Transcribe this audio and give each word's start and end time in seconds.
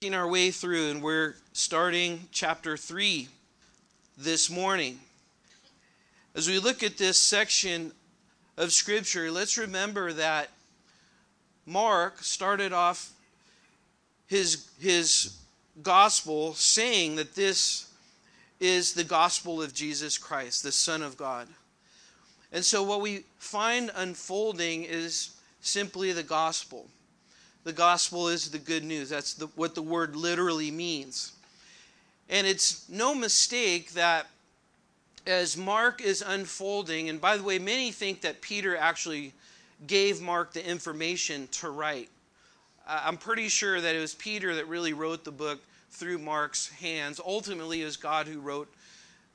Working 0.00 0.14
our 0.14 0.28
way 0.28 0.52
through, 0.52 0.92
and 0.92 1.02
we're 1.02 1.34
starting 1.52 2.28
chapter 2.30 2.76
3 2.76 3.26
this 4.16 4.48
morning. 4.48 5.00
As 6.36 6.46
we 6.46 6.60
look 6.60 6.84
at 6.84 6.98
this 6.98 7.16
section 7.16 7.90
of 8.56 8.70
Scripture, 8.70 9.28
let's 9.32 9.58
remember 9.58 10.12
that 10.12 10.50
Mark 11.66 12.22
started 12.22 12.72
off 12.72 13.10
his, 14.28 14.70
his 14.78 15.36
gospel 15.82 16.54
saying 16.54 17.16
that 17.16 17.34
this 17.34 17.92
is 18.60 18.92
the 18.92 19.02
gospel 19.02 19.60
of 19.60 19.74
Jesus 19.74 20.16
Christ, 20.16 20.62
the 20.62 20.70
Son 20.70 21.02
of 21.02 21.16
God. 21.16 21.48
And 22.52 22.64
so, 22.64 22.84
what 22.84 23.00
we 23.00 23.24
find 23.38 23.90
unfolding 23.96 24.84
is 24.84 25.30
simply 25.60 26.12
the 26.12 26.22
gospel. 26.22 26.86
The 27.64 27.72
gospel 27.72 28.28
is 28.28 28.50
the 28.50 28.58
good 28.58 28.84
news. 28.84 29.10
That's 29.10 29.34
the, 29.34 29.46
what 29.48 29.74
the 29.74 29.82
word 29.82 30.16
literally 30.16 30.70
means. 30.70 31.32
And 32.28 32.46
it's 32.46 32.88
no 32.88 33.14
mistake 33.14 33.92
that 33.92 34.26
as 35.26 35.56
Mark 35.56 36.00
is 36.00 36.22
unfolding, 36.26 37.08
and 37.08 37.20
by 37.20 37.36
the 37.36 37.42
way, 37.42 37.58
many 37.58 37.90
think 37.90 38.22
that 38.22 38.40
Peter 38.40 38.76
actually 38.76 39.32
gave 39.86 40.20
Mark 40.20 40.52
the 40.52 40.66
information 40.66 41.48
to 41.52 41.70
write. 41.70 42.08
I'm 42.86 43.18
pretty 43.18 43.48
sure 43.48 43.80
that 43.80 43.94
it 43.94 44.00
was 44.00 44.14
Peter 44.14 44.54
that 44.54 44.66
really 44.66 44.94
wrote 44.94 45.24
the 45.24 45.30
book 45.30 45.60
through 45.90 46.18
Mark's 46.18 46.68
hands. 46.68 47.20
Ultimately, 47.24 47.82
it 47.82 47.84
was 47.84 47.98
God 47.98 48.26
who 48.26 48.40
wrote 48.40 48.72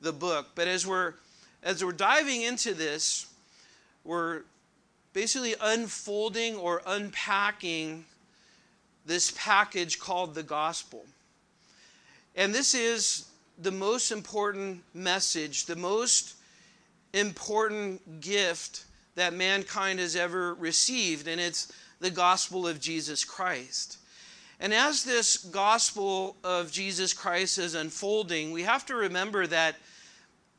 the 0.02 0.12
book. 0.12 0.48
But 0.56 0.68
as 0.68 0.88
we're 0.88 1.14
as 1.62 1.84
we're 1.84 1.92
diving 1.92 2.42
into 2.42 2.74
this, 2.74 3.28
we're 4.04 4.42
basically 5.14 5.56
unfolding 5.62 6.56
or 6.56 6.82
unpacking 6.86 8.06
this 9.06 9.32
package 9.36 10.00
called 10.00 10.36
the 10.36 10.44
gospel. 10.44 11.06
And 12.36 12.54
this 12.54 12.74
is 12.74 13.28
the 13.58 13.72
most 13.72 14.12
important 14.12 14.84
message, 14.94 15.66
the 15.66 15.76
most 15.76 16.36
important 17.14 18.22
gift 18.22 18.86
that 19.16 19.34
mankind 19.34 20.00
has 20.00 20.16
ever 20.16 20.56
received, 20.56 21.28
and 21.28 21.40
it's 21.40 21.72
the 22.00 22.10
gospel 22.10 22.68
of 22.68 22.80
Jesus 22.80 23.24
Christ. 23.24 23.98
And 24.60 24.74
as 24.74 25.04
this 25.04 25.38
gospel 25.38 26.36
of 26.44 26.72
Jesus 26.72 27.14
Christ 27.14 27.58
is 27.58 27.76
unfolding, 27.76 28.52
we 28.52 28.64
have 28.64 28.86
to 28.88 28.96
remember 28.96 29.46
that 29.48 29.76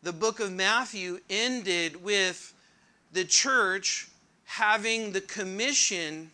the 0.03 0.13
book 0.13 0.41
of 0.41 0.53
Matthew 0.53 1.19
ended 1.31 2.03
with 2.05 2.53
the 3.13 3.25
church 3.25 4.09
having 4.45 5.13
the 5.13 5.21
commission 5.23 6.31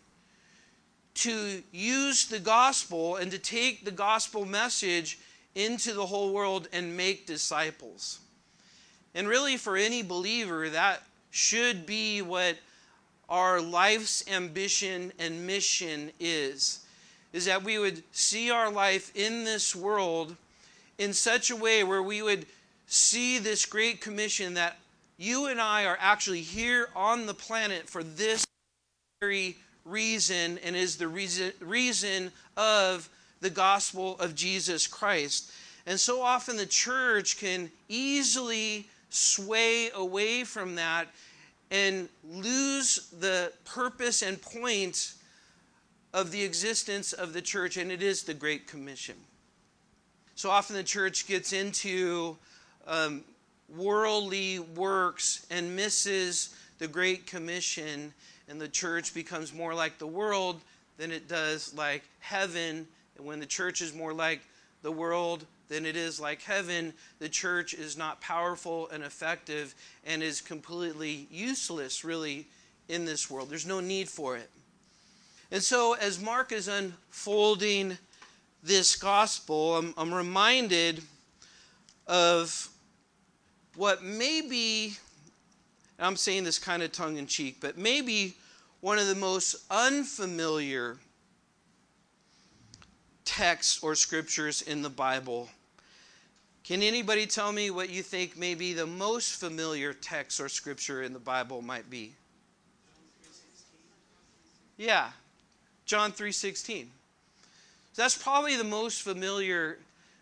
to 1.20 1.62
use 1.72 2.26
the 2.26 2.38
gospel 2.38 3.16
and 3.16 3.30
to 3.30 3.38
take 3.38 3.84
the 3.84 3.90
gospel 3.90 4.44
message 4.44 5.18
into 5.54 5.92
the 5.92 6.06
whole 6.06 6.32
world 6.32 6.68
and 6.72 6.96
make 6.96 7.26
disciples. 7.26 8.20
And 9.14 9.28
really, 9.28 9.56
for 9.56 9.76
any 9.76 10.02
believer, 10.02 10.68
that 10.70 11.02
should 11.30 11.86
be 11.86 12.22
what 12.22 12.56
our 13.28 13.60
life's 13.60 14.28
ambition 14.28 15.12
and 15.18 15.46
mission 15.46 16.10
is 16.18 16.84
is 17.32 17.44
that 17.44 17.62
we 17.62 17.78
would 17.78 18.02
see 18.12 18.50
our 18.50 18.70
life 18.72 19.12
in 19.14 19.44
this 19.44 19.74
world 19.74 20.34
in 20.98 21.12
such 21.12 21.50
a 21.50 21.56
way 21.56 21.84
where 21.84 22.02
we 22.02 22.22
would 22.22 22.44
see 22.86 23.38
this 23.38 23.64
great 23.66 24.00
commission 24.00 24.54
that 24.54 24.76
you 25.16 25.46
and 25.46 25.60
I 25.60 25.84
are 25.84 25.98
actually 26.00 26.40
here 26.40 26.88
on 26.96 27.26
the 27.26 27.34
planet 27.34 27.88
for 27.88 28.02
this 28.02 28.44
very 29.20 29.56
reason 29.84 30.58
and 30.64 30.76
is 30.76 30.96
the 30.96 31.08
reason, 31.08 31.52
reason 31.60 32.32
of 32.56 33.08
the 33.40 33.50
gospel 33.50 34.18
of 34.18 34.34
Jesus 34.34 34.86
Christ. 34.86 35.52
And 35.86 35.98
so 35.98 36.22
often 36.22 36.56
the 36.56 36.66
church 36.66 37.38
can 37.38 37.70
easily 37.88 38.86
sway 39.08 39.90
away 39.94 40.44
from 40.44 40.76
that 40.76 41.08
and 41.70 42.08
lose 42.28 43.08
the 43.18 43.52
purpose 43.64 44.22
and 44.22 44.40
point 44.40 45.14
of 46.12 46.32
the 46.32 46.42
existence 46.42 47.12
of 47.12 47.32
the 47.32 47.42
church, 47.42 47.76
and 47.76 47.92
it 47.92 48.02
is 48.02 48.24
the 48.24 48.34
Great 48.34 48.66
Commission. 48.66 49.14
So 50.34 50.50
often 50.50 50.74
the 50.74 50.82
church 50.82 51.28
gets 51.28 51.52
into 51.52 52.36
um, 52.86 53.22
worldly 53.76 54.58
works 54.58 55.46
and 55.50 55.76
misses 55.76 56.54
the 56.78 56.88
Great 56.88 57.26
Commission 57.26 58.12
and 58.50 58.60
the 58.60 58.68
church 58.68 59.14
becomes 59.14 59.54
more 59.54 59.74
like 59.74 59.98
the 59.98 60.06
world 60.08 60.60
than 60.98 61.12
it 61.12 61.28
does 61.28 61.72
like 61.72 62.02
heaven. 62.18 62.88
And 63.16 63.24
when 63.24 63.38
the 63.38 63.46
church 63.46 63.80
is 63.80 63.94
more 63.94 64.12
like 64.12 64.40
the 64.82 64.90
world 64.90 65.46
than 65.68 65.86
it 65.86 65.96
is 65.96 66.18
like 66.18 66.42
heaven, 66.42 66.92
the 67.20 67.28
church 67.28 67.74
is 67.74 67.96
not 67.96 68.20
powerful 68.20 68.88
and 68.90 69.04
effective 69.04 69.76
and 70.04 70.20
is 70.20 70.40
completely 70.40 71.28
useless, 71.30 72.04
really, 72.04 72.48
in 72.88 73.04
this 73.04 73.30
world. 73.30 73.48
There's 73.48 73.66
no 73.66 73.78
need 73.78 74.08
for 74.08 74.36
it. 74.36 74.50
And 75.52 75.62
so, 75.62 75.94
as 75.94 76.20
Mark 76.20 76.50
is 76.50 76.66
unfolding 76.66 77.98
this 78.64 78.96
gospel, 78.96 79.76
I'm, 79.76 79.94
I'm 79.96 80.12
reminded 80.12 81.02
of 82.08 82.68
what 83.76 84.02
may 84.02 84.40
be 84.40 84.96
I'm 86.00 86.16
saying 86.16 86.44
this 86.44 86.58
kind 86.58 86.82
of 86.82 86.92
tongue 86.92 87.16
in 87.16 87.26
cheek, 87.26 87.58
but 87.60 87.76
maybe 87.76 88.36
one 88.80 88.98
of 88.98 89.06
the 89.06 89.14
most 89.14 89.56
unfamiliar 89.70 90.98
texts 93.24 93.82
or 93.82 93.94
scriptures 93.94 94.62
in 94.62 94.82
the 94.82 94.90
Bible. 94.90 95.48
Can 96.64 96.82
anybody 96.82 97.26
tell 97.26 97.52
me 97.52 97.70
what 97.70 97.90
you 97.90 98.02
think 98.02 98.36
maybe 98.36 98.72
the 98.72 98.86
most 98.86 99.38
familiar 99.38 99.92
text 99.92 100.40
or 100.40 100.48
scripture 100.48 101.02
in 101.02 101.12
the 101.12 101.18
Bible 101.18 101.62
might 101.62 101.90
be? 101.90 102.14
Yeah, 104.76 105.10
John 105.84 106.12
3:16. 106.12 106.90
So 107.92 108.02
that's 108.02 108.16
probably 108.16 108.56
the 108.56 108.64
most 108.64 109.02
familiar 109.02 109.78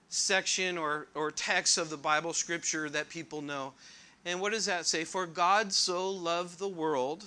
section 0.09 0.79
or, 0.79 1.07
or 1.15 1.31
text 1.31 1.79
of 1.79 1.91
the 1.91 1.97
Bible 1.97 2.33
scripture 2.33 2.89
that 2.91 3.09
people 3.09 3.43
know. 3.43 3.75
And 4.25 4.41
what 4.41 4.53
does 4.53 4.67
that 4.67 4.87
say? 4.87 5.05
For 5.05 5.27
God 5.27 5.73
so 5.73 6.11
loved 6.11 6.59
the 6.59 6.69
world 6.69 7.25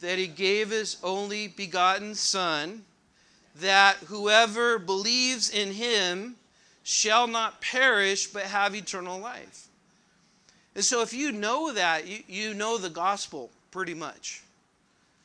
that 0.00 0.18
he 0.18 0.26
gave 0.26 0.70
his 0.70 0.96
only 1.02 1.48
begotten 1.48 2.14
Son, 2.14 2.84
that 3.56 3.96
whoever 4.06 4.78
believes 4.78 5.50
in 5.50 5.72
him 5.72 6.36
shall 6.82 7.26
not 7.26 7.60
perish 7.60 8.26
but 8.26 8.44
have 8.44 8.74
eternal 8.74 9.18
life. 9.18 9.68
And 10.74 10.84
so, 10.84 11.02
if 11.02 11.12
you 11.12 11.32
know 11.32 11.72
that, 11.72 12.06
you, 12.06 12.22
you 12.26 12.54
know 12.54 12.78
the 12.78 12.90
gospel 12.90 13.50
pretty 13.70 13.94
much. 13.94 14.42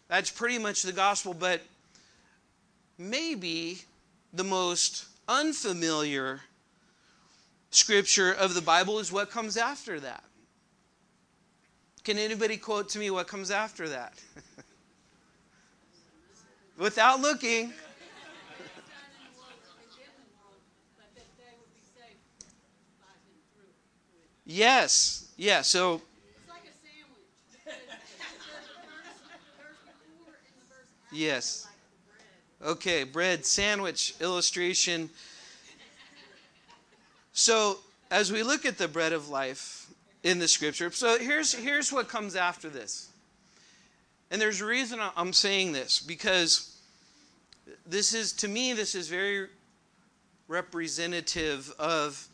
That's 0.07 0.29
pretty 0.29 0.57
much 0.57 0.83
the 0.83 0.91
gospel, 0.91 1.33
but 1.33 1.61
maybe 2.97 3.79
the 4.33 4.43
most 4.43 5.05
unfamiliar 5.27 6.41
scripture 7.75 8.31
of 8.31 8.53
the 8.53 8.61
Bible 8.61 8.99
is 8.99 9.11
what 9.11 9.29
comes 9.29 9.57
after 9.57 9.99
that. 9.99 10.23
Can 12.03 12.17
anybody 12.17 12.57
quote 12.57 12.89
to 12.89 12.99
me 12.99 13.09
what 13.09 13.27
comes 13.27 13.51
after 13.51 13.89
that? 13.89 14.13
Without 16.77 17.19
looking. 17.19 17.73
yes, 24.45 25.31
yeah, 25.37 25.61
so. 25.61 26.01
Yes. 31.11 31.67
Okay, 32.61 33.05
bread 33.05 33.45
sandwich 33.45 34.15
illustration. 34.19 35.09
So, 37.35 37.79
as 38.09 38.31
we 38.31 38.43
look 38.43 38.65
at 38.65 38.77
the 38.77 38.87
bread 38.87 39.11
of 39.11 39.27
life 39.27 39.87
in 40.23 40.39
the 40.39 40.47
scripture, 40.47 40.89
so 40.89 41.19
here's 41.19 41.53
here's 41.53 41.91
what 41.91 42.07
comes 42.07 42.33
after 42.37 42.69
this. 42.69 43.09
And 44.31 44.41
there's 44.41 44.61
a 44.61 44.65
reason 44.65 44.99
I'm 45.17 45.33
saying 45.33 45.73
this 45.73 45.99
because 45.99 46.77
this 47.85 48.13
is 48.13 48.31
to 48.33 48.47
me 48.47 48.71
this 48.71 48.95
is 48.95 49.09
very 49.09 49.47
representative 50.47 51.73
of 51.77 52.25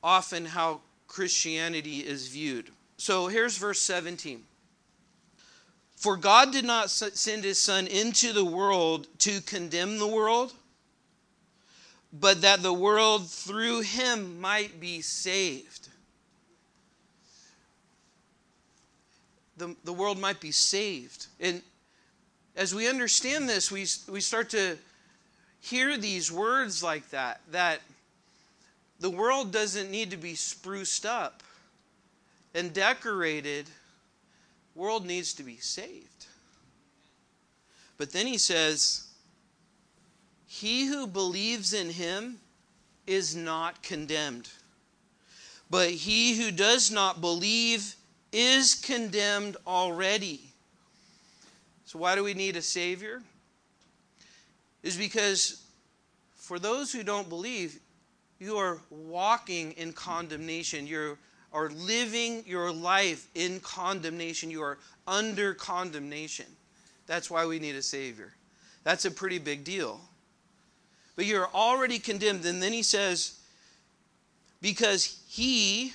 often 0.00 0.44
how 0.44 0.80
Christianity 1.08 1.98
is 1.98 2.28
viewed. 2.28 2.70
So 2.98 3.26
here's 3.26 3.58
verse 3.58 3.80
17. 3.80 4.44
For 5.96 6.16
God 6.16 6.52
did 6.52 6.64
not 6.64 6.88
send 6.88 7.42
his 7.42 7.60
son 7.60 7.88
into 7.88 8.32
the 8.32 8.44
world 8.44 9.08
to 9.18 9.40
condemn 9.40 9.98
the 9.98 10.06
world, 10.06 10.52
but 12.12 12.40
that 12.40 12.62
the 12.62 12.72
world 12.72 13.28
through 13.28 13.80
him 13.80 14.40
might 14.40 14.80
be 14.80 15.00
saved. 15.02 15.88
The, 19.56 19.74
the 19.84 19.92
world 19.92 20.18
might 20.18 20.40
be 20.40 20.52
saved. 20.52 21.26
And 21.40 21.62
as 22.56 22.74
we 22.74 22.88
understand 22.88 23.48
this, 23.48 23.70
we, 23.70 23.86
we 24.10 24.20
start 24.20 24.50
to 24.50 24.78
hear 25.60 25.96
these 25.96 26.30
words 26.30 26.82
like 26.82 27.10
that, 27.10 27.40
that 27.50 27.80
the 29.00 29.10
world 29.10 29.52
doesn't 29.52 29.90
need 29.90 30.10
to 30.10 30.16
be 30.16 30.34
spruced 30.34 31.04
up 31.04 31.42
and 32.54 32.72
decorated, 32.72 33.68
world 34.74 35.04
needs 35.04 35.34
to 35.34 35.42
be 35.42 35.56
saved. 35.56 36.26
But 37.96 38.12
then 38.12 38.26
he 38.26 38.38
says, 38.38 39.07
He 40.50 40.86
who 40.86 41.06
believes 41.06 41.74
in 41.74 41.90
him 41.90 42.38
is 43.06 43.36
not 43.36 43.82
condemned. 43.82 44.48
But 45.70 45.90
he 45.90 46.36
who 46.38 46.50
does 46.50 46.90
not 46.90 47.20
believe 47.20 47.94
is 48.32 48.74
condemned 48.74 49.58
already. 49.66 50.40
So, 51.84 51.98
why 51.98 52.14
do 52.14 52.24
we 52.24 52.32
need 52.32 52.56
a 52.56 52.62
Savior? 52.62 53.22
Is 54.82 54.96
because 54.96 55.62
for 56.34 56.58
those 56.58 56.92
who 56.92 57.02
don't 57.02 57.28
believe, 57.28 57.78
you 58.38 58.56
are 58.56 58.78
walking 58.88 59.72
in 59.72 59.92
condemnation. 59.92 60.86
You 60.86 61.18
are 61.52 61.68
living 61.68 62.42
your 62.46 62.72
life 62.72 63.28
in 63.34 63.60
condemnation. 63.60 64.50
You 64.50 64.62
are 64.62 64.78
under 65.06 65.52
condemnation. 65.52 66.46
That's 67.06 67.30
why 67.30 67.44
we 67.44 67.58
need 67.58 67.74
a 67.74 67.82
Savior. 67.82 68.32
That's 68.84 69.04
a 69.04 69.10
pretty 69.10 69.38
big 69.38 69.62
deal. 69.64 70.00
But 71.18 71.26
you're 71.26 71.50
already 71.52 71.98
condemned. 71.98 72.44
And 72.46 72.62
then 72.62 72.72
he 72.72 72.84
says, 72.84 73.40
because 74.62 75.20
he 75.26 75.92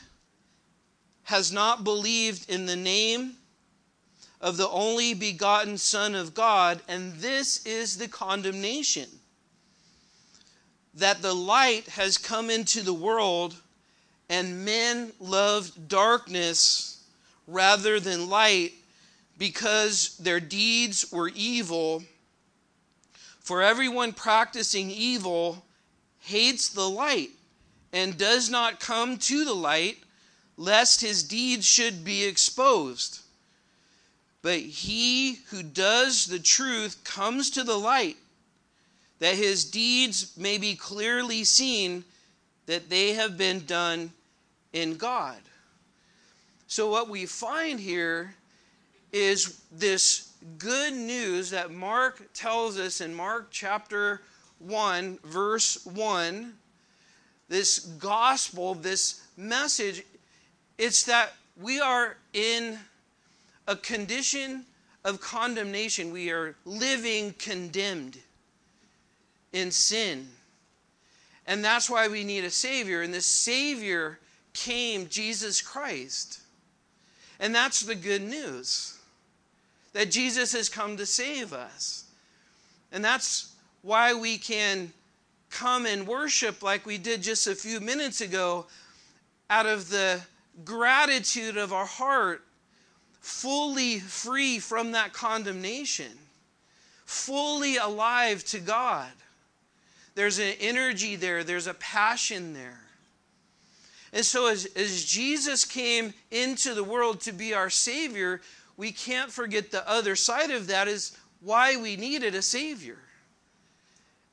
has 1.23 1.49
not 1.49 1.85
believed 1.85 2.49
in 2.49 2.65
the 2.65 2.75
name 2.75 3.35
of 4.41 4.57
the 4.57 4.67
only 4.67 5.13
begotten 5.13 5.77
Son 5.77 6.13
of 6.13 6.33
God, 6.33 6.81
and 6.89 7.13
this 7.13 7.65
is 7.65 7.97
the 7.97 8.09
condemnation 8.09 9.07
that 10.93 11.21
the 11.21 11.33
light 11.33 11.87
has 11.87 12.17
come 12.17 12.49
into 12.49 12.81
the 12.81 12.93
world, 12.93 13.55
and 14.27 14.65
men 14.65 15.13
loved 15.21 15.87
darkness 15.87 17.01
rather 17.47 17.97
than 18.01 18.29
light 18.29 18.73
because 19.37 20.17
their 20.17 20.41
deeds 20.41 21.13
were 21.13 21.31
evil. 21.33 22.03
For 23.43 23.61
everyone 23.61 24.13
practicing 24.13 24.89
evil 24.89 25.65
hates 26.19 26.69
the 26.69 26.89
light 26.89 27.31
and 27.91 28.17
does 28.17 28.49
not 28.49 28.79
come 28.79 29.17
to 29.17 29.43
the 29.45 29.53
light, 29.53 29.97
lest 30.55 31.01
his 31.01 31.23
deeds 31.23 31.65
should 31.65 32.05
be 32.05 32.23
exposed. 32.23 33.19
But 34.41 34.59
he 34.59 35.39
who 35.49 35.61
does 35.61 36.25
the 36.25 36.39
truth 36.39 37.03
comes 37.03 37.49
to 37.51 37.63
the 37.63 37.77
light 37.77 38.17
that 39.19 39.35
his 39.35 39.65
deeds 39.65 40.35
may 40.37 40.57
be 40.57 40.75
clearly 40.75 41.43
seen 41.43 42.03
that 42.65 42.89
they 42.89 43.13
have 43.13 43.37
been 43.37 43.65
done 43.65 44.11
in 44.71 44.95
God. 44.95 45.37
So, 46.67 46.89
what 46.89 47.09
we 47.09 47.25
find 47.25 47.79
here 47.79 48.35
is 49.11 49.61
this 49.71 50.32
good 50.57 50.93
news 50.93 51.51
that 51.51 51.71
Mark 51.71 52.21
tells 52.33 52.77
us 52.77 53.01
in 53.01 53.13
Mark 53.13 53.47
chapter 53.51 54.21
1, 54.59 55.19
verse 55.23 55.85
1. 55.85 56.53
This 57.49 57.79
gospel, 57.79 58.73
this 58.73 59.21
message, 59.37 60.03
it's 60.77 61.03
that 61.03 61.33
we 61.59 61.79
are 61.79 62.17
in 62.33 62.79
a 63.67 63.75
condition 63.75 64.65
of 65.03 65.21
condemnation. 65.21 66.11
We 66.11 66.31
are 66.31 66.55
living 66.65 67.33
condemned 67.37 68.17
in 69.51 69.71
sin. 69.71 70.29
And 71.45 71.63
that's 71.63 71.89
why 71.89 72.07
we 72.07 72.23
need 72.23 72.45
a 72.45 72.49
Savior. 72.49 73.01
And 73.01 73.13
this 73.13 73.25
Savior 73.25 74.19
came, 74.53 75.07
Jesus 75.09 75.61
Christ. 75.61 76.41
And 77.39 77.53
that's 77.53 77.81
the 77.81 77.95
good 77.95 78.21
news 78.21 78.92
that 79.93 80.11
Jesus 80.11 80.51
has 80.53 80.69
come 80.69 80.97
to 80.97 81.05
save 81.05 81.53
us. 81.53 82.05
And 82.91 83.03
that's 83.03 83.53
why 83.81 84.13
we 84.13 84.37
can 84.37 84.91
come 85.49 85.85
and 85.85 86.07
worship 86.07 86.63
like 86.63 86.85
we 86.85 86.97
did 86.97 87.21
just 87.21 87.47
a 87.47 87.55
few 87.55 87.79
minutes 87.79 88.21
ago 88.21 88.65
out 89.49 89.65
of 89.65 89.89
the 89.89 90.19
gratitude 90.65 91.57
of 91.57 91.73
our 91.73 91.85
heart, 91.85 92.43
fully 93.21 93.99
free 93.99 94.59
from 94.59 94.91
that 94.91 95.13
condemnation, 95.13 96.11
fully 97.05 97.77
alive 97.77 98.43
to 98.45 98.59
God. 98.59 99.11
There's 100.15 100.39
an 100.39 100.53
energy 100.59 101.15
there, 101.15 101.43
there's 101.43 101.67
a 101.67 101.73
passion 101.75 102.53
there. 102.53 102.79
And 104.11 104.23
so, 104.23 104.47
as, 104.47 104.65
as 104.75 105.03
Jesus 105.05 105.65
came 105.65 106.13
into 106.29 106.75
the 106.75 106.83
world 106.83 107.21
to 107.21 107.31
be 107.31 107.55
our 107.55 107.71
Savior, 107.71 108.41
we 108.77 108.91
can't 108.91 109.31
forget 109.31 109.71
the 109.71 109.87
other 109.89 110.15
side 110.15 110.51
of 110.51 110.67
that 110.67 110.87
is 110.87 111.15
why 111.41 111.75
we 111.75 111.95
needed 111.95 112.35
a 112.35 112.41
Savior. 112.41 112.97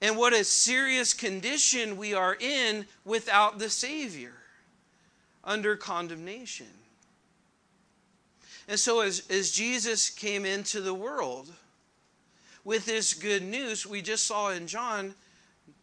And 0.01 0.17
what 0.17 0.33
a 0.33 0.45
serious 0.45 1.13
condition 1.13 1.97
we 1.97 2.15
are 2.15 2.35
in 2.41 2.87
without 3.05 3.59
the 3.59 3.69
Savior 3.69 4.33
under 5.45 5.77
condemnation. 5.77 6.69
And 8.67 8.79
so, 8.79 9.01
as, 9.01 9.29
as 9.29 9.51
Jesus 9.51 10.09
came 10.09 10.47
into 10.47 10.81
the 10.81 10.95
world 10.95 11.53
with 12.65 12.87
this 12.87 13.13
good 13.15 13.43
news, 13.43 13.87
we 13.87 14.01
just 14.01 14.27
saw 14.27 14.51
in 14.51 14.67
John 14.67 15.15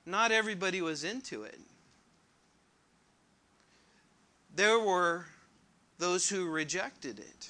not 0.05 0.31
everybody 0.31 0.81
was 0.81 1.03
into 1.03 1.43
it. 1.43 1.59
There 4.55 4.79
were 4.79 5.25
those 5.99 6.29
who 6.29 6.49
rejected 6.49 7.19
it. 7.19 7.49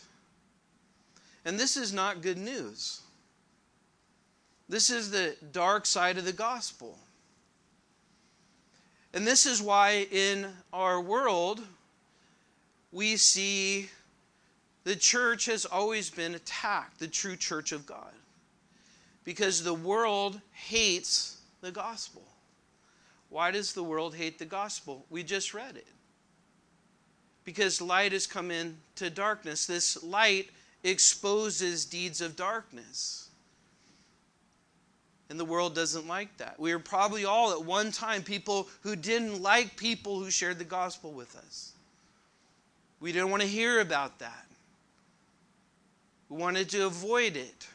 And 1.48 1.58
this 1.58 1.78
is 1.78 1.94
not 1.94 2.22
good 2.22 2.38
news. 2.38 3.00
This 4.68 4.90
is 4.90 5.12
the 5.12 5.34
dark 5.54 5.86
side 5.86 6.18
of 6.18 6.26
the 6.26 6.34
gospel. 6.34 7.00
And 9.14 9.26
this 9.26 9.46
is 9.46 9.62
why 9.62 10.08
in 10.12 10.48
our 10.74 11.00
world 11.00 11.62
we 12.92 13.16
see 13.16 13.88
the 14.84 14.98
church 14.98 15.46
has 15.46 15.64
always 15.64 16.10
been 16.10 16.36
attacked, 16.36 17.00
the 17.00 17.08
true 17.08 17.38
church 17.38 17.72
of 17.72 17.86
God, 17.86 18.12
because 19.24 19.64
the 19.64 19.74
world 19.74 20.42
hates 20.52 21.38
the 21.62 21.72
gospel. 21.72 22.24
Why 23.30 23.52
does 23.52 23.72
the 23.72 23.84
world 23.84 24.16
hate 24.16 24.38
the 24.38 24.44
gospel? 24.44 25.06
We 25.10 25.24
just 25.24 25.54
read 25.54 25.78
it. 25.78 25.88
Because 27.46 27.80
light 27.80 28.12
has 28.12 28.28
come 28.28 28.52
into 28.52 29.10
darkness. 29.10 29.66
This 29.66 30.04
light 30.04 30.50
exposes 30.84 31.86
deeds 31.86 32.22
of 32.22 32.36
darkness. 32.36 33.30
And 35.30 35.40
the 35.40 35.46
world 35.46 35.76
doesn't 35.76 36.08
like 36.08 36.38
that. 36.38 36.60
We 36.60 36.72
are 36.72 36.80
probably 36.80 37.26
all 37.26 37.52
at 37.52 37.64
one 37.64 37.92
time 37.92 38.24
people 38.24 38.70
who 38.82 38.96
didn't 38.96 39.42
like 39.42 39.76
people 39.76 40.20
who 40.20 40.32
shared 40.32 40.58
the 40.58 40.64
gospel 40.64 41.12
with 41.12 41.36
us. 41.36 41.74
We 43.00 43.12
didn't 43.12 43.30
want 43.30 43.42
to 43.42 43.48
hear 43.48 43.82
about 43.82 44.20
that. 44.20 44.46
We 46.30 46.38
wanted 46.38 46.70
to 46.70 46.86
avoid 46.86 47.36
it. 47.36 47.68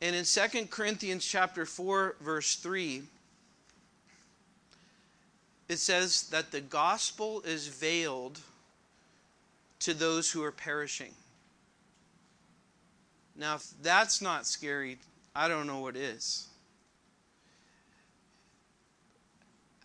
And 0.00 0.14
in 0.14 0.24
2 0.24 0.66
Corinthians 0.66 1.26
chapter 1.26 1.66
4 1.66 2.16
verse 2.20 2.54
3, 2.56 3.02
it 5.68 5.78
says 5.78 6.28
that 6.30 6.52
the 6.52 6.60
gospel 6.60 7.42
is 7.42 7.66
veiled 7.66 8.40
to 9.80 9.94
those 9.94 10.30
who 10.30 10.42
are 10.42 10.52
perishing. 10.52 11.12
Now, 13.36 13.56
if 13.56 13.66
that's 13.82 14.20
not 14.20 14.46
scary, 14.46 14.98
I 15.34 15.46
don't 15.46 15.66
know 15.66 15.80
what 15.80 15.96
is. 15.96 16.48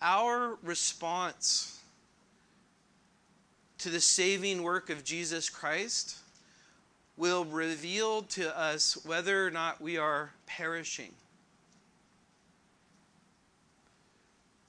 Our 0.01 0.57
response 0.63 1.79
to 3.77 3.89
the 3.89 4.01
saving 4.01 4.63
work 4.63 4.89
of 4.89 5.03
Jesus 5.03 5.49
Christ 5.49 6.17
will 7.15 7.45
reveal 7.45 8.23
to 8.23 8.57
us 8.57 8.97
whether 9.05 9.45
or 9.45 9.51
not 9.51 9.79
we 9.79 9.97
are 9.97 10.31
perishing. 10.47 11.11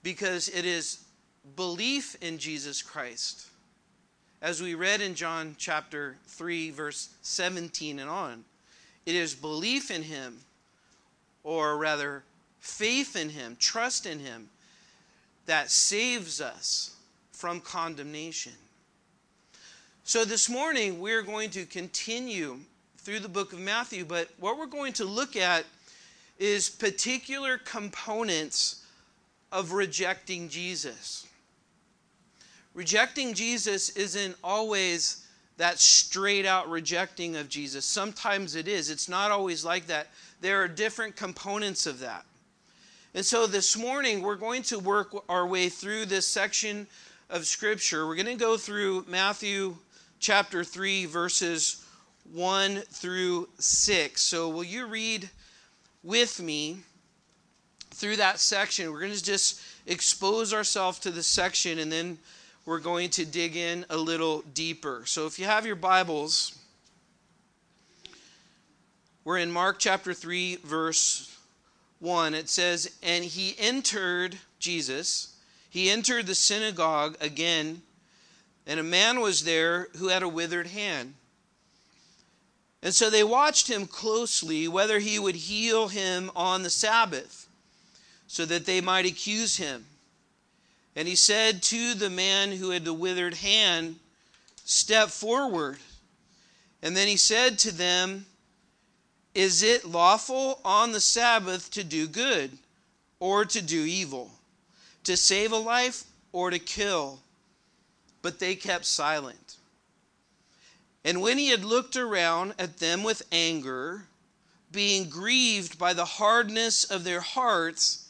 Because 0.03 0.49
it 0.49 0.67
is 0.67 1.05
belief 1.57 2.17
in 2.21 2.37
Jesus 2.39 2.83
Christ, 2.83 3.47
as 4.45 4.61
we 4.61 4.75
read 4.75 5.01
in 5.01 5.15
John 5.15 5.57
chapter 5.57 6.19
3, 6.27 6.69
verse 6.69 7.09
17 7.23 7.99
and 7.99 8.11
on, 8.11 8.45
it 9.07 9.15
is 9.15 9.35
belief 9.35 9.91
in 9.91 10.03
Him, 10.03 10.37
or 11.43 11.79
rather, 11.79 12.25
faith 12.61 13.17
in 13.17 13.31
Him, 13.31 13.57
trust 13.59 14.05
in 14.05 14.19
Him, 14.19 14.51
that 15.47 15.71
saves 15.71 16.43
us 16.43 16.95
from 17.33 17.59
condemnation. 17.59 18.53
So 20.05 20.27
this 20.27 20.51
morning, 20.51 21.01
we're 21.01 21.23
going 21.23 21.49
to 21.51 21.65
continue 21.65 22.59
through 22.99 23.21
the 23.21 23.31
book 23.31 23.55
of 23.55 23.61
Matthew, 23.61 24.05
but 24.05 24.29
what 24.39 24.59
we're 24.59 24.67
going 24.67 24.93
to 24.95 25.07
look 25.07 25.37
at 25.37 25.65
is 26.39 26.69
particular 26.69 27.57
components 27.57 28.85
of 29.51 29.73
rejecting 29.73 30.51
Jesus. 30.51 31.24
Rejecting 32.75 33.35
Jesus 33.35 33.91
isn't 33.91 34.37
always 34.43 35.25
that 35.57 35.79
straight 35.79 36.45
out 36.45 36.69
rejecting 36.69 37.37
of 37.37 37.49
Jesus. 37.49 37.85
Sometimes 37.85 38.57
it 38.57 38.67
is. 38.67 38.91
It's 38.91 39.09
not 39.09 39.31
always 39.31 39.65
like 39.65 39.87
that. 39.87 40.09
There 40.41 40.61
are 40.63 40.69
different 40.69 41.15
components 41.15 41.87
of 41.87 42.01
that. 42.01 42.25
And 43.15 43.25
so 43.25 43.47
this 43.47 43.77
morning, 43.77 44.23
we're 44.23 44.35
going 44.35 44.63
to 44.65 44.81
work 44.81 45.15
our 45.29 45.47
way 45.47 45.69
through 45.69 46.07
this 46.07 46.27
section 46.27 46.89
of 47.31 47.47
Scripture. 47.47 48.09
We're 48.09 48.17
going 48.17 48.27
to 48.27 48.35
go 48.35 48.57
through 48.57 49.05
Matthew 49.09 49.77
chapter 50.19 50.65
3, 50.65 51.07
verses 51.07 51.85
1 52.33 52.83
through 52.91 53.49
6. 53.61 54.21
So, 54.21 54.49
will 54.49 54.65
you 54.65 54.87
read 54.87 55.31
with 56.03 56.43
me 56.43 56.79
through 57.93 58.17
that 58.17 58.41
section? 58.41 58.91
We're 58.91 59.01
going 59.01 59.13
to 59.13 59.23
just 59.23 59.61
expose 59.87 60.53
ourselves 60.53 60.99
to 61.01 61.13
the 61.13 61.23
section 61.23 61.79
and 61.79 61.93
then 61.93 62.19
we're 62.67 62.79
going 62.79 63.11
to 63.11 63.27
dig 63.27 63.57
in 63.57 63.85
a 63.91 63.97
little 63.97 64.43
deeper. 64.55 65.03
So, 65.07 65.27
if 65.27 65.39
you 65.39 65.45
have 65.45 65.67
your 65.67 65.77
Bibles, 65.77 66.59
we're 69.25 69.39
in 69.39 69.51
Mark 69.51 69.79
chapter 69.79 70.15
3, 70.15 70.57
verse 70.57 71.37
1. 72.01 72.35
It 72.35 72.49
says, 72.49 72.97
And 73.03 73.25
he 73.25 73.55
entered, 73.59 74.39
Jesus, 74.59 75.37
he 75.69 75.91
entered 75.91 76.27
the 76.27 76.35
synagogue 76.35 77.17
again, 77.21 77.83
and 78.67 78.81
a 78.81 78.85
man 78.85 79.21
was 79.21 79.45
there 79.45 79.89
who 79.99 80.09
had 80.09 80.23
a 80.23 80.29
withered 80.29 80.69
hand. 80.69 81.15
And 82.83 82.95
so 82.95 83.09
they 83.09 83.25
watched 83.25 83.69
him 83.69 83.87
closely 83.87 84.69
whether 84.69 84.99
he 84.99 85.19
would 85.19 85.37
heal 85.37 85.89
him 85.89 86.31
on 86.37 86.63
the 86.63 86.71
Sabbath, 86.71 87.49
so 88.27 88.45
that 88.47 88.67
they 88.67 88.81
might 88.81 89.07
accuse 89.07 89.57
him. 89.57 89.85
And 90.97 91.09
he 91.09 91.17
said 91.17 91.63
to 91.65 91.95
the 91.95 92.11
man 92.11 92.53
who 92.53 92.71
had 92.71 92.85
the 92.85 92.95
withered 92.95 93.35
hand, 93.35 93.99
Step 94.65 95.11
forward. 95.11 95.79
And 96.83 96.97
then 96.97 97.09
he 97.09 97.17
said 97.17 97.59
to 97.61 97.73
them, 97.73 98.27
Is 99.35 99.63
it 99.63 99.85
lawful 99.85 100.61
on 100.65 100.93
the 100.93 101.01
Sabbath 101.01 101.71
to 101.73 101.85
do 101.85 102.07
good 102.07 102.59
or 103.19 103.45
to 103.45 103.61
do 103.61 103.85
evil, 103.85 104.31
to 105.05 105.17
save 105.17 105.53
a 105.53 105.57
life 105.57 106.05
or 106.33 106.51
to 106.51 106.59
kill? 106.59 107.21
But 108.23 108.39
they 108.39 108.55
kept 108.55 108.87
silent. 108.87 109.57
And 111.05 111.21
when 111.21 111.37
he 111.37 111.49
had 111.49 111.65
looked 111.65 111.97
around 111.97 112.55
at 112.59 112.79
them 112.79 113.03
with 113.03 113.23
anger, 113.31 114.07
being 114.73 115.11
grieved 115.11 115.79
by 115.79 115.93
the 115.93 116.05
hardness 116.05 116.85
of 116.85 117.05
their 117.05 117.21
hearts, 117.21 118.04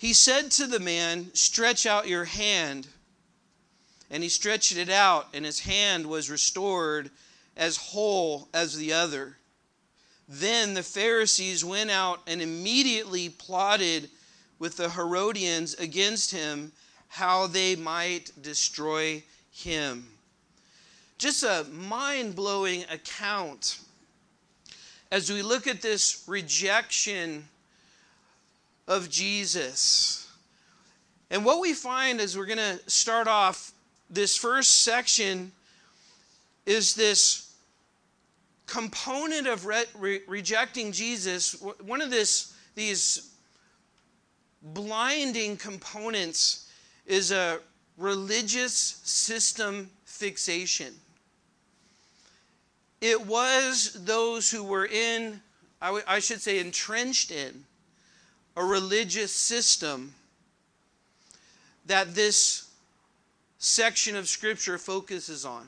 he 0.00 0.14
said 0.14 0.50
to 0.50 0.66
the 0.66 0.80
man, 0.80 1.30
Stretch 1.34 1.84
out 1.84 2.08
your 2.08 2.24
hand. 2.24 2.88
And 4.10 4.22
he 4.22 4.30
stretched 4.30 4.74
it 4.74 4.88
out, 4.88 5.28
and 5.34 5.44
his 5.44 5.60
hand 5.60 6.06
was 6.06 6.30
restored 6.30 7.10
as 7.54 7.76
whole 7.76 8.48
as 8.54 8.78
the 8.78 8.94
other. 8.94 9.36
Then 10.26 10.72
the 10.72 10.82
Pharisees 10.82 11.66
went 11.66 11.90
out 11.90 12.22
and 12.26 12.40
immediately 12.40 13.28
plotted 13.28 14.08
with 14.58 14.78
the 14.78 14.88
Herodians 14.88 15.74
against 15.74 16.30
him 16.30 16.72
how 17.08 17.46
they 17.46 17.76
might 17.76 18.32
destroy 18.40 19.22
him. 19.50 20.08
Just 21.18 21.42
a 21.42 21.66
mind 21.70 22.34
blowing 22.34 22.86
account 22.90 23.80
as 25.12 25.30
we 25.30 25.42
look 25.42 25.66
at 25.66 25.82
this 25.82 26.24
rejection 26.26 27.49
of 28.90 29.08
Jesus. 29.08 30.28
And 31.30 31.44
what 31.44 31.60
we 31.60 31.72
find 31.74 32.20
as 32.20 32.36
we're 32.36 32.44
going 32.44 32.58
to 32.58 32.80
start 32.90 33.28
off 33.28 33.70
this 34.10 34.36
first 34.36 34.82
section 34.82 35.52
is 36.66 36.96
this 36.96 37.54
component 38.66 39.46
of 39.46 39.64
re- 39.64 39.84
re- 39.96 40.22
rejecting 40.26 40.90
Jesus. 40.90 41.52
One 41.84 42.02
of 42.02 42.10
this, 42.10 42.52
these 42.74 43.32
blinding 44.60 45.56
components 45.56 46.68
is 47.06 47.30
a 47.30 47.60
religious 47.96 48.74
system 49.04 49.88
fixation. 50.04 50.94
It 53.00 53.24
was 53.24 53.96
those 54.04 54.50
who 54.50 54.64
were 54.64 54.86
in, 54.86 55.40
I, 55.80 55.86
w- 55.86 56.04
I 56.08 56.18
should 56.18 56.40
say, 56.40 56.58
entrenched 56.58 57.30
in 57.30 57.64
a 58.60 58.64
religious 58.64 59.32
system 59.32 60.14
that 61.86 62.14
this 62.14 62.68
section 63.56 64.14
of 64.14 64.28
Scripture 64.28 64.76
focuses 64.76 65.46
on. 65.46 65.66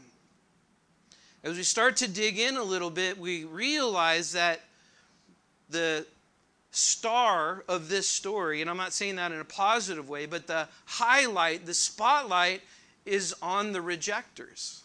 As 1.42 1.56
we 1.56 1.62
start 1.62 1.96
to 1.96 2.08
dig 2.08 2.38
in 2.38 2.58
a 2.58 2.62
little 2.62 2.90
bit, 2.90 3.18
we 3.18 3.44
realize 3.44 4.32
that 4.32 4.60
the 5.70 6.06
star 6.70 7.64
of 7.66 7.88
this 7.88 8.06
story, 8.06 8.60
and 8.60 8.68
I'm 8.68 8.76
not 8.76 8.92
saying 8.92 9.16
that 9.16 9.32
in 9.32 9.40
a 9.40 9.44
positive 9.44 10.10
way, 10.10 10.26
but 10.26 10.46
the 10.46 10.68
highlight, 10.84 11.64
the 11.64 11.72
spotlight 11.72 12.60
is 13.06 13.34
on 13.40 13.72
the 13.72 13.80
rejectors. 13.80 14.82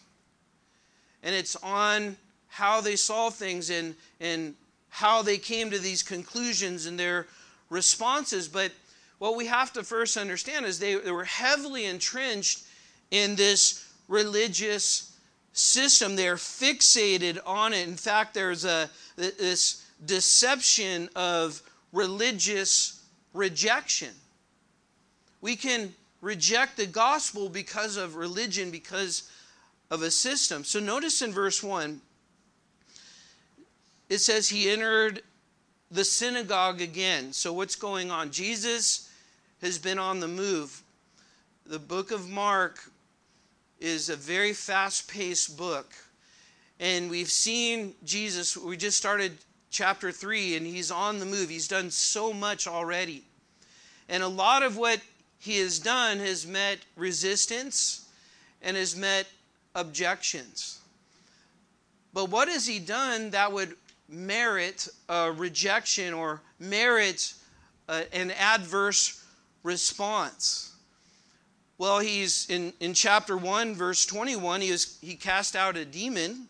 And 1.22 1.34
it's 1.34 1.56
on 1.56 2.16
how 2.46 2.80
they 2.80 2.96
saw 2.96 3.28
things 3.28 3.68
and, 3.68 3.94
and 4.18 4.54
how 4.88 5.20
they 5.20 5.36
came 5.36 5.70
to 5.70 5.78
these 5.78 6.02
conclusions 6.02 6.86
and 6.86 6.98
their 6.98 7.26
responses. 7.70 8.48
But 8.48 8.72
what 9.18 9.36
we 9.36 9.46
have 9.46 9.72
to 9.74 9.82
first 9.82 10.16
understand 10.16 10.66
is 10.66 10.78
they, 10.78 10.94
they 10.94 11.12
were 11.12 11.24
heavily 11.24 11.86
entrenched 11.86 12.64
in 13.10 13.36
this 13.36 13.90
religious 14.08 15.16
system. 15.52 16.16
They're 16.16 16.36
fixated 16.36 17.38
on 17.44 17.72
it. 17.72 17.88
In 17.88 17.96
fact, 17.96 18.34
there's 18.34 18.64
a 18.64 18.90
this 19.16 19.84
deception 20.04 21.08
of 21.16 21.60
religious 21.92 23.04
rejection. 23.34 24.14
We 25.40 25.56
can 25.56 25.94
reject 26.20 26.76
the 26.76 26.86
gospel 26.86 27.48
because 27.48 27.96
of 27.96 28.16
religion, 28.16 28.70
because 28.70 29.30
of 29.90 30.02
a 30.02 30.10
system. 30.10 30.64
So 30.64 30.80
notice 30.80 31.22
in 31.22 31.32
verse 31.32 31.62
1, 31.62 32.00
it 34.08 34.18
says, 34.18 34.48
He 34.48 34.70
entered 34.70 35.22
the 35.90 36.04
synagogue 36.04 36.80
again. 36.80 37.32
So, 37.32 37.52
what's 37.52 37.76
going 37.76 38.10
on? 38.10 38.30
Jesus 38.30 39.10
has 39.62 39.78
been 39.78 39.98
on 39.98 40.20
the 40.20 40.28
move. 40.28 40.82
The 41.66 41.78
book 41.78 42.10
of 42.10 42.28
Mark 42.28 42.90
is 43.80 44.08
a 44.08 44.16
very 44.16 44.52
fast 44.52 45.08
paced 45.08 45.56
book. 45.56 45.92
And 46.80 47.10
we've 47.10 47.30
seen 47.30 47.94
Jesus, 48.04 48.56
we 48.56 48.76
just 48.76 48.96
started 48.96 49.32
chapter 49.70 50.12
3, 50.12 50.56
and 50.56 50.66
he's 50.66 50.90
on 50.90 51.18
the 51.18 51.26
move. 51.26 51.48
He's 51.48 51.68
done 51.68 51.90
so 51.90 52.32
much 52.32 52.66
already. 52.66 53.24
And 54.08 54.22
a 54.22 54.28
lot 54.28 54.62
of 54.62 54.76
what 54.76 55.00
he 55.38 55.58
has 55.58 55.78
done 55.78 56.18
has 56.18 56.46
met 56.46 56.78
resistance 56.96 58.08
and 58.62 58.76
has 58.76 58.96
met 58.96 59.26
objections. 59.74 60.80
But 62.12 62.30
what 62.30 62.48
has 62.48 62.66
he 62.66 62.78
done 62.78 63.30
that 63.30 63.52
would 63.52 63.76
merit 64.08 64.88
a 65.08 65.30
rejection 65.32 66.14
or 66.14 66.40
merit 66.58 67.34
a, 67.88 68.14
an 68.14 68.30
adverse 68.32 69.24
response? 69.62 70.72
Well, 71.78 72.00
he's 72.00 72.50
in, 72.50 72.72
in 72.80 72.92
chapter 72.92 73.36
1, 73.36 73.74
verse 73.76 74.04
21, 74.04 74.62
he, 74.62 74.68
is, 74.68 74.98
he 75.00 75.14
cast 75.14 75.54
out 75.54 75.76
a 75.76 75.84
demon. 75.84 76.48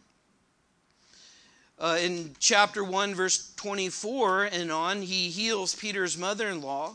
Uh, 1.79 1.99
in 2.01 2.35
chapter 2.41 2.83
1, 2.83 3.15
verse 3.15 3.53
24 3.57 4.45
and 4.45 4.73
on, 4.73 5.03
he 5.03 5.29
heals 5.29 5.75
Peter's 5.75 6.17
mother 6.17 6.49
in 6.49 6.63
law. 6.63 6.95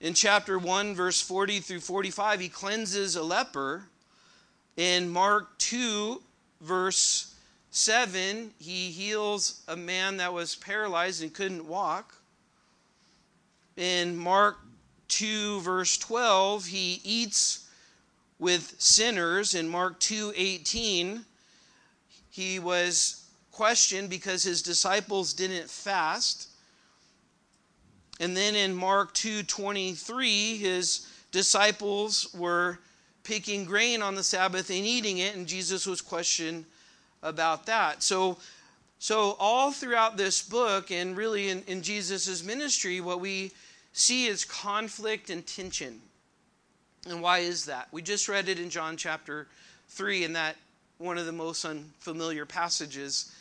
In 0.00 0.14
chapter 0.14 0.58
1, 0.58 0.94
verse 0.94 1.20
40 1.20 1.60
through 1.60 1.80
45, 1.80 2.40
he 2.40 2.48
cleanses 2.48 3.16
a 3.16 3.22
leper. 3.22 3.82
In 4.76 5.08
Mark 5.08 5.58
2, 5.58 6.22
verse 6.60 7.33
7, 7.76 8.52
he 8.60 8.92
heals 8.92 9.62
a 9.66 9.74
man 9.76 10.18
that 10.18 10.32
was 10.32 10.54
paralyzed 10.54 11.24
and 11.24 11.34
couldn't 11.34 11.66
walk. 11.66 12.14
In 13.76 14.16
Mark 14.16 14.58
2, 15.08 15.60
verse 15.60 15.98
12, 15.98 16.66
he 16.66 17.00
eats 17.02 17.68
with 18.38 18.76
sinners. 18.78 19.56
In 19.56 19.68
Mark 19.68 19.98
2, 19.98 20.34
18, 20.36 21.24
he 22.30 22.60
was 22.60 23.24
questioned 23.50 24.08
because 24.08 24.44
his 24.44 24.62
disciples 24.62 25.32
didn't 25.32 25.68
fast. 25.68 26.50
And 28.20 28.36
then 28.36 28.54
in 28.54 28.72
Mark 28.72 29.14
2:23, 29.14 30.58
his 30.58 31.08
disciples 31.32 32.32
were 32.34 32.78
picking 33.24 33.64
grain 33.64 34.00
on 34.00 34.14
the 34.14 34.22
Sabbath 34.22 34.70
and 34.70 34.86
eating 34.86 35.18
it, 35.18 35.34
and 35.34 35.48
Jesus 35.48 35.86
was 35.86 36.00
questioned 36.00 36.66
about 37.24 37.66
that. 37.66 38.02
So, 38.02 38.38
So, 39.00 39.36
all 39.38 39.72
throughout 39.72 40.16
this 40.16 40.40
book, 40.40 40.90
and 40.90 41.16
really 41.16 41.50
in, 41.50 41.62
in 41.66 41.82
Jesus' 41.82 42.42
ministry, 42.44 43.00
what 43.00 43.20
we 43.20 43.52
see 43.92 44.26
is 44.26 44.44
conflict 44.44 45.30
and 45.30 45.44
tension. 45.46 46.00
And 47.06 47.20
why 47.20 47.40
is 47.40 47.66
that? 47.66 47.88
We 47.92 48.00
just 48.00 48.28
read 48.28 48.48
it 48.48 48.58
in 48.58 48.70
John 48.70 48.96
chapter 48.96 49.46
3, 49.88 50.24
and 50.24 50.36
that 50.36 50.56
one 50.98 51.18
of 51.18 51.26
the 51.26 51.32
most 51.32 51.64
unfamiliar 51.64 52.46
passages. 52.46 53.32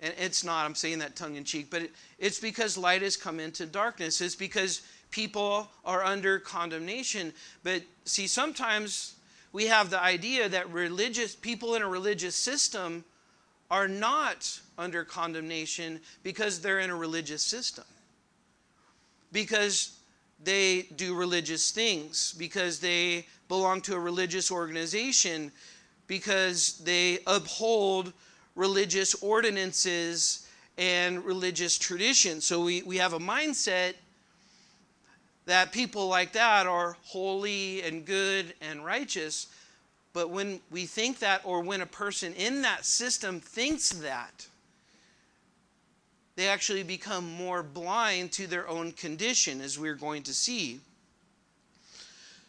And 0.00 0.14
it's 0.18 0.44
not, 0.44 0.66
I'm 0.66 0.74
saying 0.74 0.98
that 1.00 1.16
tongue 1.16 1.36
in 1.36 1.44
cheek, 1.44 1.68
but 1.70 1.82
it, 1.82 1.90
it's 2.18 2.38
because 2.38 2.76
light 2.76 3.02
has 3.02 3.16
come 3.16 3.40
into 3.40 3.66
darkness. 3.66 4.20
It's 4.20 4.36
because 4.36 4.82
people 5.10 5.68
are 5.84 6.04
under 6.04 6.38
condemnation. 6.38 7.32
But 7.62 7.82
see, 8.04 8.26
sometimes 8.26 9.14
we 9.52 9.66
have 9.66 9.90
the 9.90 10.00
idea 10.00 10.48
that 10.48 10.72
religious 10.72 11.34
people 11.34 11.74
in 11.74 11.82
a 11.82 11.88
religious 11.88 12.36
system 12.36 13.04
are 13.72 13.88
not 13.88 14.60
under 14.76 15.02
condemnation 15.02 15.98
because 16.22 16.60
they're 16.60 16.80
in 16.80 16.90
a 16.90 16.94
religious 16.94 17.42
system. 17.42 17.84
Because 19.32 19.98
they 20.44 20.82
do 20.96 21.14
religious 21.14 21.70
things, 21.70 22.34
because 22.36 22.80
they 22.80 23.26
belong 23.48 23.80
to 23.80 23.94
a 23.94 23.98
religious 23.98 24.52
organization, 24.52 25.50
because 26.06 26.78
they 26.84 27.20
uphold 27.26 28.12
religious 28.56 29.14
ordinances 29.22 30.46
and 30.76 31.24
religious 31.24 31.78
traditions. 31.78 32.44
So 32.44 32.64
we, 32.64 32.82
we 32.82 32.98
have 32.98 33.14
a 33.14 33.18
mindset 33.18 33.94
that 35.46 35.72
people 35.72 36.08
like 36.08 36.34
that 36.34 36.66
are 36.66 36.98
holy 37.04 37.80
and 37.80 38.04
good 38.04 38.52
and 38.60 38.84
righteous. 38.84 39.46
But 40.12 40.30
when 40.30 40.60
we 40.70 40.86
think 40.86 41.20
that, 41.20 41.40
or 41.44 41.60
when 41.62 41.80
a 41.80 41.86
person 41.86 42.34
in 42.34 42.62
that 42.62 42.84
system 42.84 43.40
thinks 43.40 43.90
that, 43.90 44.46
they 46.36 46.48
actually 46.48 46.82
become 46.82 47.30
more 47.32 47.62
blind 47.62 48.32
to 48.32 48.46
their 48.46 48.68
own 48.68 48.92
condition, 48.92 49.60
as 49.60 49.78
we're 49.78 49.94
going 49.94 50.22
to 50.24 50.34
see. 50.34 50.80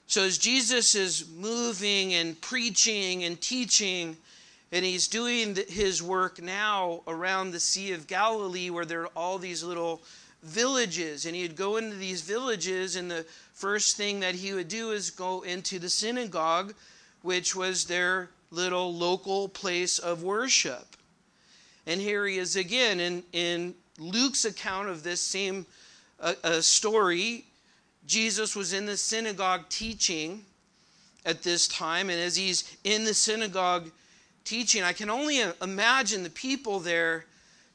So, 0.08 0.24
as 0.24 0.38
Jesus 0.38 0.96
is 0.96 1.28
moving 1.30 2.14
and 2.14 2.40
preaching 2.40 3.24
and 3.24 3.40
teaching, 3.40 4.18
and 4.72 4.84
he's 4.84 5.08
doing 5.08 5.58
his 5.68 6.02
work 6.02 6.42
now 6.42 7.02
around 7.08 7.52
the 7.52 7.60
Sea 7.60 7.94
of 7.94 8.08
Galilee, 8.08 8.70
where 8.70 8.86
there 8.86 9.02
are 9.02 9.12
all 9.16 9.38
these 9.38 9.64
little 9.64 10.02
villages. 10.42 11.26
And 11.26 11.36
he'd 11.36 11.56
go 11.56 11.78
into 11.78 11.96
these 11.96 12.22
villages, 12.22 12.96
and 12.96 13.10
the 13.10 13.26
first 13.54 13.98
thing 13.98 14.20
that 14.22 14.36
he 14.36 14.54
would 14.54 14.68
do 14.68 14.92
is 14.92 15.10
go 15.10 15.42
into 15.42 15.80
the 15.80 15.90
synagogue, 15.90 16.74
which 17.24 17.56
was 17.56 17.86
their 17.86 18.30
little 18.52 18.94
local 18.94 19.50
place 19.50 19.98
of 19.98 20.22
worship. 20.22 20.96
And 21.88 22.00
here 22.00 22.28
he 22.28 22.38
is 22.38 22.56
again 22.56 23.00
in, 23.00 23.24
in 23.34 23.74
Luke's 23.98 24.46
account 24.46 24.90
of 24.90 25.04
this 25.04 25.20
same 25.20 25.66
uh, 26.20 26.34
uh, 26.44 26.62
story. 26.62 27.46
Jesus 28.06 28.56
was 28.56 28.74
in 28.74 28.86
the 28.86 28.98
synagogue 28.98 29.68
teaching 29.70 30.46
at 31.26 31.42
this 31.42 31.68
time, 31.68 32.10
and 32.10 32.20
as 32.20 32.36
he's 32.36 32.78
in 32.84 33.06
the 33.06 33.14
synagogue 33.14 33.90
teaching, 34.44 34.84
I 34.84 34.94
can 34.94 35.10
only 35.10 35.42
imagine 35.62 36.24
the 36.24 36.30
people 36.30 36.80
there 36.80 37.26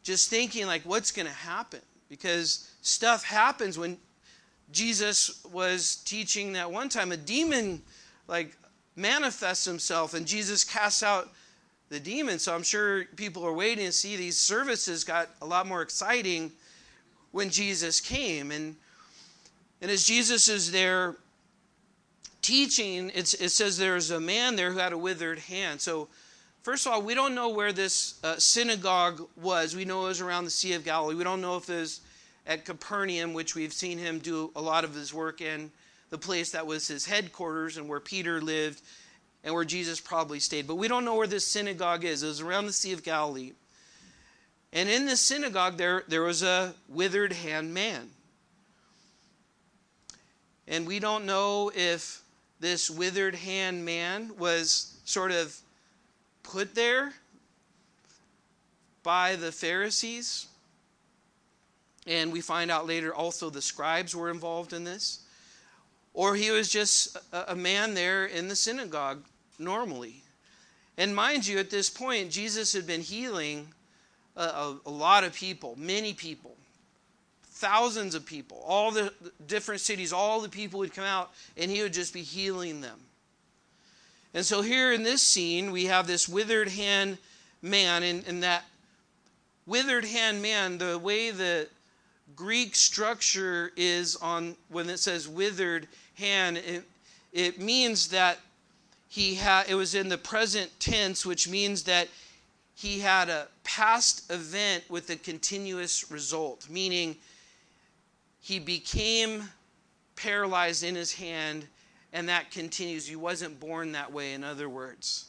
just 0.02 0.28
thinking, 0.28 0.66
like, 0.66 0.82
what's 0.82 1.10
going 1.10 1.26
to 1.26 1.32
happen? 1.32 1.80
Because 2.08 2.70
stuff 2.82 3.24
happens 3.24 3.78
when 3.78 3.96
Jesus 4.70 5.44
was 5.46 5.96
teaching 5.96 6.52
that 6.52 6.70
one 6.70 6.88
time. 6.88 7.12
A 7.12 7.16
demon, 7.16 7.82
like, 8.26 8.54
manifests 8.98 9.64
himself, 9.64 10.14
and 10.14 10.26
Jesus 10.26 10.64
casts 10.64 11.02
out 11.02 11.30
the 11.88 12.00
demon. 12.00 12.38
So 12.38 12.54
I'm 12.54 12.62
sure 12.62 13.04
people 13.16 13.46
are 13.46 13.52
waiting 13.52 13.86
to 13.86 13.92
see 13.92 14.16
these 14.16 14.38
services 14.38 15.04
got 15.04 15.28
a 15.40 15.46
lot 15.46 15.66
more 15.66 15.82
exciting 15.82 16.52
when 17.30 17.50
Jesus 17.50 18.00
came. 18.00 18.50
And, 18.50 18.76
and 19.80 19.90
as 19.90 20.04
Jesus 20.04 20.48
is 20.48 20.70
there 20.70 21.16
teaching, 22.42 23.10
it 23.14 23.26
says 23.26 23.78
there's 23.78 24.10
a 24.10 24.20
man 24.20 24.56
there 24.56 24.72
who 24.72 24.78
had 24.78 24.92
a 24.92 24.98
withered 24.98 25.38
hand. 25.38 25.80
So, 25.80 26.08
first 26.62 26.86
of 26.86 26.92
all, 26.92 27.02
we 27.02 27.14
don't 27.14 27.34
know 27.34 27.48
where 27.48 27.72
this 27.72 28.22
uh, 28.24 28.36
synagogue 28.38 29.26
was. 29.40 29.74
We 29.74 29.84
know 29.84 30.04
it 30.04 30.08
was 30.08 30.20
around 30.20 30.44
the 30.44 30.50
Sea 30.50 30.74
of 30.74 30.84
Galilee. 30.84 31.14
We 31.14 31.24
don't 31.24 31.40
know 31.40 31.56
if 31.56 31.70
it 31.70 31.80
was 31.80 32.00
at 32.46 32.64
Capernaum, 32.64 33.34
which 33.34 33.54
we've 33.54 33.72
seen 33.72 33.98
him 33.98 34.18
do 34.18 34.50
a 34.56 34.60
lot 34.60 34.84
of 34.84 34.94
his 34.94 35.12
work 35.12 35.40
in, 35.40 35.70
the 36.10 36.18
place 36.18 36.52
that 36.52 36.66
was 36.66 36.88
his 36.88 37.06
headquarters 37.06 37.76
and 37.76 37.88
where 37.88 38.00
Peter 38.00 38.40
lived 38.40 38.82
and 39.44 39.54
where 39.54 39.64
Jesus 39.64 40.00
probably 40.00 40.40
stayed. 40.40 40.66
But 40.66 40.76
we 40.76 40.88
don't 40.88 41.04
know 41.04 41.14
where 41.14 41.26
this 41.26 41.46
synagogue 41.46 42.04
is. 42.04 42.22
It 42.22 42.26
was 42.26 42.40
around 42.40 42.66
the 42.66 42.72
Sea 42.72 42.92
of 42.92 43.02
Galilee. 43.02 43.52
And 44.72 44.88
in 44.88 45.06
this 45.06 45.20
synagogue, 45.20 45.76
there, 45.76 46.04
there 46.08 46.22
was 46.22 46.42
a 46.42 46.74
withered 46.88 47.32
hand 47.32 47.72
man. 47.72 48.10
And 50.66 50.86
we 50.86 50.98
don't 50.98 51.24
know 51.24 51.70
if 51.74 52.22
this 52.60 52.90
withered 52.90 53.34
hand 53.34 53.84
man 53.84 54.32
was 54.36 54.98
sort 55.04 55.30
of 55.30 55.56
put 56.42 56.74
there 56.74 57.12
by 59.02 59.36
the 59.36 59.52
Pharisees. 59.52 60.46
And 62.06 62.32
we 62.32 62.40
find 62.40 62.70
out 62.70 62.86
later 62.86 63.14
also 63.14 63.48
the 63.48 63.62
scribes 63.62 64.14
were 64.14 64.30
involved 64.30 64.72
in 64.72 64.84
this 64.84 65.20
or 66.18 66.34
he 66.34 66.50
was 66.50 66.68
just 66.68 67.16
a, 67.32 67.54
man 67.54 67.94
there 67.94 68.26
in 68.26 68.48
the 68.48 68.56
synagogue 68.56 69.22
normally. 69.56 70.24
And 70.96 71.14
mind 71.14 71.46
you, 71.46 71.58
at 71.58 71.70
this 71.70 71.88
point, 71.88 72.32
Jesus 72.32 72.72
had 72.72 72.88
been 72.88 73.02
healing 73.02 73.68
a, 74.36 74.42
a, 74.42 74.76
a 74.86 74.90
lot 74.90 75.22
of 75.22 75.32
people, 75.32 75.76
many 75.78 76.12
people, 76.12 76.56
thousands 77.44 78.16
of 78.16 78.26
people, 78.26 78.60
all 78.66 78.90
the 78.90 79.12
different 79.46 79.80
cities, 79.80 80.12
all 80.12 80.40
the 80.40 80.48
people 80.48 80.80
would 80.80 80.92
come 80.92 81.04
out, 81.04 81.30
and 81.56 81.70
he 81.70 81.82
would 81.82 81.92
just 81.92 82.12
be 82.12 82.22
healing 82.22 82.80
them. 82.80 82.98
And 84.34 84.44
so 84.44 84.60
here 84.60 84.92
in 84.92 85.04
this 85.04 85.22
scene, 85.22 85.70
we 85.70 85.84
have 85.84 86.08
this 86.08 86.28
withered 86.28 86.68
hand 86.68 87.18
man, 87.62 88.02
and, 88.02 88.26
and 88.26 88.42
that 88.42 88.64
withered 89.66 90.04
hand 90.04 90.42
man, 90.42 90.78
the 90.78 90.98
way 90.98 91.30
the 91.30 91.68
Greek 92.34 92.74
structure 92.74 93.70
is 93.76 94.16
on 94.16 94.56
when 94.68 94.90
it 94.90 94.98
says 94.98 95.28
withered 95.28 95.86
hand, 96.18 96.58
it, 96.58 96.84
it 97.32 97.60
means 97.60 98.08
that 98.08 98.38
he 99.08 99.34
had 99.36 99.68
it 99.68 99.74
was 99.74 99.94
in 99.94 100.08
the 100.08 100.18
present 100.18 100.70
tense, 100.78 101.24
which 101.24 101.48
means 101.48 101.84
that 101.84 102.08
he 102.74 103.00
had 103.00 103.28
a 103.28 103.48
past 103.64 104.30
event 104.30 104.84
with 104.88 105.10
a 105.10 105.16
continuous 105.16 106.10
result, 106.10 106.68
meaning 106.68 107.16
he 108.40 108.58
became 108.58 109.44
paralyzed 110.14 110.84
in 110.84 110.94
his 110.94 111.12
hand 111.12 111.66
and 112.12 112.28
that 112.28 112.50
continues. 112.50 113.06
He 113.06 113.16
wasn't 113.16 113.60
born 113.60 113.92
that 113.92 114.12
way, 114.12 114.32
in 114.32 114.44
other 114.44 114.68
words. 114.68 115.26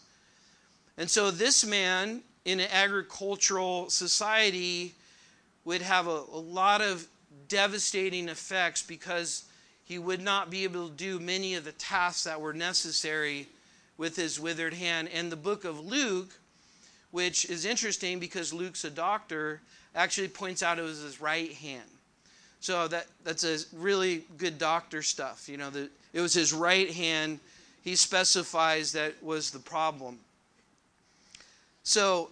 And 0.97 1.09
so 1.09 1.31
this 1.31 1.65
man 1.65 2.21
in 2.45 2.59
an 2.59 2.69
agricultural 2.71 3.89
society 3.89 4.93
would 5.65 5.81
have 5.81 6.07
a, 6.07 6.23
a 6.31 6.39
lot 6.39 6.81
of 6.81 7.07
devastating 7.47 8.29
effects 8.29 8.81
because 8.81 9.45
he 9.89 9.97
would 9.97 10.21
not 10.21 10.51
be 10.51 10.65
able 10.65 10.87
to 10.87 10.93
do 10.93 11.19
many 11.19 11.55
of 11.55 11.65
the 11.65 11.71
tasks 11.71 12.25
that 12.25 12.39
were 12.39 12.53
necessary 12.53 13.47
with 13.97 14.15
his 14.15 14.39
withered 14.39 14.75
hand. 14.75 15.09
And 15.11 15.31
the 15.31 15.35
book 15.35 15.65
of 15.65 15.83
Luke, 15.83 16.29
which 17.09 17.49
is 17.49 17.65
interesting 17.65 18.19
because 18.19 18.53
Luke's 18.53 18.83
a 18.83 18.91
doctor, 18.91 19.61
actually 19.95 20.27
points 20.27 20.61
out 20.61 20.77
it 20.77 20.83
was 20.83 21.01
his 21.01 21.19
right 21.19 21.51
hand. 21.53 21.89
So 22.59 22.87
that, 22.87 23.07
that's 23.23 23.43
a 23.43 23.57
really 23.75 24.25
good 24.37 24.59
doctor 24.59 25.01
stuff. 25.01 25.49
You 25.49 25.57
know, 25.57 25.71
the, 25.71 25.89
it 26.13 26.21
was 26.21 26.35
his 26.35 26.53
right 26.53 26.91
hand. 26.91 27.39
He 27.83 27.95
specifies 27.95 28.91
that 28.91 29.15
was 29.23 29.49
the 29.49 29.57
problem. 29.57 30.19
So 31.81 32.29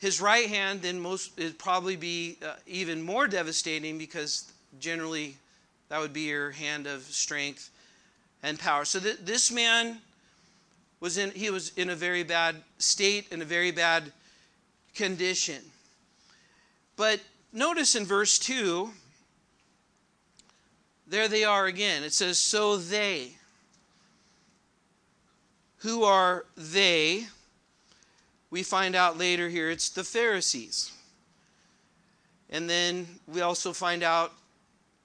his 0.00 0.20
right 0.20 0.48
hand 0.48 0.82
then 0.82 0.98
most 0.98 1.38
would 1.38 1.60
probably 1.60 1.94
be 1.94 2.38
uh, 2.44 2.54
even 2.66 3.02
more 3.02 3.28
devastating 3.28 3.98
because 3.98 4.50
generally 4.80 5.36
that 5.90 6.00
would 6.00 6.12
be 6.12 6.22
your 6.22 6.52
hand 6.52 6.86
of 6.86 7.02
strength 7.02 7.68
and 8.42 8.58
power. 8.58 8.86
So 8.86 8.98
th- 8.98 9.18
this 9.22 9.52
man 9.52 9.98
was 11.00 11.18
in 11.18 11.32
he 11.32 11.50
was 11.50 11.72
in 11.76 11.90
a 11.90 11.94
very 11.94 12.22
bad 12.22 12.56
state, 12.78 13.26
in 13.30 13.42
a 13.42 13.44
very 13.44 13.72
bad 13.72 14.12
condition. 14.94 15.62
But 16.96 17.20
notice 17.52 17.94
in 17.94 18.04
verse 18.04 18.38
2, 18.38 18.90
there 21.06 21.28
they 21.28 21.44
are 21.44 21.66
again. 21.66 22.04
It 22.04 22.12
says, 22.12 22.38
So 22.38 22.76
they. 22.76 23.32
Who 25.78 26.04
are 26.04 26.44
they? 26.56 27.26
We 28.50 28.62
find 28.62 28.94
out 28.94 29.18
later 29.18 29.48
here 29.48 29.70
it's 29.70 29.88
the 29.88 30.04
Pharisees. 30.04 30.92
And 32.50 32.68
then 32.68 33.06
we 33.26 33.40
also 33.40 33.72
find 33.72 34.02
out 34.02 34.32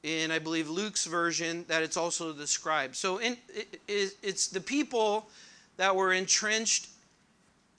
in 0.06 0.30
I 0.30 0.38
believe 0.38 0.70
Luke's 0.70 1.06
version 1.06 1.66
that 1.68 1.82
it's 1.82 1.98
also 1.98 2.32
the 2.32 2.46
scribes. 2.46 3.00
So 3.00 3.18
in, 3.18 3.36
it, 3.88 4.14
it's 4.22 4.48
the 4.48 4.62
people 4.62 5.28
that 5.78 5.96
were 5.96 6.14
entrenched 6.14 6.90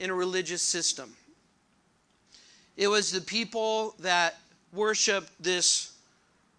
in 0.00 0.10
a 0.10 0.14
religious 0.14 0.60
system. 0.60 1.14
it 2.76 2.88
was 2.88 3.12
the 3.12 3.20
people 3.20 3.94
that 4.00 4.38
worshiped 4.72 5.30
this 5.40 5.92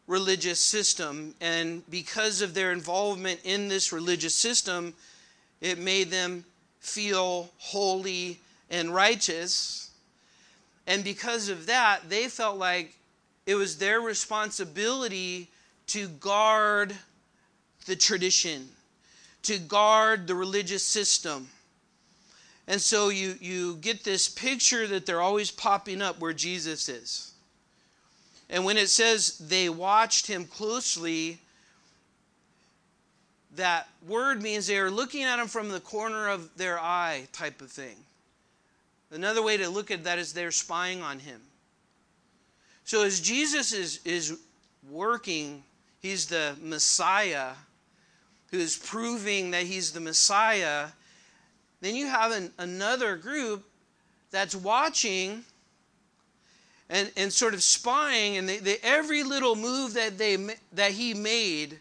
religious 0.08 0.60
system. 0.60 1.36
And 1.42 1.88
because 1.92 2.42
of 2.42 2.54
their 2.54 2.72
involvement 2.72 3.42
in 3.44 3.68
this 3.68 3.92
religious 3.92 4.34
system, 4.34 4.94
it 5.60 5.78
made 5.78 6.10
them 6.10 6.46
feel 6.80 7.50
holy 7.58 8.40
and 8.70 8.96
righteous. 8.96 9.92
And 10.88 11.04
because 11.04 11.50
of 11.50 11.66
that, 11.66 12.10
they 12.10 12.30
felt 12.30 12.58
like 12.58 12.96
it 13.46 13.56
was 13.56 13.78
their 13.78 14.00
responsibility 14.00 15.50
to 15.88 16.08
guard 16.08 16.94
the 17.86 17.96
tradition, 17.96 18.68
to 19.44 19.58
guard 19.58 20.28
the 20.28 20.36
religious 20.36 20.84
system. 20.84 21.48
And 22.68 22.82
so 22.82 23.10
you, 23.10 23.36
you 23.40 23.78
get 23.78 24.04
this 24.04 24.28
picture 24.28 24.88
that 24.88 25.06
they're 25.06 25.22
always 25.22 25.52
popping 25.52 26.02
up 26.02 26.20
where 26.20 26.34
Jesus 26.34 26.90
is. 26.90 27.32
And 28.50 28.66
when 28.66 28.78
it 28.78 28.90
says 28.90 29.38
they 29.38 29.70
watched 29.70 30.28
him 30.28 30.46
closely, 30.46 31.40
that 33.56 33.88
word 34.08 34.42
means 34.42 34.68
they 34.68 34.78
are 34.78 34.92
looking 34.92 35.24
at 35.24 35.40
him 35.40 35.48
from 35.48 35.70
the 35.70 35.80
corner 35.80 36.30
of 36.30 36.56
their 36.58 36.80
eye, 36.80 37.28
type 37.32 37.62
of 37.62 37.72
thing. 37.72 37.96
Another 39.12 39.42
way 39.42 39.58
to 39.58 39.70
look 39.70 39.90
at 39.90 40.04
that 40.04 40.20
is 40.20 40.34
they're 40.34 40.52
spying 40.52 41.02
on 41.02 41.20
him. 41.20 41.42
So 42.84 43.04
as 43.04 43.20
Jesus 43.20 43.74
is, 43.74 44.00
is 44.06 44.38
working, 44.90 45.64
he's 46.02 46.28
the 46.28 46.56
Messiah 46.62 47.54
who 48.52 48.58
is 48.58 48.78
proving 48.78 49.52
that 49.52 49.64
he's 49.64 49.92
the 49.92 50.00
Messiah. 50.00 50.88
Then 51.82 51.96
you 51.96 52.08
have 52.08 52.32
an, 52.32 52.52
another 52.58 53.18
group 53.18 53.66
that's 54.32 54.56
watching 54.56 55.44
and, 56.90 57.12
and 57.18 57.32
sort 57.32 57.54
of 57.54 57.62
spying, 57.62 58.38
and 58.38 58.48
they, 58.48 58.60
they, 58.60 58.78
every 58.82 59.24
little 59.24 59.56
move 59.56 59.94
that, 59.96 60.18
they, 60.18 60.38
that 60.72 60.92
he 60.92 61.14
made, 61.14 61.80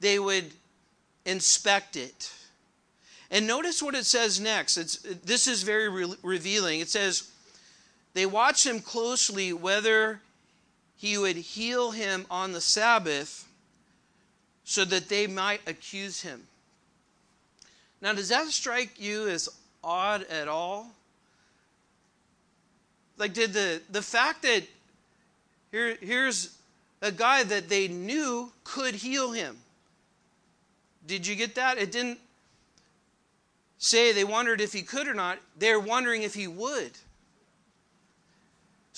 they 0.00 0.18
would 0.18 0.46
inspect 1.26 1.96
it. 1.96 2.32
And 3.30 3.46
notice 3.46 3.82
what 3.82 3.94
it 3.94 4.06
says 4.06 4.40
next. 4.40 4.78
It's, 4.78 4.96
this 4.96 5.46
is 5.46 5.62
very 5.62 5.88
re- 5.88 6.16
revealing. 6.22 6.80
It 6.80 6.88
says, 6.88 7.30
They 8.14 8.24
watched 8.24 8.66
him 8.66 8.80
closely 8.80 9.52
whether 9.52 10.22
he 11.00 11.16
would 11.16 11.36
heal 11.36 11.92
him 11.92 12.26
on 12.30 12.52
the 12.52 12.60
Sabbath 12.60 13.48
so 14.64 14.84
that 14.84 15.08
they 15.08 15.26
might 15.26 15.62
accuse 15.66 16.20
him. 16.20 16.42
Now, 18.02 18.12
does 18.12 18.28
that 18.28 18.46
strike 18.48 19.00
you 19.00 19.26
as 19.26 19.48
odd 19.82 20.24
at 20.24 20.46
all? 20.46 20.90
Like, 23.16 23.32
did 23.32 23.54
the, 23.54 23.80
the 23.90 24.02
fact 24.02 24.42
that 24.42 24.64
here, 25.72 25.96
here's 26.02 26.54
a 27.00 27.10
guy 27.10 27.44
that 27.44 27.70
they 27.70 27.88
knew 27.88 28.52
could 28.62 28.94
heal 28.94 29.32
him. 29.32 29.56
Did 31.06 31.26
you 31.26 31.34
get 31.34 31.54
that? 31.54 31.78
It 31.78 31.92
didn't 31.92 32.18
say 33.78 34.12
they 34.12 34.24
wondered 34.24 34.60
if 34.60 34.74
he 34.74 34.82
could 34.82 35.08
or 35.08 35.14
not. 35.14 35.38
They're 35.56 35.80
wondering 35.80 36.24
if 36.24 36.34
he 36.34 36.46
would. 36.46 36.92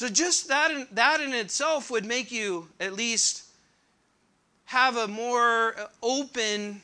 So 0.03 0.09
just 0.09 0.49
that 0.49 0.73
in, 0.73 0.89
that 0.91 1.21
in 1.21 1.33
itself 1.33 1.89
would 1.89 2.05
make 2.05 2.33
you 2.33 2.67
at 2.81 2.95
least 2.95 3.45
have 4.65 4.97
a 4.97 5.07
more 5.07 5.79
uh, 5.79 5.87
open 6.03 6.83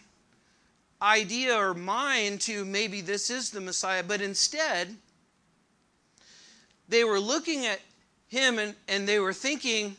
idea 1.03 1.57
or 1.57 1.75
mind 1.75 2.41
to 2.43 2.65
maybe 2.65 3.01
this 3.01 3.29
is 3.29 3.51
the 3.51 3.61
Messiah. 3.61 4.05
But 4.07 4.21
instead, 4.21 4.95
they 6.89 7.03
were 7.03 7.19
looking 7.19 7.67
at 7.67 7.81
him 8.29 8.61
and, 8.61 8.77
and 8.87 9.09
they 9.09 9.19
were 9.19 9.33
thinking, 9.33 9.97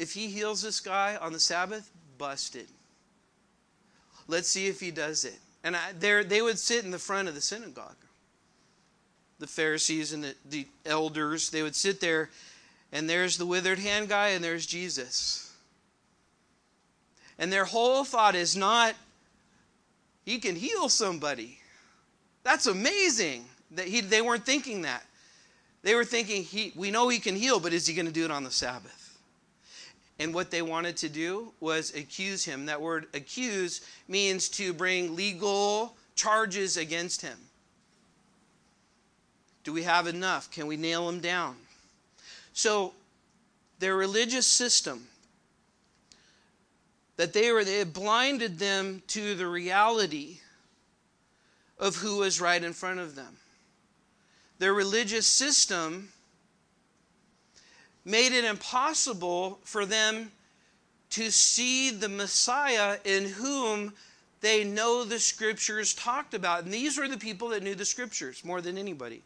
if 0.00 0.14
he 0.14 0.26
heals 0.26 0.62
this 0.62 0.80
guy 0.80 1.16
on 1.20 1.32
the 1.32 1.38
Sabbath, 1.38 1.88
busted. 2.18 2.66
Let's 4.26 4.48
see 4.48 4.66
if 4.66 4.80
he 4.80 4.90
does 4.90 5.24
it. 5.24 5.38
And 5.62 5.76
I, 5.76 5.92
they 5.92 6.42
would 6.42 6.58
sit 6.58 6.84
in 6.84 6.90
the 6.90 6.98
front 6.98 7.28
of 7.28 7.36
the 7.36 7.40
synagogue. 7.40 7.94
The 9.38 9.46
Pharisees 9.46 10.12
and 10.12 10.24
the, 10.24 10.34
the 10.48 10.66
elders, 10.84 11.50
they 11.50 11.62
would 11.62 11.76
sit 11.76 12.00
there, 12.00 12.30
and 12.92 13.08
there's 13.08 13.36
the 13.36 13.46
withered 13.46 13.78
hand 13.78 14.08
guy, 14.08 14.28
and 14.28 14.42
there's 14.42 14.66
Jesus. 14.66 15.52
And 17.38 17.52
their 17.52 17.66
whole 17.66 18.04
thought 18.04 18.34
is 18.34 18.56
not, 18.56 18.94
he 20.24 20.38
can 20.38 20.56
heal 20.56 20.88
somebody. 20.88 21.58
That's 22.42 22.66
amazing. 22.66 23.44
That 23.72 23.86
he, 23.86 24.00
they 24.00 24.22
weren't 24.22 24.46
thinking 24.46 24.82
that. 24.82 25.04
They 25.82 25.94
were 25.94 26.04
thinking, 26.04 26.42
he, 26.42 26.72
we 26.74 26.90
know 26.90 27.08
he 27.08 27.18
can 27.18 27.36
heal, 27.36 27.60
but 27.60 27.72
is 27.72 27.86
he 27.86 27.94
going 27.94 28.06
to 28.06 28.12
do 28.12 28.24
it 28.24 28.30
on 28.30 28.42
the 28.42 28.50
Sabbath? 28.50 29.18
And 30.18 30.32
what 30.32 30.50
they 30.50 30.62
wanted 30.62 30.96
to 30.98 31.08
do 31.08 31.52
was 31.60 31.94
accuse 31.94 32.44
him. 32.44 32.66
That 32.66 32.80
word 32.80 33.06
accuse 33.12 33.82
means 34.08 34.48
to 34.50 34.72
bring 34.72 35.14
legal 35.14 35.94
charges 36.14 36.76
against 36.78 37.20
him. 37.20 37.36
Do 39.66 39.72
we 39.72 39.82
have 39.82 40.06
enough? 40.06 40.48
Can 40.52 40.68
we 40.68 40.76
nail 40.76 41.06
them 41.06 41.18
down? 41.18 41.56
So, 42.52 42.94
their 43.80 43.96
religious 43.96 44.46
system 44.46 45.08
that 47.16 47.32
they 47.32 47.50
were 47.50 47.64
they 47.64 47.82
blinded 47.82 48.60
them 48.60 49.02
to 49.08 49.34
the 49.34 49.48
reality 49.48 50.38
of 51.80 51.96
who 51.96 52.18
was 52.18 52.40
right 52.40 52.62
in 52.62 52.72
front 52.72 53.00
of 53.00 53.16
them 53.16 53.36
their 54.60 54.72
religious 54.72 55.26
system 55.26 56.10
made 58.04 58.32
it 58.32 58.44
impossible 58.44 59.58
for 59.64 59.84
them 59.84 60.30
to 61.10 61.28
see 61.32 61.90
the 61.90 62.08
Messiah 62.08 62.98
in 63.04 63.24
whom 63.24 63.92
they 64.40 64.62
know 64.62 65.02
the 65.02 65.18
scriptures 65.18 65.92
talked 65.92 66.34
about. 66.34 66.62
And 66.62 66.72
these 66.72 66.96
were 66.96 67.08
the 67.08 67.18
people 67.18 67.48
that 67.48 67.64
knew 67.64 67.74
the 67.74 67.84
scriptures 67.84 68.44
more 68.44 68.60
than 68.60 68.78
anybody. 68.78 69.22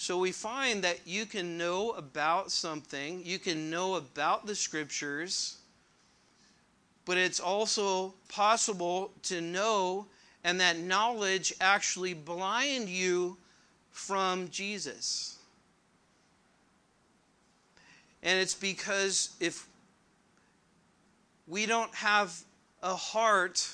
So 0.00 0.16
we 0.16 0.30
find 0.30 0.84
that 0.84 1.00
you 1.08 1.26
can 1.26 1.58
know 1.58 1.90
about 1.90 2.52
something, 2.52 3.20
you 3.24 3.40
can 3.40 3.68
know 3.68 3.96
about 3.96 4.46
the 4.46 4.54
scriptures, 4.54 5.56
but 7.04 7.18
it's 7.18 7.40
also 7.40 8.14
possible 8.28 9.10
to 9.24 9.40
know 9.40 10.06
and 10.44 10.60
that 10.60 10.78
knowledge 10.78 11.52
actually 11.60 12.14
blind 12.14 12.88
you 12.88 13.38
from 13.90 14.48
Jesus. 14.50 15.36
And 18.22 18.38
it's 18.38 18.54
because 18.54 19.30
if 19.40 19.66
we 21.48 21.66
don't 21.66 21.92
have 21.96 22.38
a 22.84 22.94
heart 22.94 23.68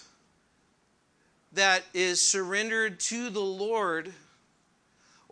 that 1.52 1.82
is 1.92 2.26
surrendered 2.26 2.98
to 3.00 3.28
the 3.28 3.40
Lord, 3.40 4.14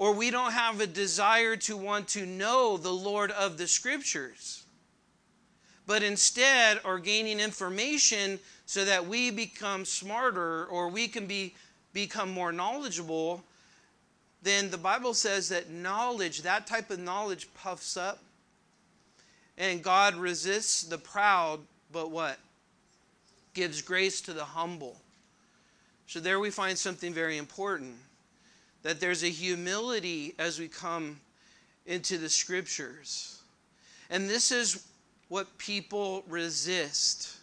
or 0.02 0.12
we 0.12 0.32
don't 0.32 0.50
have 0.50 0.80
a 0.80 0.86
desire 0.88 1.54
to 1.54 1.76
want 1.76 2.08
to 2.08 2.26
know 2.26 2.76
the 2.76 2.90
Lord 2.90 3.30
of 3.30 3.56
the 3.56 3.68
Scriptures, 3.68 4.64
but 5.86 6.02
instead 6.02 6.80
are 6.84 6.98
gaining 6.98 7.38
information 7.38 8.40
so 8.66 8.84
that 8.84 9.06
we 9.06 9.30
become 9.30 9.84
smarter 9.84 10.64
or 10.64 10.88
we 10.88 11.06
can 11.06 11.26
be, 11.26 11.54
become 11.92 12.32
more 12.32 12.50
knowledgeable, 12.50 13.44
then 14.42 14.72
the 14.72 14.76
Bible 14.76 15.14
says 15.14 15.48
that 15.50 15.70
knowledge, 15.70 16.42
that 16.42 16.66
type 16.66 16.90
of 16.90 16.98
knowledge, 16.98 17.46
puffs 17.54 17.96
up. 17.96 18.18
And 19.56 19.84
God 19.84 20.16
resists 20.16 20.82
the 20.82 20.98
proud, 20.98 21.60
but 21.92 22.10
what? 22.10 22.40
Gives 23.54 23.80
grace 23.80 24.20
to 24.22 24.32
the 24.32 24.46
humble. 24.46 24.96
So 26.08 26.18
there 26.18 26.40
we 26.40 26.50
find 26.50 26.76
something 26.76 27.14
very 27.14 27.38
important 27.38 27.94
that 28.82 29.00
there's 29.00 29.22
a 29.22 29.28
humility 29.28 30.34
as 30.38 30.58
we 30.58 30.68
come 30.68 31.20
into 31.86 32.18
the 32.18 32.28
scriptures. 32.28 33.42
And 34.10 34.28
this 34.28 34.50
is 34.52 34.86
what 35.28 35.58
people 35.58 36.24
resist 36.28 37.38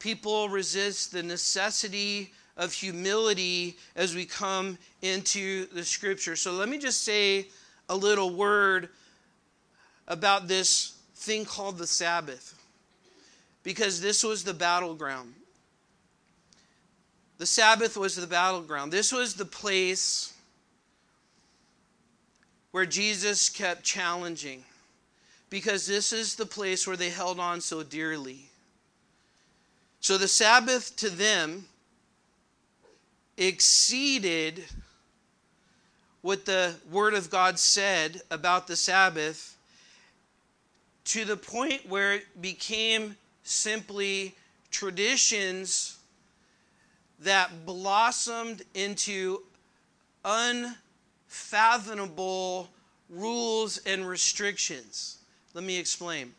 people 0.00 0.48
resist 0.48 1.12
the 1.12 1.22
necessity 1.22 2.32
of 2.56 2.72
humility 2.72 3.76
as 3.94 4.16
we 4.16 4.24
come 4.24 4.76
into 5.02 5.66
the 5.66 5.84
scripture. 5.84 6.34
So 6.34 6.52
let 6.52 6.68
me 6.68 6.78
just 6.78 7.04
say 7.04 7.46
a 7.88 7.94
little 7.94 8.34
word 8.34 8.88
about 10.08 10.48
this 10.48 10.96
thing 11.14 11.44
called 11.44 11.78
the 11.78 11.86
Sabbath, 11.86 12.58
because 13.62 14.00
this 14.00 14.24
was 14.24 14.42
the 14.42 14.54
battleground. 14.54 15.34
The 17.40 17.46
Sabbath 17.46 17.96
was 17.96 18.16
the 18.16 18.26
battleground. 18.26 18.92
This 18.92 19.12
was 19.12 19.32
the 19.32 19.46
place 19.46 20.34
where 22.70 22.84
Jesus 22.84 23.48
kept 23.48 23.82
challenging, 23.82 24.62
because 25.48 25.86
this 25.86 26.12
is 26.12 26.34
the 26.34 26.44
place 26.44 26.86
where 26.86 26.98
they 26.98 27.08
held 27.08 27.40
on 27.40 27.62
so 27.62 27.82
dearly. 27.82 28.50
So 30.00 30.18
the 30.18 30.28
Sabbath 30.28 30.94
to 30.96 31.08
them 31.08 31.64
exceeded 33.38 34.62
what 36.20 36.44
the 36.44 36.74
Word 36.92 37.14
of 37.14 37.30
God 37.30 37.58
said 37.58 38.20
about 38.30 38.66
the 38.66 38.76
Sabbath 38.76 39.56
to 41.06 41.24
the 41.24 41.38
point 41.38 41.88
where 41.88 42.16
it 42.16 42.42
became 42.42 43.16
simply 43.44 44.34
traditions 44.70 45.96
that 47.20 47.66
blossomed 47.66 48.62
into 48.74 49.42
unfathomable 50.24 52.68
rules 53.08 53.78
and 53.78 54.06
restrictions. 54.08 55.18
Let 55.54 55.64
me 55.64 55.78
explain. 55.78 56.34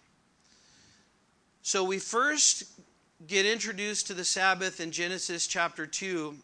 So, 1.62 1.84
we 1.84 2.00
first 2.00 2.64
get 3.28 3.46
introduced 3.46 4.08
to 4.08 4.16
the 4.16 4.26
Sabbath 4.26 4.80
in 4.80 4.92
Genesis 4.92 5.46
chapter 5.46 5.86
2, 5.86 6.36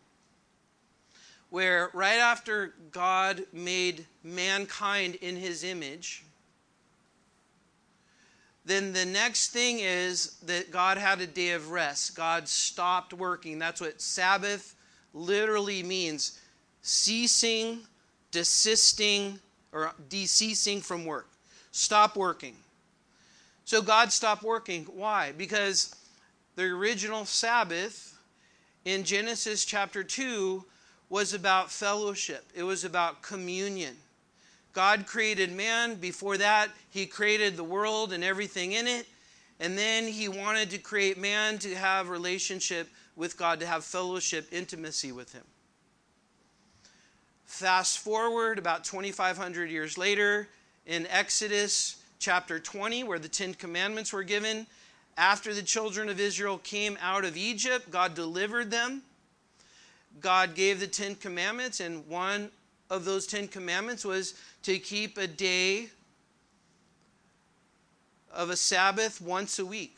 where 1.50 1.89
right 1.93 2.19
after 2.19 2.76
God 2.91 3.43
made 3.52 4.06
mankind 4.23 5.15
in 5.15 5.36
his 5.36 5.63
image, 5.63 6.23
then 8.67 8.91
the 8.91 9.06
next 9.06 9.49
thing 9.51 9.80
is 9.80 10.38
that 10.45 10.71
God 10.71 10.97
had 10.97 11.21
a 11.21 11.27
day 11.27 11.51
of 11.51 11.71
rest. 11.71 12.15
God 12.15 12.47
stopped 12.47 13.13
working. 13.13 13.60
That's 13.60 13.80
what 13.80 14.01
Sabbath 14.01 14.75
literally 15.13 15.84
means 15.84 16.39
ceasing, 16.82 17.80
desisting, 18.32 19.39
or 19.71 19.93
deceasing 20.10 20.82
from 20.82 21.06
work. 21.06 21.30
Stop 21.71 22.17
working. 22.17 22.56
So 23.63 23.82
God 23.82 24.12
stopped 24.12 24.43
working. 24.43 24.84
Why? 24.86 25.32
Because 25.38 25.95
the 26.56 26.63
original 26.63 27.25
Sabbath 27.25 28.17
in 28.84 29.03
Genesis 29.03 29.63
chapter 29.63 30.03
2 30.03 30.63
was 31.10 31.34
about 31.34 31.71
fellowship, 31.71 32.43
it 32.53 32.63
was 32.63 32.84
about 32.84 33.21
communion. 33.21 33.95
God 34.78 35.08
created 35.08 35.52
man. 35.52 35.96
Before 35.96 36.38
that, 36.38 36.70
he 36.92 37.08
created 37.08 37.58
the 37.58 37.63
world 37.63 38.13
and 38.13 38.24
everything 38.24 38.74
in 38.74 38.86
it. 38.86 39.08
And 39.60 39.76
then 39.76 40.04
he 40.04 40.30
wanted 40.30 40.70
to 40.70 40.78
create 40.78 41.18
man 41.18 41.58
to 41.58 41.74
have 41.74 42.10
relationship 42.10 42.88
with 43.16 43.38
God, 43.38 43.60
to 43.62 43.66
have 43.66 43.84
fellowship, 43.84 44.48
intimacy 44.52 45.12
with 45.12 45.34
him. 45.34 45.42
Fast 47.46 47.98
forward 47.98 48.60
about 48.60 48.84
2,500 48.84 49.72
years 49.72 49.98
later 49.98 50.48
in 50.86 51.08
Exodus 51.08 51.96
chapter 52.20 52.60
20, 52.60 53.04
where 53.04 53.18
the 53.18 53.28
Ten 53.28 53.56
Commandments 53.56 54.13
were 54.13 54.22
given. 54.22 54.68
After 55.18 55.56
the 55.56 55.63
children 55.63 56.08
of 56.08 56.20
Israel 56.20 56.60
came 56.60 57.00
out 57.02 57.26
of 57.26 57.36
Egypt, 57.36 57.90
God 57.90 58.13
delivered 58.13 58.70
them. 58.70 59.02
God 60.22 60.54
gave 60.54 60.80
the 60.80 60.86
Ten 60.86 61.16
Commandments, 61.16 61.80
and 61.80 62.08
one 62.08 62.52
of 62.89 63.06
those 63.06 63.28
Ten 63.28 63.47
Commandments 63.47 64.06
was 64.06 64.34
to 64.63 64.80
keep 64.80 65.17
a 65.17 65.28
day 65.28 65.89
of 68.34 68.50
a 68.50 68.56
Sabbath 68.56 69.19
once 69.21 69.60
a 69.60 69.65
week. 69.65 69.95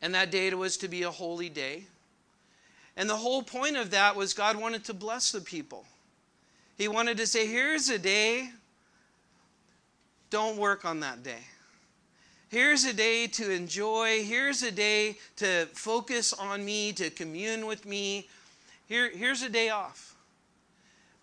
And 0.00 0.14
that 0.14 0.30
day 0.30 0.52
was 0.54 0.76
to 0.78 0.88
be 0.88 1.02
a 1.02 1.10
holy 1.10 1.48
day. 1.48 1.84
And 2.96 3.08
the 3.08 3.16
whole 3.16 3.42
point 3.42 3.76
of 3.76 3.90
that 3.90 4.14
was 4.14 4.34
God 4.34 4.56
wanted 4.56 4.84
to 4.84 4.94
bless 4.94 5.32
the 5.32 5.40
people. 5.40 5.84
He 6.76 6.88
wanted 6.88 7.16
to 7.18 7.26
say, 7.26 7.46
here's 7.46 7.88
a 7.88 7.98
day, 7.98 8.50
don't 10.30 10.56
work 10.56 10.84
on 10.84 11.00
that 11.00 11.22
day. 11.22 11.40
Here's 12.48 12.84
a 12.84 12.92
day 12.92 13.26
to 13.28 13.50
enjoy. 13.50 14.22
Here's 14.24 14.62
a 14.62 14.70
day 14.70 15.16
to 15.36 15.66
focus 15.72 16.32
on 16.32 16.64
me, 16.64 16.92
to 16.92 17.10
commune 17.10 17.66
with 17.66 17.84
me. 17.84 18.28
Here, 18.86 19.10
here's 19.10 19.42
a 19.42 19.48
day 19.48 19.70
off. 19.70 20.13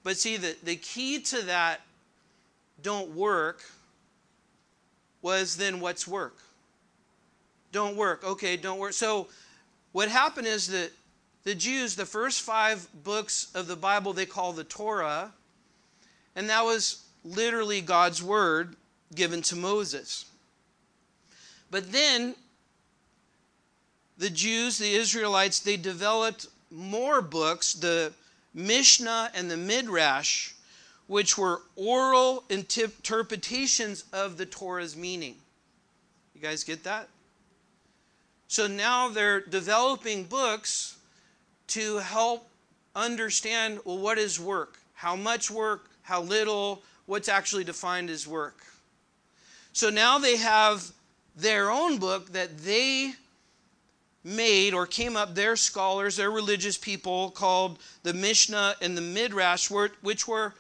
But 0.04 0.18
see, 0.18 0.38
the, 0.38 0.56
the 0.64 0.76
key 0.76 1.20
to 1.22 1.44
that 1.44 1.82
don't 2.82 3.12
work 3.16 3.64
was 5.22 5.56
then 5.58 5.80
what's 5.80 6.08
work? 6.08 6.38
Don't 7.72 7.96
work. 7.96 8.24
Okay, 8.24 8.58
don't 8.58 8.80
work. 8.80 8.94
So 8.94 9.28
what 9.92 10.10
happened 10.10 10.48
is 10.48 10.68
that 10.68 10.92
the 11.44 11.56
Jews, 11.56 11.96
the 11.96 12.06
first 12.06 12.42
five 12.42 12.88
books 13.04 13.52
of 13.56 13.68
the 13.68 13.76
Bible, 13.76 14.14
they 14.14 14.26
call 14.26 14.54
the 14.54 14.64
Torah, 14.64 15.32
and 16.36 16.50
that 16.50 16.64
was 16.64 17.04
literally 17.24 17.82
God's 17.82 18.22
word 18.22 18.76
given 19.16 19.42
to 19.44 19.56
Moses. 19.56 20.26
But 21.70 21.92
then 21.92 22.36
the 24.18 24.30
Jews, 24.30 24.78
the 24.78 24.94
Israelites, 24.94 25.60
they 25.60 25.78
developed 25.78 26.48
more 26.70 27.22
books, 27.22 27.74
the 27.74 28.14
Mishnah 28.54 29.32
and 29.34 29.50
the 29.50 29.58
Midrash, 29.58 30.54
which 31.08 31.38
were 31.38 31.62
oral 31.76 32.44
interpretations 32.50 34.06
of 34.14 34.38
the 34.38 34.46
Torah's 34.46 34.96
meaning. 34.96 35.36
You 36.34 36.42
guys 36.42 36.64
get 36.64 36.84
that? 36.84 37.08
So 38.48 38.68
now 38.68 39.10
they're 39.10 39.42
developing 39.42 40.26
books 40.26 40.98
to 41.68 41.98
help 41.98 42.50
understand 42.96 43.80
well, 43.86 43.98
what 43.98 44.18
is 44.18 44.40
work? 44.40 44.78
How 44.94 45.16
much 45.16 45.50
work? 45.50 45.92
how 46.12 46.22
little, 46.22 46.84
what's 47.06 47.30
actually 47.30 47.64
defined 47.64 48.10
as 48.10 48.28
work. 48.28 48.66
So 49.74 49.90
now 49.90 50.18
they 50.18 50.38
have 50.38 50.92
their 51.36 51.72
own 51.72 51.98
book 51.98 52.34
that 52.34 52.58
they 52.60 53.14
made 54.24 54.74
or 54.74 54.86
came 54.86 55.18
up, 55.18 55.34
their 55.34 55.56
scholars, 55.56 56.16
their 56.16 56.32
religious 56.32 56.78
people, 56.78 57.32
called 57.32 57.80
the 58.04 58.14
Mishnah 58.14 58.76
and 58.82 58.96
the 58.96 59.02
Midrash, 59.02 59.70
which 59.70 60.28
were 60.28 60.54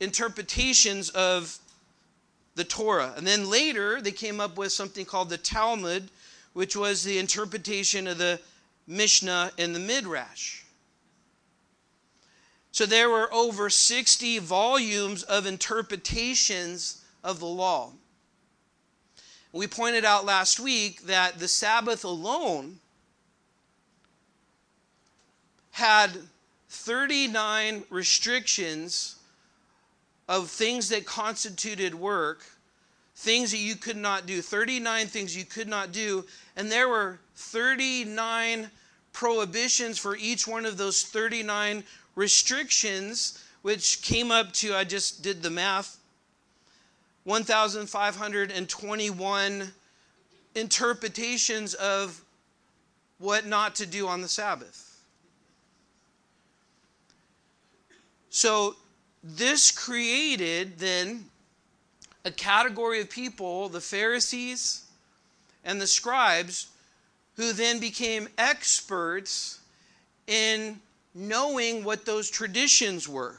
interpretations 0.00 1.10
of 1.10 1.58
the 2.54 2.64
Torah. 2.64 3.12
And 3.16 3.26
then 3.26 3.50
later 3.50 4.00
they 4.00 4.12
came 4.12 4.40
up 4.40 4.56
with 4.56 4.72
something 4.72 5.04
called 5.04 5.28
the 5.28 5.38
Talmud, 5.38 6.10
which 6.54 6.74
was 6.74 7.04
the 7.04 7.18
interpretation 7.18 8.06
of 8.06 8.18
the 8.18 8.40
Mishnah 8.86 9.52
and 9.58 9.74
the 9.74 9.80
Midrash. 9.80 10.62
So 12.72 12.86
there 12.86 13.08
were 13.08 13.32
over 13.32 13.70
60 13.70 14.38
volumes 14.38 15.22
of 15.22 15.46
interpretations 15.46 17.02
of 17.24 17.40
the 17.40 17.46
law. 17.46 17.92
We 19.52 19.66
pointed 19.66 20.04
out 20.04 20.26
last 20.26 20.60
week 20.60 21.02
that 21.06 21.38
the 21.38 21.48
Sabbath 21.48 22.04
alone 22.04 22.80
had 25.76 26.10
39 26.70 27.84
restrictions 27.90 29.16
of 30.26 30.48
things 30.48 30.88
that 30.88 31.04
constituted 31.04 31.94
work, 31.94 32.46
things 33.14 33.50
that 33.50 33.58
you 33.58 33.76
could 33.76 33.98
not 33.98 34.24
do, 34.24 34.40
39 34.40 35.06
things 35.06 35.36
you 35.36 35.44
could 35.44 35.68
not 35.68 35.92
do, 35.92 36.24
and 36.56 36.72
there 36.72 36.88
were 36.88 37.18
39 37.34 38.70
prohibitions 39.12 39.98
for 39.98 40.16
each 40.16 40.48
one 40.48 40.64
of 40.64 40.78
those 40.78 41.02
39 41.02 41.84
restrictions, 42.14 43.44
which 43.60 44.00
came 44.00 44.30
up 44.30 44.54
to, 44.54 44.74
I 44.74 44.84
just 44.84 45.22
did 45.22 45.42
the 45.42 45.50
math, 45.50 45.98
1,521 47.24 49.72
interpretations 50.54 51.74
of 51.74 52.22
what 53.18 53.44
not 53.44 53.74
to 53.74 53.84
do 53.84 54.08
on 54.08 54.22
the 54.22 54.28
Sabbath. 54.28 54.85
So, 58.36 58.76
this 59.24 59.70
created 59.70 60.78
then 60.78 61.24
a 62.26 62.30
category 62.30 63.00
of 63.00 63.08
people, 63.08 63.70
the 63.70 63.80
Pharisees 63.80 64.84
and 65.64 65.80
the 65.80 65.86
scribes, 65.86 66.66
who 67.36 67.54
then 67.54 67.80
became 67.80 68.28
experts 68.36 69.60
in 70.26 70.78
knowing 71.14 71.82
what 71.82 72.04
those 72.04 72.28
traditions 72.28 73.08
were. 73.08 73.38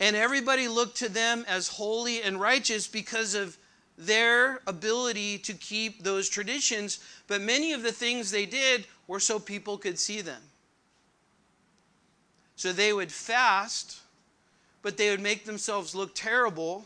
And 0.00 0.16
everybody 0.16 0.66
looked 0.66 0.96
to 1.00 1.10
them 1.10 1.44
as 1.46 1.68
holy 1.68 2.22
and 2.22 2.40
righteous 2.40 2.88
because 2.88 3.34
of 3.34 3.58
their 3.98 4.62
ability 4.66 5.36
to 5.40 5.52
keep 5.52 6.02
those 6.02 6.30
traditions. 6.30 6.98
But 7.26 7.42
many 7.42 7.74
of 7.74 7.82
the 7.82 7.92
things 7.92 8.30
they 8.30 8.46
did 8.46 8.86
were 9.06 9.20
so 9.20 9.38
people 9.38 9.76
could 9.76 9.98
see 9.98 10.22
them. 10.22 10.40
So 12.60 12.74
they 12.74 12.92
would 12.92 13.10
fast, 13.10 14.00
but 14.82 14.98
they 14.98 15.08
would 15.08 15.22
make 15.22 15.46
themselves 15.46 15.94
look 15.94 16.14
terrible. 16.14 16.84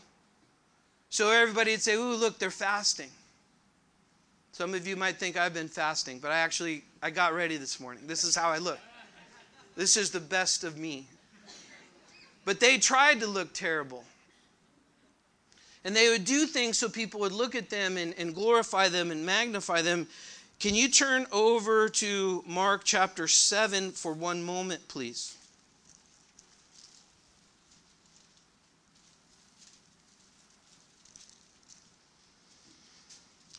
So 1.09 1.31
everybody 1.31 1.71
would 1.71 1.81
say, 1.81 1.95
Ooh, 1.95 2.15
look, 2.15 2.39
they're 2.39 2.49
fasting. 2.49 3.09
Some 4.53 4.73
of 4.73 4.87
you 4.87 4.95
might 4.95 5.17
think 5.17 5.35
I've 5.35 5.53
been 5.53 5.67
fasting, 5.67 6.19
but 6.19 6.31
I 6.31 6.37
actually 6.37 6.85
I 7.03 7.09
got 7.09 7.33
ready 7.33 7.57
this 7.57 7.77
morning. 7.81 8.07
This 8.07 8.23
is 8.23 8.37
how 8.37 8.51
I 8.51 8.57
look. 8.57 8.79
This 9.75 9.97
is 9.97 10.11
the 10.11 10.21
best 10.21 10.63
of 10.63 10.77
me. 10.77 11.07
But 12.45 12.61
they 12.61 12.77
tried 12.77 13.19
to 13.19 13.27
look 13.27 13.51
terrible. 13.51 14.05
And 15.83 15.93
they 15.93 16.07
would 16.07 16.23
do 16.23 16.45
things 16.45 16.77
so 16.77 16.87
people 16.87 17.19
would 17.19 17.33
look 17.33 17.53
at 17.53 17.69
them 17.69 17.97
and, 17.97 18.15
and 18.17 18.33
glorify 18.33 18.87
them 18.87 19.11
and 19.11 19.25
magnify 19.25 19.81
them. 19.81 20.07
Can 20.57 20.73
you 20.73 20.87
turn 20.87 21.27
over 21.33 21.89
to 21.89 22.45
Mark 22.47 22.85
chapter 22.85 23.27
7 23.27 23.91
for 23.91 24.13
one 24.13 24.41
moment, 24.41 24.87
please? 24.87 25.35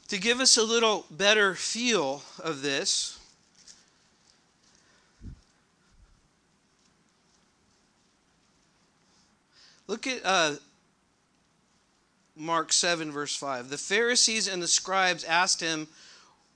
To 0.09 0.19
give 0.19 0.41
us 0.41 0.57
a 0.57 0.63
little 0.63 1.05
better 1.11 1.57
feel 1.57 2.23
of 2.39 2.63
this, 2.63 3.19
look 9.89 10.07
at 10.07 10.21
uh, 10.25 10.55
Mark 12.37 12.73
7, 12.73 13.11
verse 13.11 13.35
5. 13.35 13.69
The 13.69 13.79
Pharisees 13.79 14.47
and 14.47 14.63
the 14.63 14.69
scribes 14.69 15.25
asked 15.25 15.61
him, 15.61 15.89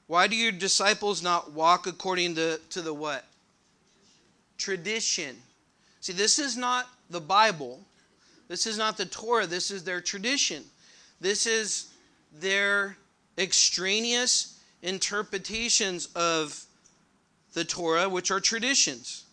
Why 0.07 0.29
do 0.29 0.37
your 0.37 0.53
disciples 0.53 1.21
not 1.21 1.51
walk 1.51 1.89
according 1.89 2.37
to, 2.37 2.61
to 2.71 2.83
the 2.83 2.95
what? 2.95 3.25
Tradition. 4.59 5.37
See, 6.01 6.13
this 6.13 6.39
is 6.39 6.57
not 6.57 6.89
the 7.09 7.21
Bible. 7.21 7.81
This 8.47 8.65
is 8.67 8.79
not 8.79 8.97
the 8.97 9.07
Torah. 9.07 9.47
This 9.47 9.73
is 9.73 9.83
their 9.83 10.01
tradition. 10.01 10.63
This 11.21 11.47
is 11.47 11.89
their 12.39 12.97
extraneous 13.41 14.61
interpretations 14.83 16.07
of 16.15 16.65
the 17.55 17.65
Torah, 17.65 18.09
which 18.09 18.31
are 18.31 18.41
traditions. 18.41 19.25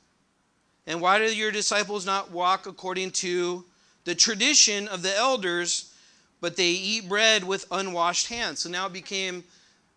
And 0.87 1.01
why 1.01 1.19
do 1.19 1.25
your 1.25 1.51
disciples 1.51 2.05
not 2.05 2.31
walk 2.31 2.65
according 2.65 3.11
to 3.11 3.65
the 4.05 4.15
tradition 4.15 4.87
of 4.87 5.01
the 5.01 5.15
elders, 5.15 5.93
but 6.39 6.55
they 6.55 6.69
eat 6.69 7.09
bread 7.09 7.43
with 7.43 7.65
unwashed 7.69 8.27
hands? 8.27 8.61
So 8.61 8.69
now 8.69 8.87
it 8.87 8.93
became 8.93 9.43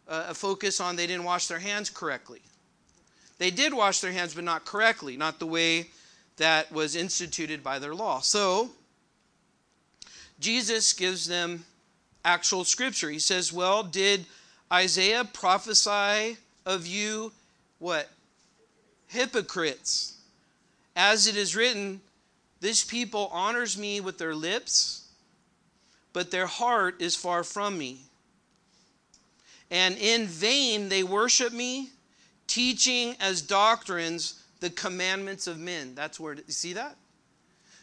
uh, 0.09 0.27
a 0.29 0.35
focus 0.35 0.81
on 0.81 0.96
they 0.96 1.07
didn't 1.07 1.25
wash 1.25 1.46
their 1.46 1.61
hands 1.61 1.88
correctly. 1.88 2.42
They 3.38 3.51
did 3.51 3.73
wash 3.73 4.01
their 4.01 4.12
hands, 4.12 4.35
but 4.35 4.44
not 4.44 4.66
correctly, 4.66 5.16
not 5.16 5.38
the 5.38 5.46
way 5.46 5.87
that 6.37 6.70
was 6.73 6.96
instituted 6.96 7.62
by 7.62 7.79
their 7.79 7.94
law. 7.94 8.20
So 8.20 8.70
Jesus 10.40 10.92
gives 10.92 11.27
them 11.27 11.64
actual 12.25 12.65
scripture. 12.65 13.11
He 13.11 13.19
says, 13.19 13.53
Well, 13.53 13.83
did 13.83 14.27
Isaiah 14.73 15.25
prophesy 15.25 16.37
of 16.67 16.87
you 16.87 17.33
what? 17.79 18.09
Hypocrites. 19.09 20.19
As 20.95 21.27
it 21.27 21.37
is 21.37 21.57
written, 21.57 22.01
this 22.61 22.85
people 22.85 23.31
honors 23.33 23.79
me 23.79 24.01
with 24.01 24.19
their 24.19 24.35
lips, 24.35 25.09
but 26.13 26.31
their 26.31 26.47
heart 26.47 27.01
is 27.01 27.17
far 27.17 27.43
from 27.43 27.79
me. 27.79 28.01
And 29.71 29.97
in 29.97 30.27
vain 30.27 30.89
they 30.89 31.03
worship 31.03 31.53
me, 31.53 31.91
teaching 32.47 33.17
as 33.21 33.41
doctrines 33.41 34.43
the 34.61 34.71
commandments 34.71 35.47
of 35.47 35.59
men. 35.59 35.95
That's 35.95 36.21
where, 36.21 36.35
you 36.35 36.43
see 36.49 36.75
that? 36.75 36.97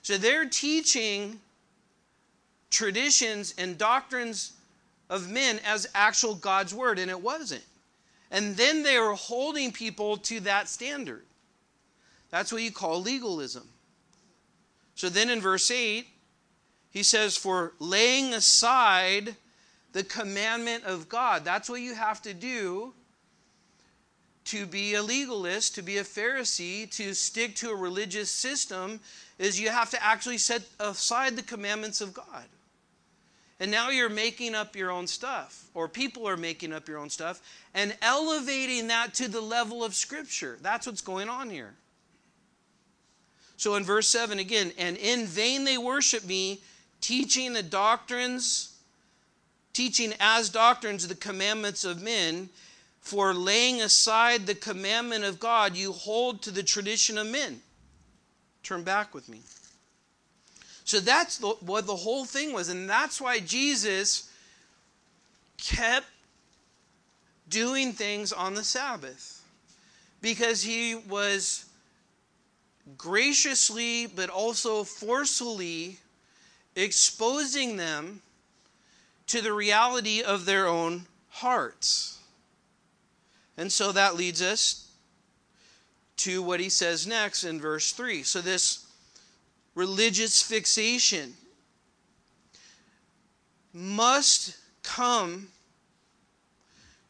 So 0.03 0.17
they're 0.17 0.47
teaching 0.47 1.39
traditions 2.69 3.53
and 3.57 3.77
doctrines 3.77 4.53
of 5.09 5.29
men 5.31 5.59
as 5.65 5.87
actual 5.95 6.35
God's 6.35 6.73
word, 6.73 6.99
and 6.99 7.09
it 7.09 7.21
wasn't. 7.21 7.63
And 8.29 8.55
then 8.57 8.83
they 8.83 8.99
were 8.99 9.13
holding 9.13 9.71
people 9.71 10.17
to 10.17 10.41
that 10.41 10.67
standard. 10.67 11.25
That's 12.29 12.51
what 12.51 12.61
you 12.61 12.71
call 12.71 13.01
legalism. 13.01 13.67
So 14.95 15.09
then 15.09 15.29
in 15.29 15.39
verse 15.39 15.71
8, 15.71 16.05
he 16.91 17.03
says, 17.03 17.37
For 17.37 17.73
laying 17.79 18.33
aside 18.33 19.35
the 19.93 20.03
commandment 20.03 20.83
of 20.83 21.07
God. 21.07 21.45
That's 21.45 21.69
what 21.69 21.81
you 21.81 21.95
have 21.95 22.21
to 22.23 22.33
do 22.33 22.93
to 24.45 24.65
be 24.65 24.95
a 24.95 25.03
legalist, 25.03 25.75
to 25.75 25.81
be 25.81 25.97
a 25.97 26.03
Pharisee, 26.03 26.89
to 26.91 27.13
stick 27.13 27.55
to 27.55 27.69
a 27.69 27.75
religious 27.75 28.31
system, 28.31 28.99
is 29.37 29.59
you 29.59 29.69
have 29.69 29.89
to 29.91 30.03
actually 30.03 30.37
set 30.37 30.61
aside 30.79 31.35
the 31.35 31.43
commandments 31.43 31.99
of 31.99 32.13
God. 32.13 32.45
And 33.59 33.71
now 33.71 33.89
you're 33.89 34.09
making 34.09 34.53
up 34.53 34.75
your 34.75 34.91
own 34.91 35.07
stuff, 35.07 35.65
or 35.73 35.87
people 35.87 36.27
are 36.27 36.37
making 36.37 36.73
up 36.73 36.87
your 36.87 36.99
own 36.99 37.09
stuff, 37.09 37.41
and 37.73 37.95
elevating 38.01 38.87
that 38.87 39.15
to 39.15 39.27
the 39.27 39.41
level 39.41 39.83
of 39.83 39.95
Scripture. 39.95 40.59
That's 40.61 40.85
what's 40.85 41.01
going 41.01 41.27
on 41.27 41.49
here. 41.49 41.73
So 43.55 43.73
in 43.73 43.83
verse 43.83 44.07
7 44.07 44.37
again, 44.37 44.71
and 44.77 44.95
in 44.97 45.25
vain 45.25 45.63
they 45.63 45.79
worship 45.79 46.23
me, 46.23 46.61
teaching 47.01 47.53
the 47.53 47.63
doctrines, 47.63 48.77
teaching 49.73 50.13
as 50.19 50.49
doctrines 50.49 51.07
the 51.07 51.15
commandments 51.15 51.83
of 51.83 52.01
men. 52.01 52.49
For 52.99 53.33
laying 53.33 53.81
aside 53.81 54.45
the 54.45 54.55
commandment 54.55 55.23
of 55.23 55.39
God, 55.39 55.77
you 55.77 55.93
hold 55.93 56.41
to 56.41 56.51
the 56.51 56.61
tradition 56.61 57.17
of 57.17 57.25
men. 57.25 57.61
Turn 58.63 58.83
back 58.83 59.15
with 59.15 59.29
me. 59.29 59.39
So 60.87 61.01
that's 61.01 61.37
the, 61.39 61.49
what 61.59 61.85
the 61.85 61.97
whole 61.97 62.23
thing 62.23 62.53
was. 62.53 62.69
And 62.69 62.89
that's 62.89 63.19
why 63.19 63.41
Jesus 63.41 64.31
kept 65.57 66.05
doing 67.49 67.91
things 67.91 68.31
on 68.31 68.53
the 68.53 68.63
Sabbath. 68.63 69.43
Because 70.21 70.63
he 70.63 70.95
was 70.95 71.65
graciously, 72.97 74.07
but 74.07 74.29
also 74.29 74.85
forcefully 74.85 75.97
exposing 76.77 77.75
them 77.75 78.21
to 79.27 79.41
the 79.41 79.51
reality 79.51 80.21
of 80.21 80.45
their 80.45 80.67
own 80.67 81.05
hearts. 81.27 82.17
And 83.57 83.69
so 83.69 83.91
that 83.91 84.15
leads 84.15 84.41
us 84.41 84.89
to 86.15 86.41
what 86.41 86.61
he 86.61 86.69
says 86.69 87.05
next 87.05 87.43
in 87.43 87.59
verse 87.59 87.91
3. 87.91 88.23
So, 88.23 88.39
this 88.39 88.86
religious 89.77 90.41
fixation 90.41 91.35
must 93.73 94.57
come 94.81 95.47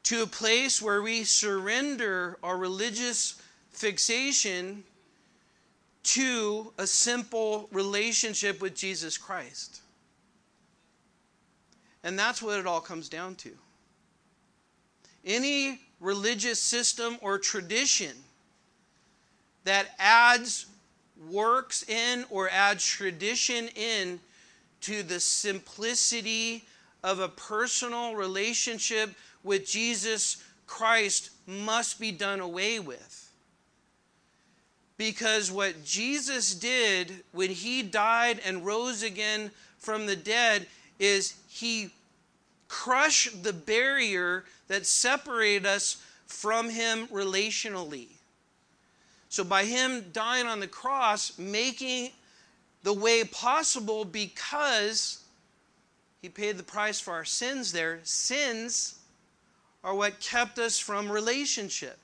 to 0.03 0.23
a 0.23 0.27
place 0.27 0.81
where 0.81 1.01
we 1.01 1.23
surrender 1.23 2.37
our 2.43 2.57
religious 2.57 3.41
fixation 3.71 4.83
to 6.03 6.73
a 6.77 6.85
simple 6.85 7.69
relationship 7.71 8.61
with 8.61 8.75
Jesus 8.75 9.17
Christ. 9.17 9.79
And 12.03 12.19
that's 12.19 12.41
what 12.41 12.59
it 12.59 12.67
all 12.67 12.81
comes 12.81 13.07
down 13.07 13.35
to. 13.35 13.51
Any 15.23 15.79
religious 16.01 16.59
system 16.59 17.17
or 17.21 17.39
tradition 17.39 18.11
that 19.63 19.87
adds 19.99 20.65
works 21.29 21.87
in 21.87 22.25
or 22.29 22.49
adds 22.49 22.85
tradition 22.85 23.69
in 23.75 24.19
to 24.81 25.03
the 25.03 25.19
simplicity 25.19 26.63
of 27.03 27.19
a 27.19 27.29
personal 27.29 28.15
relationship 28.15 29.13
with 29.43 29.65
Jesus 29.65 30.43
Christ 30.65 31.31
must 31.45 31.99
be 31.99 32.11
done 32.11 32.39
away 32.39 32.79
with. 32.79 33.31
Because 34.97 35.51
what 35.51 35.85
Jesus 35.85 36.53
did 36.53 37.23
when 37.31 37.51
he 37.51 37.83
died 37.83 38.39
and 38.43 38.65
rose 38.65 39.03
again 39.03 39.51
from 39.77 40.05
the 40.05 40.15
dead 40.15 40.67
is 40.99 41.35
he 41.47 41.91
crushed 42.67 43.43
the 43.43 43.53
barrier 43.53 44.43
that 44.67 44.85
separated 44.85 45.65
us 45.65 46.03
from 46.25 46.69
him 46.69 47.07
relationally. 47.07 48.16
So, 49.29 49.43
by 49.43 49.65
him 49.65 50.05
dying 50.13 50.47
on 50.47 50.59
the 50.59 50.67
cross, 50.67 51.37
making 51.37 52.11
the 52.83 52.93
way 52.93 53.23
possible 53.23 54.05
because 54.05 55.23
he 56.21 56.29
paid 56.29 56.57
the 56.57 56.63
price 56.63 56.99
for 56.99 57.13
our 57.13 57.25
sins 57.25 57.71
there, 57.71 57.99
sins 58.03 58.99
are 59.83 59.93
what 59.93 60.19
kept 60.19 60.59
us 60.59 60.79
from 60.79 61.11
relationship. 61.11 61.97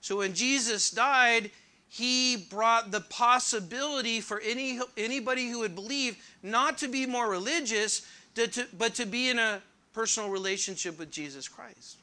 So, 0.00 0.18
when 0.18 0.34
Jesus 0.34 0.90
died, 0.90 1.50
he 1.88 2.36
brought 2.36 2.90
the 2.90 3.00
possibility 3.02 4.20
for 4.20 4.40
any, 4.40 4.80
anybody 4.96 5.48
who 5.48 5.60
would 5.60 5.74
believe 5.74 6.16
not 6.42 6.78
to 6.78 6.88
be 6.88 7.06
more 7.06 7.28
religious, 7.28 8.06
to, 8.34 8.46
to, 8.48 8.66
but 8.76 8.94
to 8.94 9.06
be 9.06 9.28
in 9.28 9.38
a 9.38 9.62
personal 9.92 10.30
relationship 10.30 10.98
with 10.98 11.10
Jesus 11.10 11.48
Christ. 11.48 11.98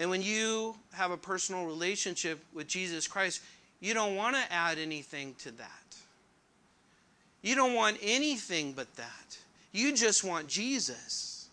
And 0.00 0.08
when 0.08 0.22
you 0.22 0.74
have 0.94 1.10
a 1.10 1.16
personal 1.18 1.66
relationship 1.66 2.42
with 2.54 2.66
Jesus 2.66 3.06
Christ, 3.06 3.42
you 3.80 3.92
don't 3.92 4.16
want 4.16 4.34
to 4.34 4.42
add 4.50 4.78
anything 4.78 5.34
to 5.40 5.50
that. 5.58 5.96
You 7.42 7.54
don't 7.54 7.74
want 7.74 7.98
anything 8.02 8.72
but 8.72 8.96
that. 8.96 9.36
You 9.72 9.94
just 9.94 10.24
want 10.24 10.48
Jesus. 10.48 11.48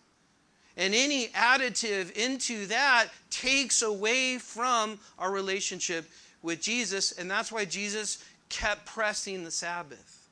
And 0.77 0.95
any 0.95 1.27
additive 1.29 2.13
into 2.13 2.67
that 2.67 3.07
takes 3.29 3.81
away 3.81 4.37
from 4.37 4.97
our 5.19 5.31
relationship 5.31 6.09
with 6.41 6.61
Jesus. 6.61 7.11
And 7.11 7.29
that's 7.29 7.51
why 7.51 7.65
Jesus 7.65 8.23
kept 8.47 8.85
pressing 8.85 9.43
the 9.43 9.51
Sabbath. 9.51 10.29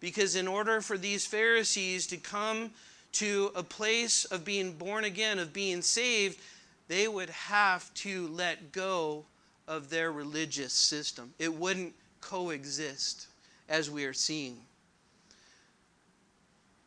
Because 0.00 0.34
in 0.34 0.48
order 0.48 0.80
for 0.80 0.98
these 0.98 1.24
Pharisees 1.24 2.08
to 2.08 2.16
come 2.16 2.72
to 3.12 3.52
a 3.54 3.62
place 3.62 4.24
of 4.24 4.44
being 4.44 4.72
born 4.72 5.04
again, 5.04 5.38
of 5.38 5.52
being 5.52 5.82
saved, 5.82 6.40
they 6.88 7.08
would 7.08 7.30
have 7.30 7.92
to 7.94 8.28
let 8.28 8.72
go 8.72 9.24
of 9.66 9.90
their 9.90 10.12
religious 10.12 10.72
system. 10.72 11.32
It 11.38 11.52
wouldn't 11.52 11.94
coexist 12.20 13.26
as 13.68 13.90
we 13.90 14.04
are 14.04 14.12
seeing. 14.12 14.58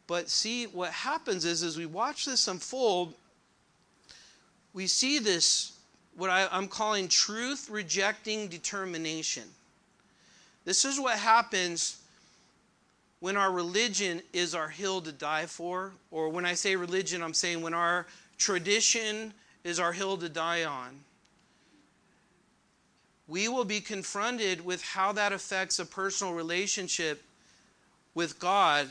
But 0.07 0.29
see, 0.29 0.65
what 0.65 0.91
happens 0.91 1.45
is 1.45 1.61
as 1.61 1.77
we 1.77 1.85
watch 1.85 2.25
this 2.25 2.47
unfold, 2.47 3.13
we 4.73 4.87
see 4.87 5.19
this, 5.19 5.77
what 6.15 6.29
I, 6.29 6.47
am 6.51 6.67
calling 6.67 7.07
truth 7.07 7.69
rejecting 7.69 8.47
determination. 8.47 9.43
This 10.65 10.85
is 10.85 10.99
what 10.99 11.17
happens 11.17 11.99
when 13.19 13.35
our 13.35 13.51
religion 13.51 14.21
is 14.33 14.55
our 14.55 14.69
hill 14.69 15.01
to 15.01 15.11
die 15.11 15.45
for, 15.45 15.91
or 16.09 16.29
when 16.29 16.45
I 16.45 16.53
say 16.53 16.75
religion, 16.75 17.21
I'm 17.21 17.33
saying 17.33 17.61
when 17.61 17.73
our 17.73 18.07
tradition 18.37 19.33
is 19.69 19.79
our 19.79 19.93
hill 19.93 20.17
to 20.17 20.27
die 20.27 20.65
on. 20.65 20.99
We 23.27 23.47
will 23.47 23.65
be 23.65 23.79
confronted 23.79 24.65
with 24.65 24.83
how 24.83 25.11
that 25.13 25.31
affects 25.31 25.77
a 25.77 25.85
personal 25.85 26.33
relationship 26.33 27.23
with 28.15 28.39
God. 28.39 28.87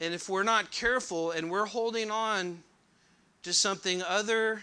And 0.00 0.14
if 0.14 0.28
we're 0.28 0.44
not 0.44 0.70
careful 0.70 1.32
and 1.32 1.50
we're 1.50 1.66
holding 1.66 2.10
on 2.10 2.62
to 3.42 3.52
something 3.52 4.00
other 4.02 4.62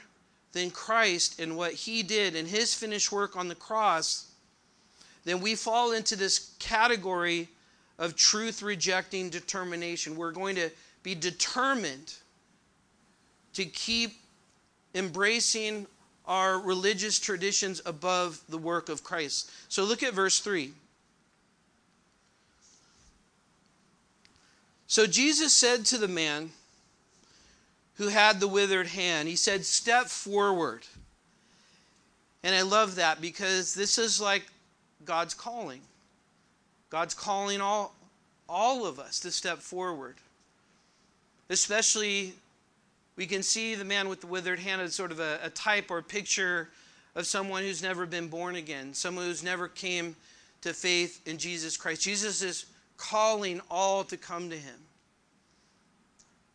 than 0.54 0.72
Christ 0.72 1.40
and 1.40 1.58
what 1.58 1.74
He 1.74 2.04
did 2.04 2.36
and 2.36 2.48
His 2.48 2.74
finished 2.74 3.12
work 3.12 3.36
on 3.36 3.50
the 3.50 3.56
cross, 3.56 4.32
then 5.26 5.42
we 5.42 5.56
fall 5.56 5.92
into 5.92 6.16
this 6.16 6.52
category 6.60 7.50
of 8.00 8.16
truth 8.16 8.62
rejecting 8.62 9.30
determination. 9.30 10.16
We're 10.16 10.32
going 10.32 10.56
to 10.56 10.70
be 11.04 11.16
determined 11.16 12.14
to 13.54 13.66
keep 13.66 14.14
embracing 14.96 15.88
our 16.26 16.60
religious 16.60 17.20
traditions 17.20 17.82
above 17.86 18.42
the 18.48 18.58
work 18.58 18.90
of 18.90 19.04
Christ. 19.04 19.52
So 19.70 19.84
look 19.84 20.04
at 20.04 20.14
verse 20.14 20.40
3. 20.40 20.72
So 24.88 25.08
Jesus 25.08 25.54
said 25.54 25.86
to 25.88 25.98
the 25.98 26.08
man 26.08 26.52
who 27.96 28.08
had 28.08 28.40
the 28.40 28.48
withered 28.48 28.88
hand, 28.88 29.28
He 29.28 29.36
said, 29.36 29.66
Step 29.66 30.08
forward. 30.08 30.84
And 32.44 32.56
I 32.56 32.62
love 32.62 32.96
that 32.96 33.22
because 33.22 33.74
this 33.74 33.98
is 33.98 34.20
like 34.20 34.44
God's 35.06 35.34
calling. 35.34 35.82
God's 36.90 37.14
calling 37.14 37.62
all, 37.62 37.96
all 38.48 38.86
of 38.86 39.00
us 39.00 39.20
to 39.22 39.32
step 39.32 39.60
forward. 39.60 40.18
Especially, 41.50 42.34
we 43.16 43.26
can 43.26 43.44
see 43.44 43.76
the 43.76 43.86
man 43.86 44.10
with 44.10 44.22
the 44.22 44.28
withered 44.28 44.60
hand 44.60 44.82
as 44.82 44.96
sort 44.96 45.12
of 45.12 45.20
a, 45.20 45.40
a 45.44 45.50
type 45.50 45.92
or 45.92 46.02
picture 46.02 46.70
of 47.16 47.28
someone 47.28 47.64
who's 47.64 47.84
never 47.84 48.06
been 48.06 48.28
born 48.28 48.56
again, 48.56 48.94
someone 48.94 49.26
who's 49.26 49.44
never 49.44 49.68
came 49.68 50.16
to 50.62 50.74
faith 50.74 51.22
in 51.28 51.38
Jesus 51.38 51.78
Christ. 51.78 52.02
Jesus 52.02 52.42
is 52.42 52.66
calling 52.98 53.62
all 53.70 54.04
to 54.06 54.18
come 54.18 54.50
to 54.50 54.58
him. 54.58 54.80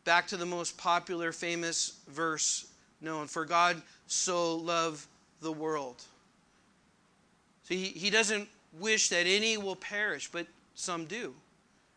Back 0.05 0.27
to 0.29 0.37
the 0.37 0.47
most 0.47 0.79
popular, 0.79 1.33
famous 1.33 1.99
verse 2.09 2.67
known 3.01 3.27
For 3.27 3.45
God 3.45 3.81
so 4.07 4.57
loved 4.57 5.07
the 5.41 5.53
world. 5.53 6.03
So 7.65 7.75
he, 7.75 7.87
he 7.87 8.11
doesn't 8.11 8.49
wish 8.79 9.11
that 9.11 9.27
any 9.27 9.57
will 9.59 9.77
perish, 9.77 10.31
but 10.31 10.47
some 10.75 11.05
do, 11.05 11.35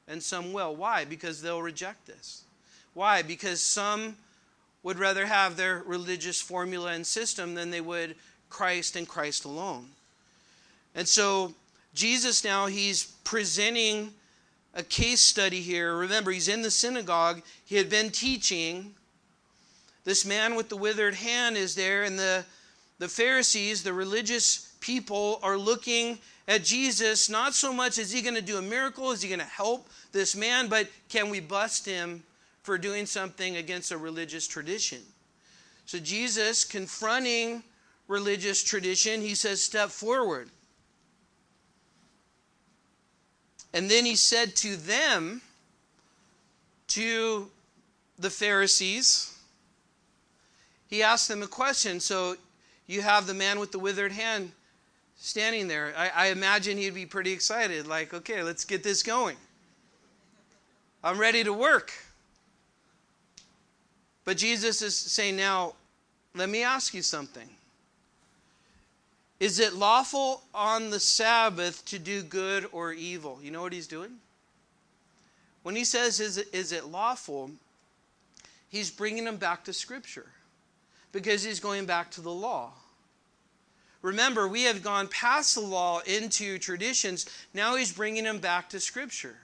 and 0.07 0.21
some 0.21 0.53
will. 0.53 0.75
Why? 0.75 1.05
Because 1.05 1.41
they'll 1.41 1.61
reject 1.61 2.05
this. 2.05 2.43
Why? 2.93 3.21
Because 3.21 3.61
some 3.61 4.17
would 4.83 4.99
rather 4.99 5.25
have 5.25 5.55
their 5.55 5.83
religious 5.85 6.41
formula 6.41 6.91
and 6.91 7.05
system 7.05 7.53
than 7.53 7.69
they 7.69 7.81
would 7.81 8.15
Christ 8.49 8.95
and 8.95 9.07
Christ 9.07 9.45
alone. 9.45 9.87
And 10.95 11.07
so 11.07 11.53
Jesus 11.93 12.43
now 12.43 12.67
he's 12.67 13.05
presenting 13.23 14.11
a 14.73 14.83
case 14.83 15.21
study 15.21 15.61
here. 15.61 15.95
Remember, 15.95 16.31
he's 16.31 16.47
in 16.47 16.61
the 16.61 16.71
synagogue. 16.71 17.41
He 17.65 17.75
had 17.75 17.89
been 17.89 18.09
teaching. 18.09 18.93
This 20.03 20.25
man 20.25 20.55
with 20.55 20.69
the 20.69 20.77
withered 20.77 21.13
hand 21.13 21.57
is 21.57 21.75
there, 21.75 22.03
and 22.03 22.17
the, 22.17 22.45
the 22.97 23.07
Pharisees, 23.07 23.83
the 23.83 23.93
religious 23.93 24.73
people, 24.79 25.39
are 25.43 25.57
looking 25.57 26.17
at 26.47 26.63
Jesus, 26.63 27.29
not 27.29 27.53
so 27.53 27.71
much 27.71 27.97
is 27.97 28.11
he 28.11 28.21
going 28.21 28.35
to 28.35 28.41
do 28.41 28.57
a 28.57 28.61
miracle, 28.61 29.11
is 29.11 29.21
he 29.21 29.29
going 29.29 29.39
to 29.39 29.45
help 29.45 29.87
this 30.11 30.35
man, 30.35 30.67
but 30.67 30.87
can 31.07 31.29
we 31.29 31.39
bust 31.39 31.85
him 31.85 32.23
for 32.63 32.77
doing 32.77 33.05
something 33.05 33.57
against 33.57 33.91
a 33.91 33.97
religious 33.97 34.47
tradition? 34.47 34.99
So 35.85 35.99
Jesus, 35.99 36.63
confronting 36.63 37.63
religious 38.07 38.63
tradition, 38.63 39.21
he 39.21 39.35
says, 39.35 39.63
Step 39.63 39.89
forward. 39.89 40.49
And 43.73 43.89
then 43.89 44.05
he 44.05 44.15
said 44.15 44.55
to 44.57 44.75
them, 44.75 45.41
to 46.91 47.49
the 48.19 48.29
Pharisees, 48.29 49.33
he 50.87 51.01
asked 51.01 51.29
them 51.29 51.41
a 51.41 51.47
question. 51.47 52.01
So 52.01 52.35
you 52.85 53.01
have 53.01 53.27
the 53.27 53.33
man 53.33 53.61
with 53.61 53.71
the 53.71 53.79
withered 53.79 54.11
hand 54.11 54.51
standing 55.17 55.69
there. 55.69 55.93
I, 55.97 56.09
I, 56.09 56.27
imagine 56.27 56.77
he'd 56.77 56.93
be 56.93 57.05
pretty 57.05 57.31
excited, 57.31 57.87
like, 57.87 58.13
okay, 58.13 58.43
let's 58.43 58.65
get 58.65 58.83
this 58.83 59.03
going. 59.03 59.37
I'm 61.01 61.17
ready 61.17 61.45
to 61.45 61.53
work. 61.53 61.93
But 64.25 64.37
Jesus 64.37 64.81
is 64.81 64.95
saying, 64.95 65.35
now, 65.35 65.73
let 66.35 66.49
me 66.49 66.63
ask 66.63 66.93
you 66.93 67.01
something. 67.01 67.49
Is 69.39 69.59
it 69.59 69.73
lawful 69.73 70.43
on 70.53 70.91
the 70.91 70.99
Sabbath 70.99 71.83
to 71.85 71.97
do 71.97 72.21
good 72.21 72.67
or 72.71 72.93
evil? 72.93 73.39
You 73.41 73.49
know 73.49 73.61
what 73.61 73.73
he's 73.73 73.87
doing? 73.87 74.11
When 75.63 75.75
he 75.75 75.83
says, 75.83 76.19
is 76.19 76.37
it, 76.37 76.47
is 76.53 76.71
it 76.71 76.85
lawful, 76.85 77.51
he's 78.69 78.91
bringing 78.91 79.25
them 79.25 79.37
back 79.37 79.63
to 79.65 79.73
Scripture 79.73 80.27
because 81.11 81.43
he's 81.43 81.59
going 81.59 81.85
back 81.85 82.11
to 82.11 82.21
the 82.21 82.31
law. 82.31 82.71
Remember, 84.01 84.47
we 84.47 84.63
have 84.63 84.83
gone 84.83 85.07
past 85.07 85.55
the 85.55 85.61
law 85.61 85.99
into 85.99 86.57
traditions. 86.57 87.27
Now 87.53 87.75
he's 87.75 87.91
bringing 87.91 88.23
them 88.23 88.39
back 88.39 88.69
to 88.69 88.79
Scripture. 88.79 89.35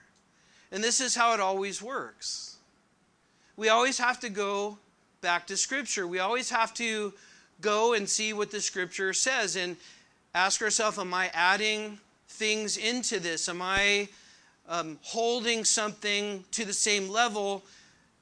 And 0.72 0.82
this 0.82 1.00
is 1.00 1.14
how 1.14 1.34
it 1.34 1.40
always 1.40 1.80
works. 1.80 2.47
We 3.58 3.70
always 3.70 3.98
have 3.98 4.20
to 4.20 4.28
go 4.28 4.78
back 5.20 5.48
to 5.48 5.56
Scripture. 5.56 6.06
We 6.06 6.20
always 6.20 6.48
have 6.50 6.72
to 6.74 7.12
go 7.60 7.94
and 7.94 8.08
see 8.08 8.32
what 8.32 8.52
the 8.52 8.60
Scripture 8.60 9.12
says 9.12 9.56
and 9.56 9.76
ask 10.32 10.62
ourselves 10.62 10.96
Am 10.96 11.12
I 11.12 11.28
adding 11.34 11.98
things 12.28 12.76
into 12.76 13.18
this? 13.18 13.48
Am 13.48 13.60
I 13.60 14.10
um, 14.68 14.96
holding 15.02 15.64
something 15.64 16.44
to 16.52 16.64
the 16.64 16.72
same 16.72 17.08
level 17.08 17.64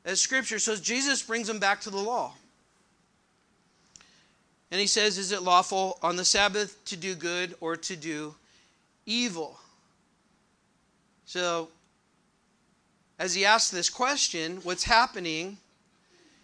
as 0.07 0.23
Scripture? 0.23 0.59
So 0.59 0.75
Jesus 0.75 1.23
brings 1.23 1.49
them 1.49 1.59
back 1.59 1.83
to 1.83 1.91
the 1.91 1.99
law. 1.99 2.33
And 4.71 4.81
he 4.81 4.87
says, 4.87 5.19
Is 5.19 5.33
it 5.33 5.43
lawful 5.43 5.99
on 6.03 6.17
the 6.17 6.25
Sabbath 6.25 6.83
to 6.87 6.97
do 6.97 7.15
good 7.15 7.55
or 7.61 7.77
to 7.77 7.95
do 7.95 8.35
evil? 9.05 9.61
So, 11.27 11.69
as 13.19 13.35
he 13.35 13.45
asks 13.45 13.71
this 13.71 13.89
question, 13.89 14.59
what's 14.63 14.85
happening 14.85 15.59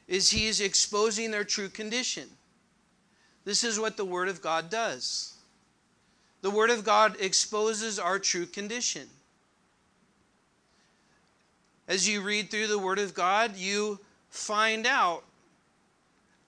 is 0.09 0.31
he 0.31 0.47
is 0.47 0.61
exposing 0.61 1.31
their 1.31 1.45
true 1.45 1.69
condition. 1.69 2.29
This 3.45 3.65
is 3.65 3.79
what 3.79 3.97
the 3.97 4.05
Word 4.05 4.29
of 4.29 4.41
God 4.41 4.71
does. 4.71 5.35
The 6.41 6.51
Word 6.51 6.71
of 6.71 6.85
God 6.85 7.17
exposes 7.21 7.99
our 7.99 8.19
true 8.19 8.47
condition. 8.47 9.09
As 11.89 12.09
you 12.09 12.23
read 12.23 12.51
through 12.51 12.69
the 12.69 12.79
Word 12.79 12.99
of 12.99 13.15
God, 13.15 13.57
you 13.57 14.01
find 14.31 14.87
out 14.87 15.25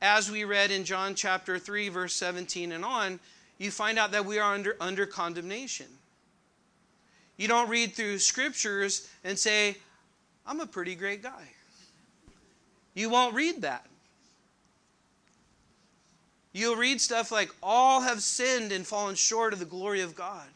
as 0.05 0.31
we 0.31 0.45
read 0.45 0.71
in 0.71 0.85
John 0.85 1.15
chapter 1.15 1.59
3, 1.59 1.89
verse 1.89 2.15
17 2.15 2.73
and 2.73 2.85
on, 2.85 3.19
you 3.57 3.71
find 3.71 3.99
out 3.99 4.13
that 4.13 4.27
we 4.27 4.39
are 4.39 4.55
under, 4.55 4.77
under 4.79 5.07
condemnation. 5.07 5.87
You 7.39 7.49
don't 7.49 7.71
read 7.71 7.95
through 7.95 8.19
scriptures 8.19 9.09
and 9.25 9.39
say, 9.39 9.77
I'm 10.47 10.61
a 10.61 10.67
pretty 10.67 10.95
great 10.95 11.23
guy. 11.23 11.49
You 12.95 13.11
won't 13.11 13.35
read 13.35 13.63
that. 13.63 13.87
You'll 16.53 16.77
read 16.77 17.01
stuff 17.01 17.33
like, 17.33 17.51
all 17.63 18.01
have 18.03 18.23
sinned 18.23 18.71
and 18.71 18.87
fallen 18.87 19.17
short 19.17 19.53
of 19.53 19.59
the 19.59 19.65
glory 19.65 20.01
of 20.03 20.15
God. 20.15 20.47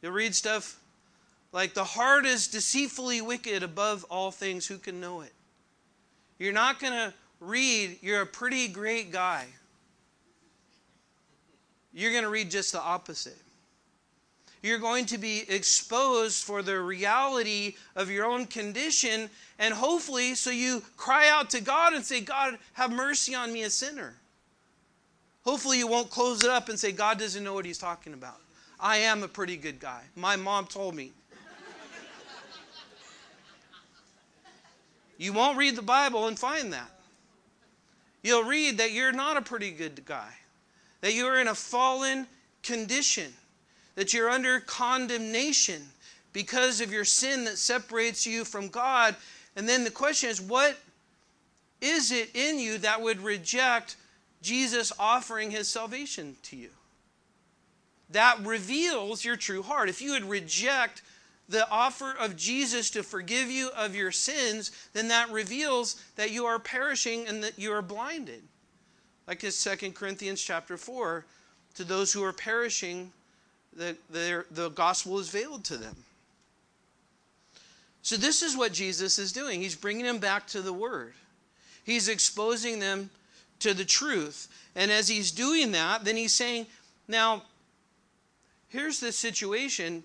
You'll 0.00 0.12
read 0.12 0.34
stuff 0.34 0.80
like, 1.52 1.74
the 1.74 1.84
heart 1.84 2.26
is 2.26 2.48
deceitfully 2.48 3.20
wicked 3.20 3.62
above 3.62 4.04
all 4.10 4.32
things. 4.32 4.66
Who 4.66 4.78
can 4.78 5.00
know 5.00 5.20
it? 5.20 5.32
You're 6.38 6.52
not 6.52 6.80
going 6.80 6.94
to 6.94 7.14
read, 7.38 7.98
you're 8.00 8.22
a 8.22 8.26
pretty 8.26 8.68
great 8.68 9.12
guy, 9.12 9.46
you're 11.92 12.10
going 12.10 12.24
to 12.24 12.30
read 12.30 12.50
just 12.50 12.72
the 12.72 12.80
opposite. 12.80 13.41
You're 14.62 14.78
going 14.78 15.06
to 15.06 15.18
be 15.18 15.44
exposed 15.48 16.44
for 16.44 16.62
the 16.62 16.80
reality 16.80 17.74
of 17.96 18.10
your 18.10 18.26
own 18.26 18.46
condition, 18.46 19.28
and 19.58 19.74
hopefully, 19.74 20.36
so 20.36 20.50
you 20.50 20.82
cry 20.96 21.28
out 21.28 21.50
to 21.50 21.60
God 21.60 21.94
and 21.94 22.04
say, 22.04 22.20
God, 22.20 22.58
have 22.74 22.92
mercy 22.92 23.34
on 23.34 23.52
me, 23.52 23.64
a 23.64 23.70
sinner. 23.70 24.14
Hopefully, 25.44 25.78
you 25.78 25.88
won't 25.88 26.10
close 26.10 26.44
it 26.44 26.50
up 26.50 26.68
and 26.68 26.78
say, 26.78 26.92
God 26.92 27.18
doesn't 27.18 27.42
know 27.42 27.54
what 27.54 27.64
he's 27.64 27.78
talking 27.78 28.14
about. 28.14 28.36
I 28.78 28.98
am 28.98 29.24
a 29.24 29.28
pretty 29.28 29.56
good 29.56 29.80
guy. 29.80 30.02
My 30.14 30.36
mom 30.36 30.66
told 30.66 30.94
me. 30.94 31.12
You 35.18 35.32
won't 35.32 35.56
read 35.56 35.76
the 35.76 35.82
Bible 35.82 36.26
and 36.26 36.36
find 36.36 36.72
that. 36.72 36.90
You'll 38.22 38.44
read 38.44 38.78
that 38.78 38.92
you're 38.92 39.12
not 39.12 39.36
a 39.36 39.42
pretty 39.42 39.70
good 39.70 40.04
guy, 40.04 40.30
that 41.00 41.14
you're 41.14 41.40
in 41.40 41.48
a 41.48 41.54
fallen 41.54 42.26
condition, 42.62 43.32
that 43.94 44.14
you're 44.14 44.30
under 44.30 44.60
condemnation 44.60 45.82
because 46.32 46.80
of 46.80 46.92
your 46.92 47.04
sin 47.04 47.44
that 47.44 47.58
separates 47.58 48.26
you 48.26 48.44
from 48.44 48.68
God. 48.68 49.16
And 49.56 49.68
then 49.68 49.84
the 49.84 49.90
question 49.90 50.30
is, 50.30 50.40
what 50.40 50.78
is 51.80 52.10
it 52.10 52.34
in 52.34 52.58
you 52.58 52.78
that 52.78 53.02
would 53.02 53.20
reject 53.20 53.96
Jesus 54.40 54.92
offering 54.98 55.50
his 55.50 55.68
salvation 55.68 56.36
to 56.44 56.56
you? 56.56 56.70
That 58.10 58.38
reveals 58.44 59.24
your 59.24 59.36
true 59.36 59.62
heart. 59.62 59.88
If 59.88 60.00
you 60.00 60.12
would 60.12 60.24
reject 60.24 61.02
the 61.48 61.68
offer 61.70 62.14
of 62.18 62.36
Jesus 62.36 62.90
to 62.90 63.02
forgive 63.02 63.50
you 63.50 63.70
of 63.76 63.94
your 63.94 64.12
sins, 64.12 64.70
then 64.92 65.08
that 65.08 65.30
reveals 65.30 66.02
that 66.16 66.30
you 66.30 66.46
are 66.46 66.58
perishing 66.58 67.26
and 67.26 67.42
that 67.42 67.58
you 67.58 67.72
are 67.72 67.82
blinded. 67.82 68.42
Like 69.26 69.44
in 69.44 69.50
2 69.50 69.92
Corinthians 69.92 70.42
chapter 70.42 70.76
4, 70.76 71.24
to 71.74 71.84
those 71.84 72.12
who 72.12 72.22
are 72.22 72.32
perishing, 72.32 73.12
the, 73.76 73.96
the, 74.10 74.44
the 74.50 74.68
gospel 74.70 75.18
is 75.18 75.28
veiled 75.28 75.64
to 75.64 75.76
them. 75.76 75.96
So, 78.02 78.16
this 78.16 78.42
is 78.42 78.56
what 78.56 78.72
Jesus 78.72 79.18
is 79.18 79.32
doing. 79.32 79.60
He's 79.60 79.76
bringing 79.76 80.04
them 80.04 80.18
back 80.18 80.46
to 80.48 80.60
the 80.60 80.72
Word, 80.72 81.14
He's 81.84 82.08
exposing 82.08 82.78
them 82.78 83.10
to 83.60 83.74
the 83.74 83.84
truth. 83.84 84.48
And 84.74 84.90
as 84.90 85.08
He's 85.08 85.30
doing 85.30 85.72
that, 85.72 86.04
then 86.04 86.16
He's 86.16 86.34
saying, 86.34 86.66
Now, 87.06 87.42
here's 88.68 89.00
the 89.00 89.12
situation. 89.12 90.02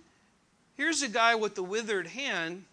Here's 0.75 1.01
a 1.01 1.09
guy 1.09 1.33
with 1.33 1.55
the 1.55 1.63
withered 1.63 2.05
hand. 2.07 2.65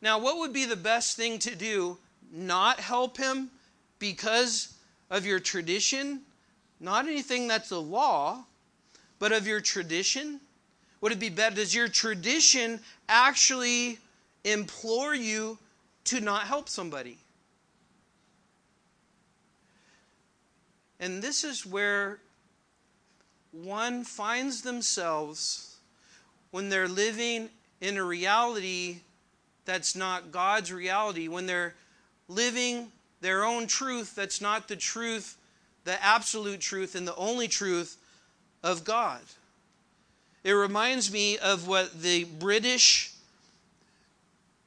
Now, 0.00 0.20
what 0.20 0.38
would 0.38 0.52
be 0.52 0.66
the 0.66 0.76
best 0.76 1.16
thing 1.16 1.40
to 1.40 1.56
do? 1.56 1.98
Not 2.32 2.78
help 2.78 3.16
him 3.16 3.50
because 3.98 4.74
of 5.10 5.26
your 5.26 5.40
tradition? 5.40 6.20
Not 6.78 7.06
anything 7.06 7.48
that's 7.48 7.72
a 7.72 7.78
law, 7.78 8.44
but 9.20 9.30
of 9.30 9.46
your 9.46 9.60
tradition? 9.60 10.40
Would 11.00 11.12
it 11.12 11.20
be 11.20 11.28
better? 11.28 11.54
Does 11.54 11.72
your 11.72 11.88
tradition 11.88 12.80
actually 13.08 13.98
implore 14.42 15.14
you 15.14 15.58
to 16.04 16.20
not 16.20 16.42
help 16.42 16.68
somebody? 16.68 17.18
And 20.98 21.22
this 21.22 21.44
is 21.44 21.64
where 21.64 22.18
one 23.52 24.04
finds 24.04 24.62
themselves 24.62 25.76
when 26.50 26.68
they're 26.68 26.88
living 26.88 27.48
in 27.80 27.96
a 27.96 28.04
reality 28.04 28.98
that's 29.64 29.94
not 29.94 30.32
God's 30.32 30.72
reality, 30.72 31.28
when 31.28 31.46
they're 31.46 31.74
living 32.28 32.88
their 33.20 33.44
own 33.44 33.66
truth 33.66 34.14
that's 34.14 34.40
not 34.40 34.68
the 34.68 34.76
truth, 34.76 35.36
the 35.84 36.02
absolute 36.04 36.60
truth, 36.60 36.94
and 36.94 37.06
the 37.06 37.16
only 37.16 37.48
truth 37.48 37.96
of 38.62 38.84
God. 38.84 39.20
It 40.42 40.52
reminds 40.52 41.12
me 41.12 41.38
of 41.38 41.66
what 41.66 42.02
the 42.02 42.24
British 42.24 43.12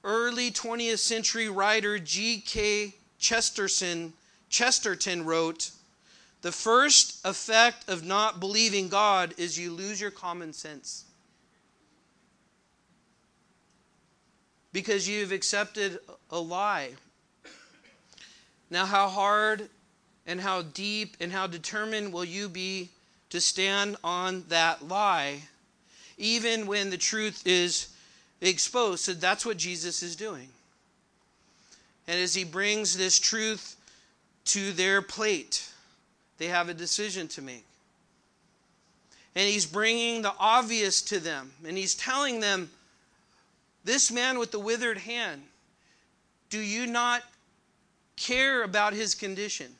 early 0.03 0.51
20th 0.51 0.99
century 0.99 1.49
writer 1.49 1.97
G.K. 1.97 2.93
Chesterton, 3.17 4.13
Chesterton 4.49 5.25
wrote 5.25 5.71
The 6.41 6.51
first 6.51 7.25
effect 7.25 7.89
of 7.89 8.03
not 8.03 8.39
believing 8.39 8.89
God 8.89 9.33
is 9.37 9.57
you 9.57 9.71
lose 9.71 9.99
your 9.99 10.11
common 10.11 10.53
sense. 10.53 11.05
because 14.73 15.07
you've 15.07 15.31
accepted 15.31 15.99
a 16.31 16.39
lie. 16.39 16.89
Now, 18.69 18.85
how 18.85 19.07
hard 19.07 19.69
and 20.25 20.41
how 20.41 20.63
deep 20.63 21.15
and 21.19 21.31
how 21.31 21.45
determined 21.45 22.11
will 22.11 22.25
you 22.25 22.49
be 22.49 22.89
to 23.33 23.41
stand 23.41 23.97
on 24.03 24.43
that 24.49 24.87
lie, 24.87 25.41
even 26.19 26.67
when 26.67 26.91
the 26.91 26.97
truth 26.97 27.41
is 27.47 27.87
exposed? 28.41 29.05
So 29.05 29.13
that's 29.13 29.43
what 29.43 29.57
Jesus 29.57 30.03
is 30.03 30.15
doing. 30.15 30.49
And 32.07 32.19
as 32.19 32.35
he 32.35 32.43
brings 32.43 32.95
this 32.95 33.19
truth 33.19 33.75
to 34.45 34.71
their 34.73 35.01
plate, 35.01 35.67
they 36.37 36.45
have 36.45 36.69
a 36.69 36.75
decision 36.75 37.27
to 37.29 37.41
make. 37.41 37.65
And 39.33 39.49
he's 39.49 39.65
bringing 39.65 40.21
the 40.21 40.33
obvious 40.37 41.01
to 41.01 41.19
them, 41.19 41.53
and 41.65 41.75
he's 41.75 41.95
telling 41.95 42.39
them, 42.39 42.69
this 43.83 44.11
man 44.11 44.37
with 44.37 44.51
the 44.51 44.59
withered 44.59 44.99
hand, 44.99 45.41
do 46.51 46.59
you 46.59 46.85
not 46.85 47.23
care 48.15 48.61
about 48.61 48.93
his 48.93 49.15
condition? 49.15 49.71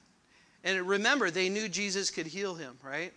And 0.64 0.82
remember, 0.88 1.30
they 1.30 1.50
knew 1.50 1.70
Jesus 1.70 2.10
could 2.10 2.26
heal 2.26 2.56
him, 2.56 2.80
right? 2.84 3.14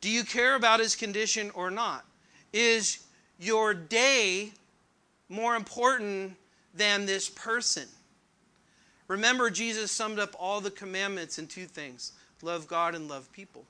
Do 0.00 0.08
you 0.08 0.24
care 0.24 0.54
about 0.54 0.80
his 0.80 0.96
condition 0.96 1.50
or 1.54 1.70
not? 1.70 2.04
Is 2.52 3.00
your 3.38 3.74
day 3.74 4.52
more 5.28 5.56
important 5.56 6.36
than 6.74 7.06
this 7.06 7.28
person? 7.28 7.86
Remember, 9.08 9.50
Jesus 9.50 9.90
summed 9.90 10.18
up 10.18 10.34
all 10.38 10.60
the 10.60 10.70
commandments 10.70 11.38
in 11.38 11.46
two 11.46 11.66
things 11.66 12.12
love 12.42 12.66
God 12.66 12.94
and 12.94 13.08
love 13.08 13.30
people. 13.32 13.64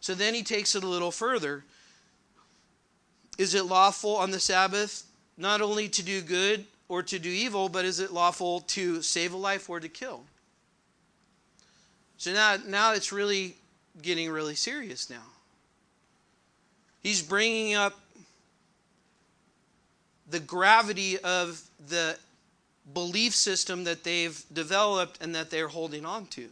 So 0.00 0.14
then 0.14 0.32
he 0.32 0.42
takes 0.42 0.74
it 0.74 0.84
a 0.84 0.88
little 0.88 1.10
further 1.10 1.64
is 3.38 3.54
it 3.54 3.66
lawful 3.66 4.16
on 4.16 4.32
the 4.32 4.40
Sabbath 4.40 5.04
not 5.36 5.60
only 5.60 5.88
to 5.88 6.02
do 6.02 6.20
good 6.20 6.66
or 6.88 7.04
to 7.04 7.18
do 7.20 7.30
evil, 7.30 7.68
but 7.68 7.84
is 7.84 8.00
it 8.00 8.12
lawful 8.12 8.60
to 8.62 9.00
save 9.00 9.32
a 9.32 9.36
life 9.36 9.70
or 9.70 9.78
to 9.78 9.88
kill? 9.88 10.24
So 12.16 12.32
now, 12.32 12.56
now 12.66 12.92
it's 12.94 13.12
really 13.12 13.54
getting 14.02 14.30
really 14.30 14.54
serious 14.54 15.10
now. 15.10 15.24
He's 17.02 17.22
bringing 17.22 17.74
up 17.74 17.98
the 20.28 20.40
gravity 20.40 21.18
of 21.18 21.62
the 21.88 22.16
belief 22.92 23.34
system 23.34 23.84
that 23.84 24.04
they've 24.04 24.42
developed 24.52 25.18
and 25.22 25.34
that 25.34 25.50
they're 25.50 25.68
holding 25.68 26.04
on 26.04 26.26
to. 26.26 26.48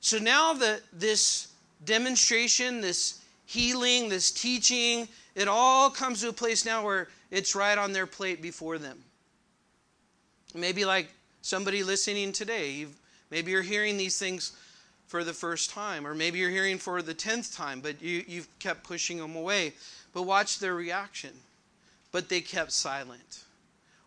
So 0.00 0.18
now 0.18 0.52
that 0.54 0.82
this 0.92 1.48
demonstration, 1.84 2.80
this 2.80 3.20
healing, 3.46 4.08
this 4.08 4.30
teaching, 4.30 5.08
it 5.34 5.48
all 5.48 5.90
comes 5.90 6.20
to 6.20 6.28
a 6.28 6.32
place 6.32 6.64
now 6.64 6.84
where 6.84 7.08
it's 7.30 7.54
right 7.54 7.78
on 7.78 7.92
their 7.92 8.06
plate 8.06 8.42
before 8.42 8.78
them. 8.78 8.98
Maybe 10.54 10.84
like 10.84 11.08
somebody 11.42 11.82
listening 11.82 12.32
today, 12.32 12.86
maybe 13.30 13.50
you're 13.50 13.62
hearing 13.62 13.96
these 13.96 14.18
things 14.18 14.52
for 15.14 15.22
the 15.22 15.32
first 15.32 15.70
time, 15.70 16.08
or 16.08 16.12
maybe 16.12 16.40
you're 16.40 16.50
hearing 16.50 16.76
for 16.76 17.00
the 17.00 17.14
tenth 17.14 17.54
time, 17.54 17.80
but 17.80 18.02
you, 18.02 18.24
you've 18.26 18.48
kept 18.58 18.82
pushing 18.82 19.18
them 19.18 19.36
away. 19.36 19.72
But 20.12 20.24
watch 20.24 20.58
their 20.58 20.74
reaction. 20.74 21.30
But 22.10 22.28
they 22.28 22.40
kept 22.40 22.72
silent. 22.72 23.44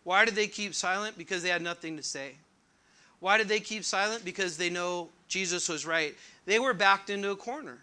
Why 0.03 0.25
did 0.25 0.35
they 0.35 0.47
keep 0.47 0.75
silent? 0.75 1.17
Because 1.17 1.43
they 1.43 1.49
had 1.49 1.61
nothing 1.61 1.95
to 1.95 2.03
say. 2.03 2.33
Why 3.21 3.37
did 3.37 3.47
they 3.47 3.61
keep 3.61 3.85
silent? 3.85 4.25
Because 4.25 4.57
they 4.57 4.69
know 4.69 5.07
Jesus 5.29 5.69
was 5.69 5.85
right. 5.85 6.13
They 6.45 6.59
were 6.59 6.73
backed 6.73 7.09
into 7.09 7.31
a 7.31 7.37
corner. 7.37 7.77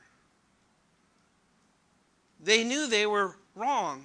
They 2.42 2.62
knew 2.62 2.86
they 2.86 3.06
were 3.06 3.36
wrong. 3.54 4.04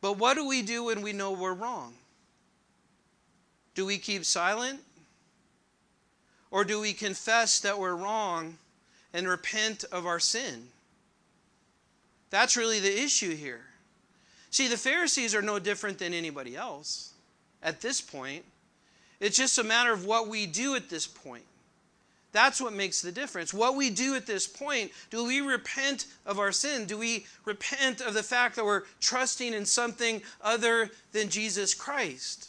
But 0.00 0.18
what 0.18 0.34
do 0.34 0.48
we 0.48 0.62
do 0.62 0.82
when 0.82 1.00
we 1.00 1.12
know 1.12 1.30
we're 1.30 1.54
wrong? 1.54 1.94
Do 3.76 3.86
we 3.86 3.98
keep 3.98 4.24
silent? 4.24 4.80
Or 6.52 6.64
do 6.64 6.78
we 6.78 6.92
confess 6.92 7.58
that 7.60 7.78
we're 7.78 7.96
wrong 7.96 8.58
and 9.12 9.26
repent 9.26 9.84
of 9.90 10.06
our 10.06 10.20
sin? 10.20 10.68
That's 12.28 12.58
really 12.58 12.78
the 12.78 13.02
issue 13.02 13.34
here. 13.34 13.62
See, 14.50 14.68
the 14.68 14.76
Pharisees 14.76 15.34
are 15.34 15.42
no 15.42 15.58
different 15.58 15.98
than 15.98 16.12
anybody 16.12 16.54
else 16.54 17.14
at 17.62 17.80
this 17.80 18.02
point. 18.02 18.44
It's 19.18 19.36
just 19.36 19.58
a 19.58 19.64
matter 19.64 19.94
of 19.94 20.04
what 20.04 20.28
we 20.28 20.44
do 20.44 20.74
at 20.74 20.90
this 20.90 21.06
point. 21.06 21.44
That's 22.32 22.60
what 22.60 22.74
makes 22.74 23.00
the 23.00 23.12
difference. 23.12 23.54
What 23.54 23.74
we 23.74 23.88
do 23.88 24.14
at 24.14 24.26
this 24.26 24.46
point, 24.46 24.90
do 25.10 25.24
we 25.24 25.40
repent 25.40 26.06
of 26.26 26.38
our 26.38 26.52
sin? 26.52 26.84
Do 26.86 26.98
we 26.98 27.26
repent 27.46 28.02
of 28.02 28.12
the 28.12 28.22
fact 28.22 28.56
that 28.56 28.64
we're 28.64 28.82
trusting 29.00 29.54
in 29.54 29.64
something 29.64 30.22
other 30.42 30.90
than 31.12 31.30
Jesus 31.30 31.72
Christ? 31.72 32.48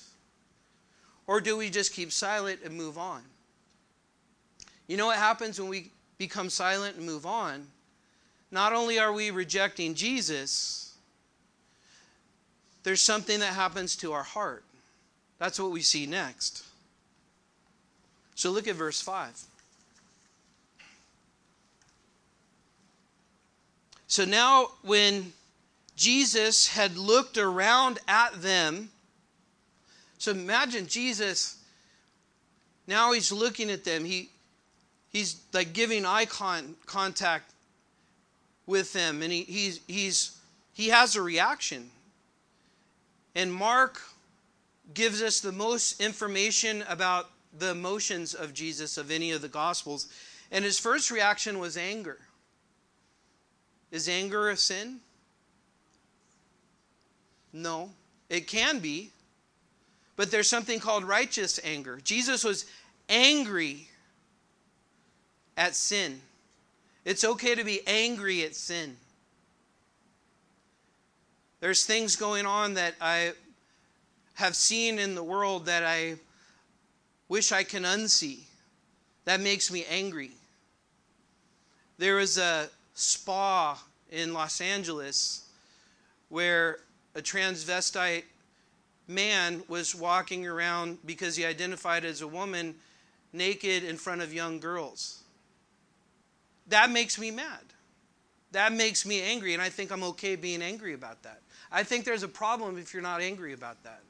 Or 1.26 1.39
do 1.39 1.56
we 1.56 1.70
just 1.70 1.93
keep 1.93 2.12
silent 2.12 2.60
and 2.66 2.76
move 2.76 2.97
on? 2.97 3.22
You 4.88 4.98
know 4.98 5.08
what 5.08 5.18
happens 5.18 5.60
when 5.60 5.70
we 5.70 5.92
become 6.18 6.50
silent 6.50 6.98
and 6.98 7.06
move 7.06 7.26
on? 7.26 7.68
Not 8.52 8.74
only 8.74 9.00
are 9.00 9.12
we 9.12 9.32
rejecting 9.32 9.96
Jesus, 9.96 10.96
there's 12.84 13.02
something 13.02 13.40
that 13.40 13.54
happens 13.54 13.96
to 13.98 14.14
our 14.14 14.24
heart. 14.24 14.64
That's 15.40 15.60
what 15.60 15.72
we 15.72 15.82
see 15.82 16.06
next. 16.06 16.64
So 18.36 18.52
look 18.52 18.68
at 18.68 18.76
verse 18.76 19.02
5. 19.02 19.42
So 24.08 24.26
now, 24.26 24.68
when 24.84 25.34
Jesus 25.96 26.68
had 26.68 26.98
looked 26.98 27.38
around 27.38 28.00
at 28.08 28.42
them. 28.42 28.90
So 30.18 30.32
imagine 30.32 30.88
Jesus, 30.88 31.58
now 32.88 33.12
he's 33.12 33.32
looking 33.32 33.70
at 33.70 33.84
them. 33.84 34.06
He, 34.06 34.30
he's 35.14 35.41
like 35.53 35.72
giving 35.72 36.05
eye 36.05 36.26
con- 36.26 36.76
contact 36.86 37.53
with 38.66 38.91
them, 38.93 39.22
and 39.22 39.32
he, 39.32 39.43
he's, 39.43 39.80
he's, 39.88 40.38
he 40.74 40.89
has 40.89 41.16
a 41.16 41.22
reaction. 41.22 41.89
And 43.36 43.53
Mark 43.53 44.01
gives 44.93 45.22
us 45.22 45.39
the 45.39 45.51
most 45.51 46.01
information 46.01 46.84
about 46.89 47.30
the 47.57 47.72
emotions 47.72 48.34
of 48.34 48.53
Jesus 48.53 48.97
of 48.97 49.11
any 49.11 49.32
of 49.32 49.41
the 49.41 49.47
Gospels. 49.47 50.07
And 50.51 50.66
his 50.66 50.80
first 50.80 51.11
reaction 51.11 51.59
was 51.59 51.78
anger. 51.78 52.18
Is 53.91 54.09
anger 54.09 54.49
a 54.49 54.57
sin? 54.57 54.99
No, 57.51 57.91
it 58.30 58.47
can 58.47 58.80
be. 58.80 59.11
But 60.16 60.32
there's 60.32 60.49
something 60.49 60.80
called 60.80 61.03
righteous 61.03 61.59
anger. 61.64 61.99
Jesus 62.03 62.43
was 62.43 62.66
angry 63.09 63.89
at 65.58 65.76
sin. 65.76 66.22
It's 67.06 67.24
okay 67.24 67.56
to 67.56 67.64
be 67.64 67.82
angry 67.86 68.43
at 68.43 68.56
sin. 68.56 68.95
There's 71.60 71.86
things 71.86 72.16
going 72.16 72.45
on 72.45 72.74
that 72.74 72.95
I 72.99 73.34
have 74.36 74.56
seen 74.56 74.99
in 74.99 75.16
the 75.16 75.24
world 75.24 75.66
that 75.68 75.84
I 75.84 76.16
wish 77.30 77.51
I 77.51 77.64
can 77.64 77.84
unsee. 77.84 78.39
That 79.26 79.39
makes 79.39 79.72
me 79.72 79.86
angry. 79.89 80.32
There 81.97 82.16
was 82.16 82.38
a 82.38 82.70
spa 82.95 83.82
in 84.12 84.34
Los 84.34 84.60
Angeles 84.60 85.47
where 86.30 86.80
a 87.16 87.22
transvestite 87.22 88.24
man 89.08 89.64
was 89.68 89.95
walking 89.95 90.47
around 90.47 90.97
because 91.06 91.36
he 91.36 91.45
identified 91.45 92.04
as 92.06 92.22
a 92.22 92.28
woman 92.28 92.76
naked 93.32 93.84
in 93.84 93.97
front 93.97 94.22
of 94.22 94.34
young 94.34 94.60
girls. 94.60 95.22
That 96.74 96.89
makes 96.89 97.19
me 97.19 97.30
mad. 97.30 97.61
That 98.51 98.74
makes 98.74 99.05
me 99.05 99.21
angry, 99.21 99.53
and 99.53 99.61
I 99.61 99.69
think 99.69 99.91
I'm 99.91 100.01
okay 100.05 100.36
being 100.36 100.63
angry 100.63 100.95
about 100.95 101.21
that. 101.21 101.41
I 101.71 101.84
think 101.84 102.03
there's 102.03 102.24
a 102.24 102.28
problem 102.28 102.80
if 102.80 102.95
you're 102.95 103.03
not 103.03 103.21
angry 103.21 103.53
about 103.53 103.84
that. 103.84 104.01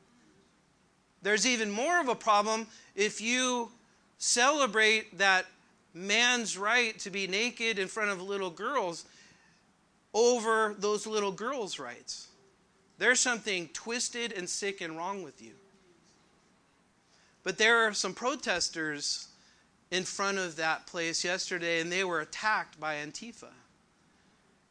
There's 1.21 1.45
even 1.45 1.69
more 1.69 1.99
of 1.99 2.07
a 2.07 2.15
problem 2.15 2.67
if 2.95 3.19
you 3.19 3.69
celebrate 4.17 5.17
that 5.17 5.45
man's 5.93 6.57
right 6.57 6.97
to 6.99 7.09
be 7.09 7.27
naked 7.27 7.79
in 7.79 7.89
front 7.89 8.11
of 8.11 8.21
little 8.21 8.49
girls 8.49 9.03
over 10.13 10.73
those 10.79 11.05
little 11.05 11.33
girls' 11.33 11.79
rights. 11.79 12.29
There's 12.97 13.19
something 13.19 13.67
twisted 13.73 14.31
and 14.31 14.49
sick 14.49 14.79
and 14.79 14.95
wrong 14.95 15.21
with 15.21 15.41
you. 15.41 15.55
But 17.43 17.57
there 17.57 17.85
are 17.85 17.93
some 17.93 18.13
protesters 18.13 19.27
in 19.93 20.03
front 20.03 20.39
of 20.39 20.55
that 20.55 20.87
place 20.87 21.23
yesterday 21.23 21.79
and 21.79 21.91
they 21.91 22.03
were 22.03 22.21
attacked 22.21 22.79
by 22.79 22.95
Antifa. 22.95 23.51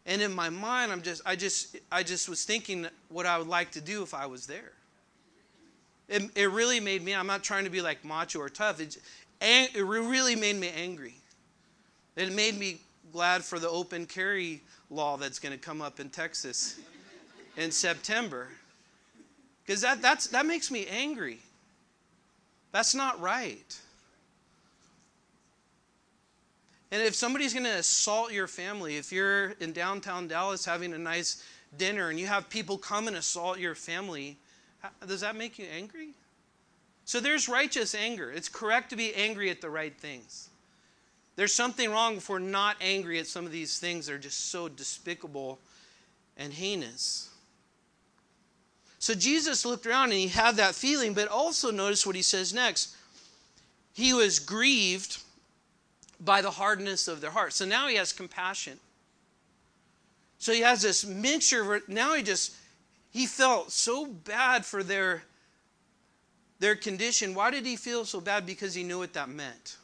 And 0.05 0.21
in 0.21 0.35
my 0.35 0.51
mind 0.51 0.91
I'm 0.91 1.01
just 1.01 1.23
I 1.25 1.37
just 1.37 1.77
I 1.93 2.03
just 2.03 2.29
was 2.29 2.45
thinking 2.45 2.89
what 3.09 3.25
I 3.25 3.39
would 3.39 3.47
like 3.47 3.71
to 3.73 3.81
do 3.81 4.03
if 4.03 4.15
I 4.15 4.27
was 4.27 4.49
there. 4.49 4.73
It, 6.09 6.25
it 6.35 6.51
really 6.51 6.81
made 6.81 7.05
me 7.05 7.15
I'm 7.15 7.29
not 7.29 7.45
trying 7.45 7.63
to 7.63 7.71
be 7.71 7.81
like 7.81 8.05
macho 8.05 8.41
or 8.41 8.49
tough. 8.49 8.81
It, 8.81 8.99
it 9.41 9.85
really 9.85 10.35
made 10.35 10.57
me 10.57 10.71
angry. 10.77 11.15
It 12.17 12.33
made 12.33 12.59
me 12.59 12.81
glad 13.13 13.45
for 13.45 13.61
the 13.61 13.69
open 13.69 14.07
carry 14.07 14.61
law 14.91 15.17
that's 15.17 15.39
going 15.39 15.53
to 15.53 15.59
come 15.59 15.81
up 15.81 16.01
in 16.01 16.11
Texas 16.11 16.81
in 17.57 17.71
September. 17.71 18.49
Because 19.65 19.83
that, 19.83 20.03
that's, 20.03 20.27
that 20.29 20.47
makes 20.47 20.69
me 20.69 20.87
angry. 20.89 21.39
That's 22.73 22.95
not 22.95 23.21
right. 23.21 23.79
And 26.93 27.01
if 27.01 27.15
somebody's 27.15 27.55
going 27.55 27.65
to 27.65 27.79
assault 27.79 28.33
your 28.33 28.47
family, 28.47 28.99
if 28.99 29.11
you're 29.11 29.53
in 29.61 29.73
downtown 29.73 30.29
Dallas 30.29 30.67
having 30.67 30.93
a 30.93 30.99
nice 30.99 31.43
dinner 31.79 32.11
and 32.11 32.21
you 32.21 32.27
have 32.27 32.51
people 32.51 32.77
come 32.77 33.09
and 33.09 33.17
assault 33.17 33.59
your 33.59 33.75
family, 33.75 34.37
does 35.09 35.23
that 35.23 35.35
make 35.35 35.59
you 35.59 35.65
angry? 35.75 36.11
So 37.07 37.19
there's 37.19 37.49
righteous 37.49 37.95
anger. 37.95 38.31
It's 38.31 38.51
correct 38.51 38.91
to 38.91 38.97
be 38.97 39.15
angry 39.15 39.49
at 39.49 39.63
the 39.63 39.71
right 39.71 39.97
things. 39.99 40.51
There's 41.35 41.55
something 41.55 41.91
wrong 41.91 42.19
if 42.19 42.29
we're 42.29 42.39
not 42.39 42.77
angry 42.83 43.19
at 43.19 43.27
some 43.27 43.47
of 43.47 43.53
these 43.53 43.79
things 43.79 44.05
that 44.07 44.13
are 44.13 44.19
just 44.19 44.51
so 44.51 44.69
despicable 44.69 45.59
and 46.37 46.53
heinous. 46.53 47.31
So 48.99 49.15
Jesus 49.15 49.65
looked 49.65 49.87
around 49.87 50.11
and 50.11 50.21
he 50.21 50.29
had 50.29 50.57
that 50.57 50.75
feeling, 50.75 51.15
but 51.15 51.29
also 51.29 51.71
notice 51.71 52.07
what 52.07 52.17
he 52.17 52.23
says 52.23 52.53
next. 52.53 52.95
He 53.95 54.13
was 54.13 54.39
grieved 54.39 55.22
by 56.25 56.41
the 56.41 56.51
hardness 56.51 57.09
of 57.09 57.21
their 57.21 57.31
heart. 57.31 57.53
So 57.53 57.65
now 57.65 57.89
he 57.89 57.97
has 57.97 58.13
compassion. 58.13 58.79
So 60.39 60.53
he 60.53 60.61
has 60.61 60.83
this 60.83 61.05
mixture 61.05 61.83
now 61.89 62.15
he 62.15 62.23
just 62.23 62.55
he 63.11 63.27
felt 63.27 63.71
so 63.71 64.07
bad 64.07 64.65
for 64.65 64.83
their 64.83 65.23
their 66.59 66.75
condition. 66.77 67.35
Why 67.35 67.51
did 67.51 67.67
he 67.67 67.77
feel 67.77 68.05
so 68.05 68.21
bad? 68.21 68.47
Because 68.47 68.75
he 68.75 68.85
knew 68.85 68.99
what 68.99 69.13
that 69.15 69.29
meant. 69.29 69.77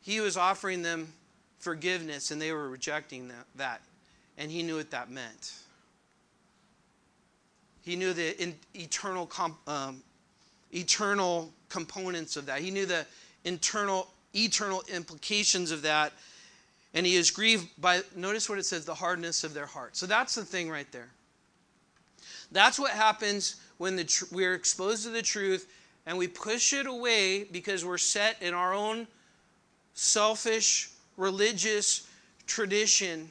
He 0.00 0.20
was 0.20 0.36
offering 0.36 0.82
them 0.82 1.12
forgiveness 1.58 2.30
and 2.30 2.40
they 2.40 2.52
were 2.52 2.68
rejecting 2.68 3.28
that, 3.28 3.46
that. 3.56 3.80
And 4.36 4.50
he 4.50 4.62
knew 4.62 4.76
what 4.76 4.90
that 4.90 5.10
meant. 5.10 5.52
He 7.82 7.96
knew 7.96 8.12
the 8.12 8.40
in, 8.42 8.54
eternal, 8.74 9.30
um, 9.66 10.02
eternal 10.72 11.52
components 11.68 12.36
of 12.36 12.46
that. 12.46 12.60
He 12.60 12.70
knew 12.70 12.86
the 12.86 13.06
internal, 13.44 14.08
eternal 14.34 14.82
implications 14.92 15.70
of 15.70 15.82
that. 15.82 16.12
And 16.94 17.06
he 17.06 17.16
is 17.16 17.30
grieved 17.30 17.68
by, 17.78 18.02
notice 18.14 18.48
what 18.48 18.58
it 18.58 18.66
says, 18.66 18.84
the 18.84 18.94
hardness 18.94 19.44
of 19.44 19.54
their 19.54 19.66
heart. 19.66 19.96
So 19.96 20.06
that's 20.06 20.34
the 20.34 20.44
thing 20.44 20.70
right 20.70 20.90
there. 20.92 21.08
That's 22.50 22.78
what 22.78 22.90
happens 22.90 23.56
when 23.78 23.96
the 23.96 24.04
tr- 24.04 24.26
we're 24.30 24.54
exposed 24.54 25.04
to 25.04 25.10
the 25.10 25.22
truth 25.22 25.70
and 26.06 26.18
we 26.18 26.28
push 26.28 26.72
it 26.72 26.86
away 26.86 27.44
because 27.44 27.84
we're 27.84 27.98
set 27.98 28.40
in 28.42 28.52
our 28.52 28.74
own 28.74 29.06
selfish, 29.94 30.90
religious 31.16 32.06
tradition, 32.46 33.28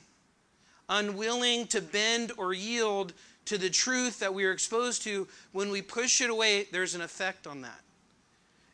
unwilling 0.90 1.68
to 1.68 1.82
bend 1.82 2.32
or 2.38 2.54
yield 2.54 3.14
to 3.46 3.58
the 3.58 3.70
truth 3.70 4.20
that 4.20 4.34
we 4.34 4.46
are 4.46 4.52
exposed 4.52 5.04
to, 5.04 5.28
when 5.52 5.70
we 5.70 5.82
push 5.82 6.22
it 6.22 6.30
away, 6.30 6.68
there's 6.72 6.96
an 6.96 7.02
effect 7.02 7.48
on 7.48 7.62
that. 7.62 7.80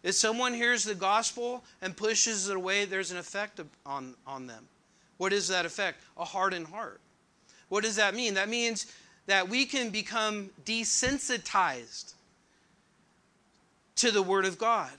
If 0.04 0.16
someone 0.16 0.54
hears 0.54 0.84
the 0.84 0.96
gospel 0.96 1.64
and 1.82 1.96
pushes 1.96 2.50
it 2.50 2.56
away, 2.56 2.86
there's 2.86 3.12
an 3.12 3.18
effect 3.18 3.60
on, 3.86 4.16
on 4.26 4.48
them. 4.48 4.68
What 5.18 5.34
is 5.34 5.48
that 5.48 5.66
effect? 5.66 6.02
A 6.18 6.26
hardened 6.26 6.68
heart. 6.68 7.02
What 7.70 7.84
does 7.84 7.96
that 7.98 8.16
mean? 8.16 8.36
That 8.36 8.50
means 8.50 8.92
that 9.26 9.50
we 9.50 9.66
can 9.66 9.90
become 9.90 10.52
desensitized 10.66 12.14
to 13.96 14.12
the 14.12 14.22
Word 14.22 14.46
of 14.46 14.58
God 14.58 14.92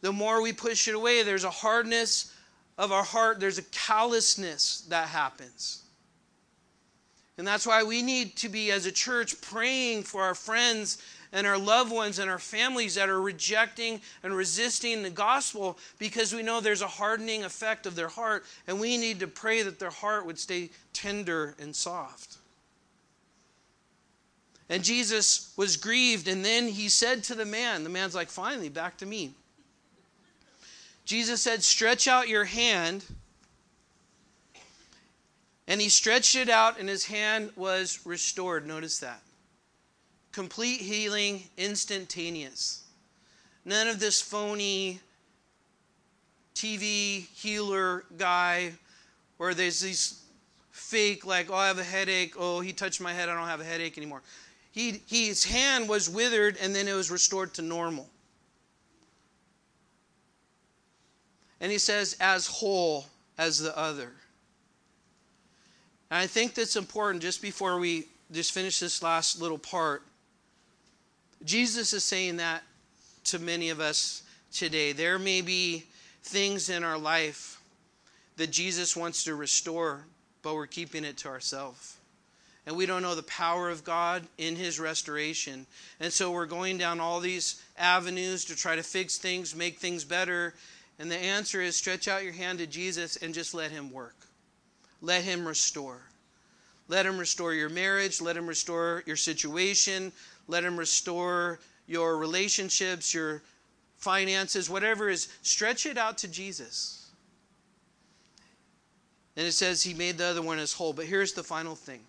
the 0.00 0.12
more 0.12 0.40
we 0.40 0.52
push 0.52 0.86
it 0.88 0.94
away, 0.94 1.22
there's 1.22 1.42
a 1.42 1.50
hardness 1.50 2.32
of 2.78 2.92
our 2.92 3.02
heart, 3.02 3.40
there's 3.40 3.58
a 3.58 3.62
callousness 3.64 4.82
that 4.88 5.08
happens. 5.08 5.82
And 7.38 7.46
that's 7.46 7.66
why 7.66 7.82
we 7.82 8.02
need 8.02 8.36
to 8.36 8.48
be, 8.48 8.70
as 8.70 8.86
a 8.86 8.92
church, 8.92 9.40
praying 9.40 10.04
for 10.04 10.22
our 10.22 10.34
friends 10.34 11.02
and 11.36 11.46
our 11.46 11.58
loved 11.58 11.92
ones 11.92 12.18
and 12.18 12.30
our 12.30 12.38
families 12.38 12.94
that 12.94 13.10
are 13.10 13.20
rejecting 13.20 14.00
and 14.22 14.34
resisting 14.34 15.02
the 15.02 15.10
gospel 15.10 15.76
because 15.98 16.34
we 16.34 16.42
know 16.42 16.62
there's 16.62 16.80
a 16.80 16.86
hardening 16.86 17.44
effect 17.44 17.84
of 17.84 17.94
their 17.94 18.08
heart, 18.08 18.46
and 18.66 18.80
we 18.80 18.96
need 18.96 19.20
to 19.20 19.26
pray 19.26 19.60
that 19.60 19.78
their 19.78 19.90
heart 19.90 20.24
would 20.24 20.38
stay 20.38 20.70
tender 20.94 21.54
and 21.60 21.76
soft. 21.76 22.38
And 24.70 24.82
Jesus 24.82 25.52
was 25.58 25.76
grieved, 25.76 26.26
and 26.26 26.42
then 26.42 26.68
he 26.68 26.88
said 26.88 27.22
to 27.24 27.34
the 27.34 27.44
man, 27.44 27.84
the 27.84 27.90
man's 27.90 28.14
like, 28.14 28.30
finally, 28.30 28.70
back 28.70 28.96
to 28.96 29.06
me. 29.06 29.34
Jesus 31.04 31.42
said, 31.42 31.62
Stretch 31.62 32.08
out 32.08 32.28
your 32.28 32.46
hand. 32.46 33.04
And 35.68 35.82
he 35.82 35.90
stretched 35.90 36.34
it 36.34 36.48
out, 36.48 36.80
and 36.80 36.88
his 36.88 37.04
hand 37.04 37.50
was 37.56 38.00
restored. 38.06 38.66
Notice 38.66 39.00
that. 39.00 39.20
Complete 40.36 40.82
healing, 40.82 41.44
instantaneous. 41.56 42.84
None 43.64 43.88
of 43.88 43.98
this 43.98 44.20
phony 44.20 45.00
TV 46.54 47.26
healer 47.28 48.04
guy 48.18 48.74
where 49.38 49.54
there's 49.54 49.80
these 49.80 50.20
fake, 50.72 51.24
like, 51.24 51.50
oh, 51.50 51.54
I 51.54 51.68
have 51.68 51.78
a 51.78 51.82
headache. 51.82 52.34
Oh, 52.38 52.60
he 52.60 52.74
touched 52.74 53.00
my 53.00 53.14
head. 53.14 53.30
I 53.30 53.34
don't 53.34 53.46
have 53.46 53.62
a 53.62 53.64
headache 53.64 53.96
anymore. 53.96 54.20
He, 54.72 55.00
his 55.06 55.42
hand 55.42 55.88
was 55.88 56.10
withered, 56.10 56.58
and 56.60 56.74
then 56.74 56.86
it 56.86 56.92
was 56.92 57.10
restored 57.10 57.54
to 57.54 57.62
normal. 57.62 58.06
And 61.62 61.72
he 61.72 61.78
says, 61.78 62.14
as 62.20 62.46
whole 62.46 63.06
as 63.38 63.58
the 63.58 63.74
other. 63.74 64.12
And 66.10 66.20
I 66.20 66.26
think 66.26 66.52
that's 66.52 66.76
important 66.76 67.22
just 67.22 67.40
before 67.40 67.78
we 67.78 68.08
just 68.30 68.52
finish 68.52 68.80
this 68.80 69.02
last 69.02 69.40
little 69.40 69.56
part. 69.56 70.02
Jesus 71.46 71.92
is 71.92 72.04
saying 72.04 72.36
that 72.36 72.62
to 73.24 73.38
many 73.38 73.70
of 73.70 73.80
us 73.80 74.22
today. 74.52 74.92
There 74.92 75.18
may 75.18 75.40
be 75.40 75.84
things 76.22 76.68
in 76.70 76.82
our 76.82 76.98
life 76.98 77.60
that 78.36 78.50
Jesus 78.50 78.96
wants 78.96 79.24
to 79.24 79.34
restore, 79.34 80.04
but 80.42 80.54
we're 80.54 80.66
keeping 80.66 81.04
it 81.04 81.16
to 81.18 81.28
ourselves. 81.28 81.96
And 82.66 82.76
we 82.76 82.84
don't 82.84 83.02
know 83.02 83.14
the 83.14 83.22
power 83.22 83.70
of 83.70 83.84
God 83.84 84.26
in 84.38 84.56
His 84.56 84.80
restoration. 84.80 85.66
And 86.00 86.12
so 86.12 86.32
we're 86.32 86.46
going 86.46 86.78
down 86.78 86.98
all 86.98 87.20
these 87.20 87.62
avenues 87.78 88.44
to 88.46 88.56
try 88.56 88.74
to 88.74 88.82
fix 88.82 89.18
things, 89.18 89.54
make 89.54 89.78
things 89.78 90.04
better. 90.04 90.52
And 90.98 91.08
the 91.08 91.16
answer 91.16 91.60
is 91.60 91.76
stretch 91.76 92.08
out 92.08 92.24
your 92.24 92.32
hand 92.32 92.58
to 92.58 92.66
Jesus 92.66 93.16
and 93.16 93.32
just 93.32 93.54
let 93.54 93.70
Him 93.70 93.92
work. 93.92 94.16
Let 95.00 95.22
Him 95.22 95.46
restore. 95.46 96.00
Let 96.88 97.06
Him 97.06 97.18
restore 97.18 97.54
your 97.54 97.68
marriage. 97.68 98.20
Let 98.20 98.36
Him 98.36 98.48
restore 98.48 99.04
your 99.06 99.16
situation. 99.16 100.12
Let 100.48 100.64
Him 100.64 100.78
restore 100.78 101.58
your 101.86 102.16
relationships, 102.16 103.12
your 103.12 103.42
finances, 103.96 104.68
whatever 104.68 105.08
is. 105.08 105.28
Stretch 105.42 105.86
it 105.86 105.98
out 105.98 106.18
to 106.18 106.28
Jesus. 106.28 107.10
And 109.36 109.46
it 109.46 109.52
says 109.52 109.82
He 109.82 109.94
made 109.94 110.18
the 110.18 110.26
other 110.26 110.42
one 110.42 110.58
as 110.58 110.72
whole. 110.72 110.92
But 110.92 111.06
here's 111.06 111.32
the 111.32 111.42
final 111.42 111.74
thing. 111.74 112.00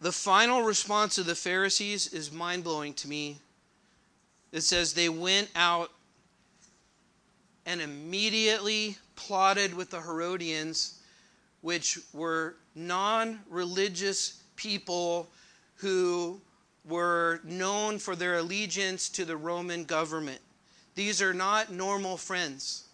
The 0.00 0.12
final 0.12 0.62
response 0.62 1.18
of 1.18 1.26
the 1.26 1.34
Pharisees 1.36 2.12
is 2.12 2.32
mind 2.32 2.64
blowing 2.64 2.92
to 2.94 3.08
me. 3.08 3.38
It 4.50 4.62
says 4.62 4.92
they 4.92 5.08
went 5.08 5.48
out 5.54 5.92
and 7.64 7.80
immediately 7.80 8.96
plotted 9.14 9.74
with 9.74 9.90
the 9.90 10.00
Herodians 10.00 10.98
which 11.60 11.98
were 12.12 12.56
non 12.74 13.38
religious 13.48 14.41
people 14.62 15.28
who 15.76 16.40
were 16.84 17.40
known 17.44 17.98
for 17.98 18.14
their 18.14 18.38
allegiance 18.38 19.08
to 19.08 19.24
the 19.24 19.36
Roman 19.36 19.84
government. 19.84 20.40
These 20.94 21.20
are 21.20 21.34
not 21.34 21.72
normal 21.72 22.16
friends. 22.16 22.84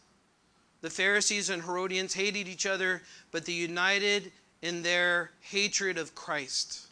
The 0.80 0.90
Pharisees 0.90 1.50
and 1.50 1.62
Herodians 1.62 2.14
hated 2.14 2.48
each 2.48 2.64
other, 2.64 3.02
but 3.32 3.44
they 3.44 3.52
united 3.52 4.32
in 4.62 4.82
their 4.82 5.30
hatred 5.40 5.98
of 5.98 6.14
Christ. 6.14 6.86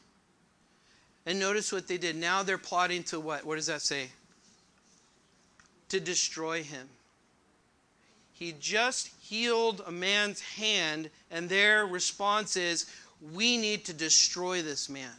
And 1.24 1.38
notice 1.38 1.72
what 1.72 1.88
they 1.88 1.98
did. 1.98 2.16
Now 2.16 2.42
they're 2.42 2.58
plotting 2.58 3.04
to 3.04 3.20
what? 3.20 3.44
What 3.44 3.56
does 3.56 3.66
that 3.66 3.82
say? 3.82 4.08
To 5.90 6.00
destroy 6.00 6.62
him. 6.62 6.88
He 8.32 8.54
just 8.60 9.10
healed 9.20 9.82
a 9.86 9.92
man's 9.92 10.40
hand, 10.40 11.08
and 11.30 11.48
their 11.48 11.86
response 11.86 12.56
is, 12.56 12.86
We 13.20 13.56
need 13.56 13.84
to 13.86 13.92
destroy 13.92 14.62
this 14.62 14.88
man. 14.88 15.10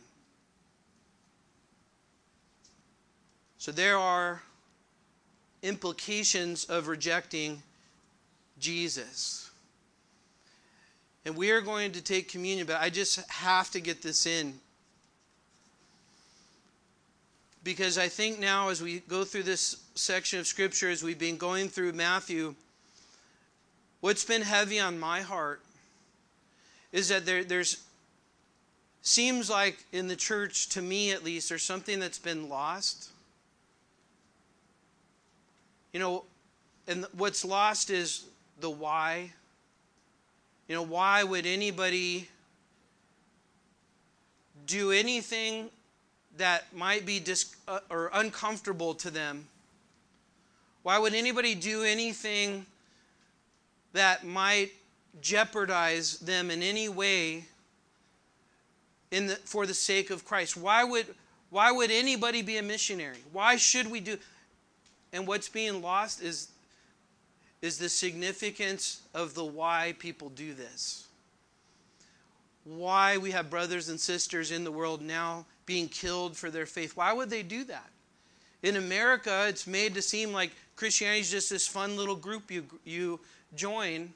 So 3.57 3.71
there 3.71 3.97
are 3.97 4.41
implications 5.63 6.65
of 6.65 6.87
rejecting 6.87 7.61
Jesus. 8.59 9.49
And 11.25 11.35
we 11.35 11.51
are 11.51 11.61
going 11.61 11.91
to 11.93 12.01
take 12.01 12.29
communion, 12.29 12.67
but 12.67 12.79
I 12.79 12.89
just 12.89 13.19
have 13.29 13.71
to 13.71 13.81
get 13.81 14.01
this 14.01 14.25
in. 14.25 14.53
Because 17.63 17.97
I 17.97 18.07
think 18.07 18.39
now, 18.39 18.69
as 18.69 18.81
we 18.81 18.99
go 18.99 19.25
through 19.25 19.43
this 19.43 19.77
section 19.95 20.39
of 20.39 20.47
Scripture, 20.47 20.89
as 20.89 21.03
we've 21.03 21.19
been 21.19 21.35
going 21.35 21.67
through 21.67 21.91
Matthew, 21.93 22.55
What's 23.99 24.23
been 24.23 24.43
heavy 24.43 24.79
on 24.79 24.99
my 24.99 25.21
heart 25.21 25.61
is 26.91 27.09
that 27.09 27.25
there, 27.25 27.43
there's 27.43 27.83
seems 29.07 29.49
like 29.49 29.85
in 29.93 30.07
the 30.09 30.15
church, 30.15 30.67
to 30.69 30.81
me 30.81 31.11
at 31.11 31.23
least, 31.23 31.47
there's 31.47 31.63
something 31.63 31.99
that's 31.99 32.19
been 32.19 32.49
lost. 32.49 33.09
You 35.93 35.99
know, 36.01 36.23
and 36.87 37.05
what's 37.13 37.45
lost 37.45 37.89
is 37.89 38.25
the 38.59 38.69
why. 38.69 39.31
You 40.67 40.75
know, 40.75 40.81
why 40.81 41.23
would 41.23 41.45
anybody 41.45 42.27
do 44.65 44.91
anything 44.91 45.69
that 46.35 46.65
might 46.75 47.05
be 47.05 47.21
dis- 47.21 47.55
uh, 47.67 47.79
or 47.89 48.11
uncomfortable 48.13 48.93
to 48.95 49.09
them? 49.09 49.47
Why 50.83 50.99
would 50.99 51.13
anybody 51.13 51.55
do 51.55 51.83
anything 51.83 52.65
that 53.93 54.25
might 54.25 54.71
jeopardize 55.21 56.19
them 56.19 56.51
in 56.51 56.61
any 56.61 56.89
way 56.89 57.45
in 59.11 59.27
the, 59.27 59.35
for 59.35 59.65
the 59.65 59.73
sake 59.73 60.09
of 60.09 60.25
Christ. 60.25 60.57
Why 60.57 60.83
would, 60.83 61.07
why 61.49 61.71
would 61.71 61.91
anybody 61.91 62.41
be 62.41 62.57
a 62.57 62.63
missionary? 62.63 63.19
Why 63.31 63.55
should 63.55 63.89
we 63.89 63.99
do? 63.99 64.17
And 65.13 65.27
what's 65.27 65.49
being 65.49 65.81
lost 65.81 66.21
is, 66.21 66.49
is 67.61 67.77
the 67.77 67.89
significance 67.89 69.01
of 69.13 69.33
the 69.33 69.45
why 69.45 69.95
people 69.99 70.29
do 70.29 70.53
this. 70.53 71.07
Why 72.65 73.17
we 73.17 73.31
have 73.31 73.49
brothers 73.49 73.87
and 73.87 73.99
sisters 73.99 74.51
in 74.51 74.65
the 74.65 74.71
world 74.71 75.01
now 75.01 75.45
being 75.65 75.87
killed 75.87 76.35
for 76.35 76.51
their 76.51 76.65
faith. 76.65 76.97
Why 76.97 77.13
would 77.13 77.29
they 77.29 77.43
do 77.43 77.63
that? 77.65 77.89
In 78.63 78.75
America, 78.75 79.45
it's 79.47 79.67
made 79.67 79.93
to 79.93 80.01
seem 80.01 80.33
like 80.33 80.51
Christianity 80.75 81.21
is 81.21 81.31
just 81.31 81.49
this 81.49 81.67
fun 81.67 81.95
little 81.95 82.15
group 82.15 82.51
you, 82.51 82.65
you 82.83 83.19
join, 83.55 84.11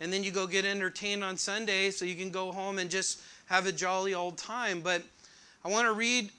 and 0.00 0.12
then 0.12 0.24
you 0.24 0.30
go 0.30 0.46
get 0.46 0.64
entertained 0.64 1.22
on 1.22 1.36
Sunday 1.36 1.90
so 1.90 2.04
you 2.04 2.16
can 2.16 2.30
go 2.30 2.52
home 2.52 2.78
and 2.78 2.90
just 2.90 3.20
have 3.50 3.66
a 3.66 3.72
jolly 3.72 4.14
old 4.14 4.38
time. 4.38 4.80
But 4.80 5.02
I 5.64 5.68
want 5.68 5.86
to 5.86 5.92
read 5.92 6.30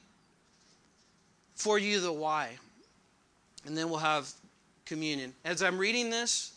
for 1.54 1.78
you 1.78 2.00
the 2.00 2.12
why, 2.12 2.50
and 3.66 3.78
then 3.78 3.90
we'll 3.90 4.00
have 4.00 4.32
communion. 4.86 5.34
As 5.46 5.62
I'm 5.62 5.78
reading 5.78 6.10
this, 6.10 6.54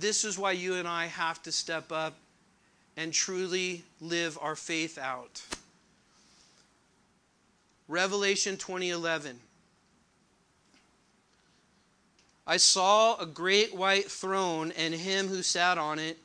this 0.00 0.24
is 0.24 0.36
why 0.36 0.52
you 0.52 0.74
and 0.74 0.88
I 0.88 1.06
have 1.06 1.40
to 1.44 1.52
step 1.52 1.92
up 1.92 2.14
and 2.96 3.12
truly 3.12 3.84
live 4.00 4.38
our 4.40 4.56
faith 4.56 4.98
out. 4.98 5.40
Revelation 7.86 8.56
2011. 8.56 9.38
I 12.46 12.56
saw 12.56 13.16
a 13.18 13.26
great 13.26 13.74
white 13.74 14.10
throne 14.10 14.72
and 14.76 14.94
him 14.94 15.28
who 15.28 15.42
sat 15.42 15.78
on 15.78 15.98
it, 15.98 16.18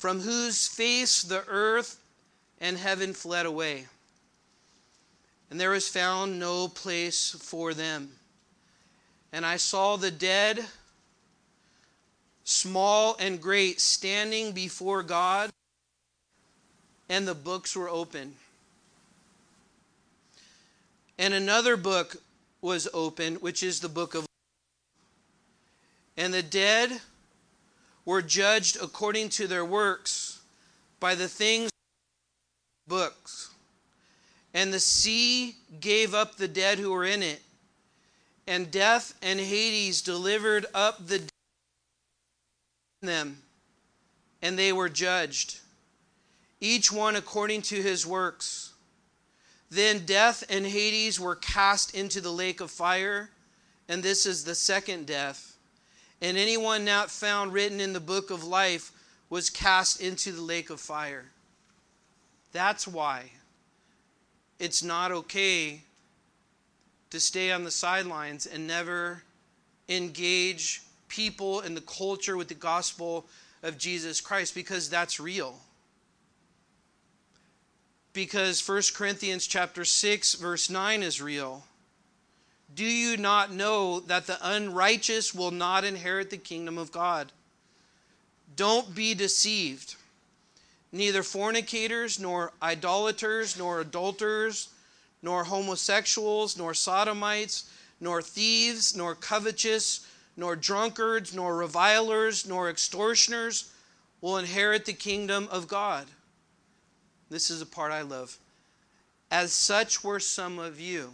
from 0.00 0.22
whose 0.22 0.66
face 0.66 1.22
the 1.22 1.44
earth 1.46 2.00
and 2.58 2.78
heaven 2.78 3.12
fled 3.12 3.44
away. 3.44 3.86
And 5.50 5.60
there 5.60 5.72
was 5.72 5.88
found 5.88 6.40
no 6.40 6.68
place 6.68 7.36
for 7.38 7.74
them. 7.74 8.08
And 9.30 9.44
I 9.44 9.58
saw 9.58 9.96
the 9.96 10.10
dead, 10.10 10.64
small 12.44 13.14
and 13.20 13.42
great, 13.42 13.78
standing 13.78 14.52
before 14.52 15.02
God, 15.02 15.50
and 17.10 17.28
the 17.28 17.34
books 17.34 17.76
were 17.76 17.90
open. 17.90 18.36
And 21.18 21.34
another 21.34 21.76
book 21.76 22.16
was 22.62 22.88
open, 22.94 23.34
which 23.34 23.62
is 23.62 23.80
the 23.80 23.90
book 23.90 24.14
of 24.14 24.24
and 26.16 26.32
the 26.32 26.42
dead 26.42 27.02
were 28.04 28.22
judged 28.22 28.76
according 28.80 29.28
to 29.28 29.46
their 29.46 29.64
works 29.64 30.40
by 30.98 31.14
the 31.14 31.28
things 31.28 31.70
books. 32.86 33.50
And 34.52 34.72
the 34.72 34.80
sea 34.80 35.56
gave 35.80 36.14
up 36.14 36.36
the 36.36 36.48
dead 36.48 36.78
who 36.78 36.90
were 36.90 37.04
in 37.04 37.22
it, 37.22 37.40
and 38.46 38.70
death 38.70 39.14
and 39.22 39.38
Hades 39.38 40.02
delivered 40.02 40.66
up 40.74 41.06
the 41.06 41.22
them, 43.00 43.38
and 44.42 44.58
they 44.58 44.72
were 44.72 44.88
judged, 44.88 45.60
each 46.60 46.92
one 46.92 47.16
according 47.16 47.62
to 47.62 47.80
his 47.80 48.06
works. 48.06 48.72
Then 49.70 50.04
death 50.04 50.42
and 50.50 50.66
Hades 50.66 51.20
were 51.20 51.36
cast 51.36 51.94
into 51.94 52.20
the 52.20 52.32
lake 52.32 52.60
of 52.60 52.70
fire, 52.70 53.30
and 53.88 54.02
this 54.02 54.26
is 54.26 54.44
the 54.44 54.54
second 54.54 55.06
death 55.06 55.49
and 56.20 56.36
anyone 56.36 56.84
not 56.84 57.10
found 57.10 57.52
written 57.52 57.80
in 57.80 57.92
the 57.92 58.00
book 58.00 58.30
of 58.30 58.44
life 58.44 58.92
was 59.30 59.48
cast 59.48 60.00
into 60.00 60.32
the 60.32 60.42
lake 60.42 60.70
of 60.70 60.80
fire. 60.80 61.26
That's 62.52 62.86
why 62.86 63.30
it's 64.58 64.82
not 64.82 65.12
okay 65.12 65.82
to 67.10 67.20
stay 67.20 67.50
on 67.50 67.64
the 67.64 67.70
sidelines 67.70 68.46
and 68.46 68.66
never 68.66 69.22
engage 69.88 70.82
people 71.08 71.60
in 71.60 71.74
the 71.74 71.80
culture 71.80 72.36
with 72.36 72.48
the 72.48 72.54
gospel 72.54 73.26
of 73.62 73.78
Jesus 73.78 74.20
Christ 74.20 74.54
because 74.54 74.88
that's 74.88 75.18
real. 75.18 75.58
Because 78.12 78.66
1 78.66 78.82
Corinthians 78.94 79.46
chapter 79.46 79.84
6 79.84 80.34
verse 80.34 80.70
9 80.70 81.02
is 81.02 81.22
real. 81.22 81.64
Do 82.74 82.84
you 82.84 83.16
not 83.16 83.52
know 83.52 84.00
that 84.00 84.26
the 84.26 84.38
unrighteous 84.40 85.34
will 85.34 85.50
not 85.50 85.84
inherit 85.84 86.30
the 86.30 86.36
kingdom 86.36 86.78
of 86.78 86.92
God? 86.92 87.32
Don't 88.56 88.94
be 88.94 89.14
deceived. 89.14 89.96
Neither 90.92 91.22
fornicators, 91.22 92.18
nor 92.18 92.52
idolaters, 92.62 93.58
nor 93.58 93.80
adulterers, 93.80 94.68
nor 95.22 95.44
homosexuals, 95.44 96.56
nor 96.56 96.74
sodomites, 96.74 97.70
nor 98.00 98.22
thieves, 98.22 98.96
nor 98.96 99.14
covetous, 99.14 100.06
nor 100.36 100.56
drunkards, 100.56 101.34
nor 101.34 101.56
revilers, 101.56 102.46
nor 102.46 102.70
extortioners 102.70 103.72
will 104.20 104.36
inherit 104.38 104.84
the 104.84 104.92
kingdom 104.92 105.48
of 105.50 105.68
God. 105.68 106.06
This 107.28 107.50
is 107.50 107.62
a 107.62 107.66
part 107.66 107.92
I 107.92 108.02
love. 108.02 108.38
As 109.30 109.52
such 109.52 110.02
were 110.02 110.18
some 110.18 110.58
of 110.58 110.80
you. 110.80 111.10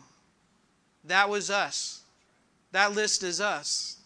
That 1.06 1.28
was 1.28 1.50
us. 1.50 2.02
That 2.72 2.94
list 2.94 3.22
is 3.22 3.40
us. 3.40 3.98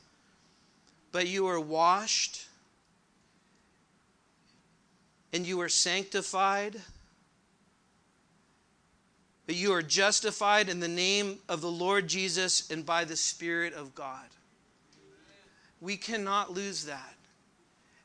But 1.13 1.27
you 1.27 1.45
were 1.45 1.61
washed 1.61 2.47
and 5.33 5.47
you 5.47 5.61
are 5.61 5.69
sanctified. 5.69 6.77
But 9.47 9.57
you 9.57 9.73
are 9.73 9.83
justified 9.83 10.69
in 10.69 10.81
the 10.81 10.89
name 10.89 11.39
of 11.49 11.61
the 11.61 11.71
Lord 11.71 12.07
Jesus 12.07 12.71
and 12.71 12.87
by 12.87 13.05
the 13.05 13.17
Spirit 13.17 13.75
of 13.75 13.95
God. 13.95 14.27
We 15.81 15.97
cannot 15.97 16.53
lose 16.53 16.85
that. 16.85 17.15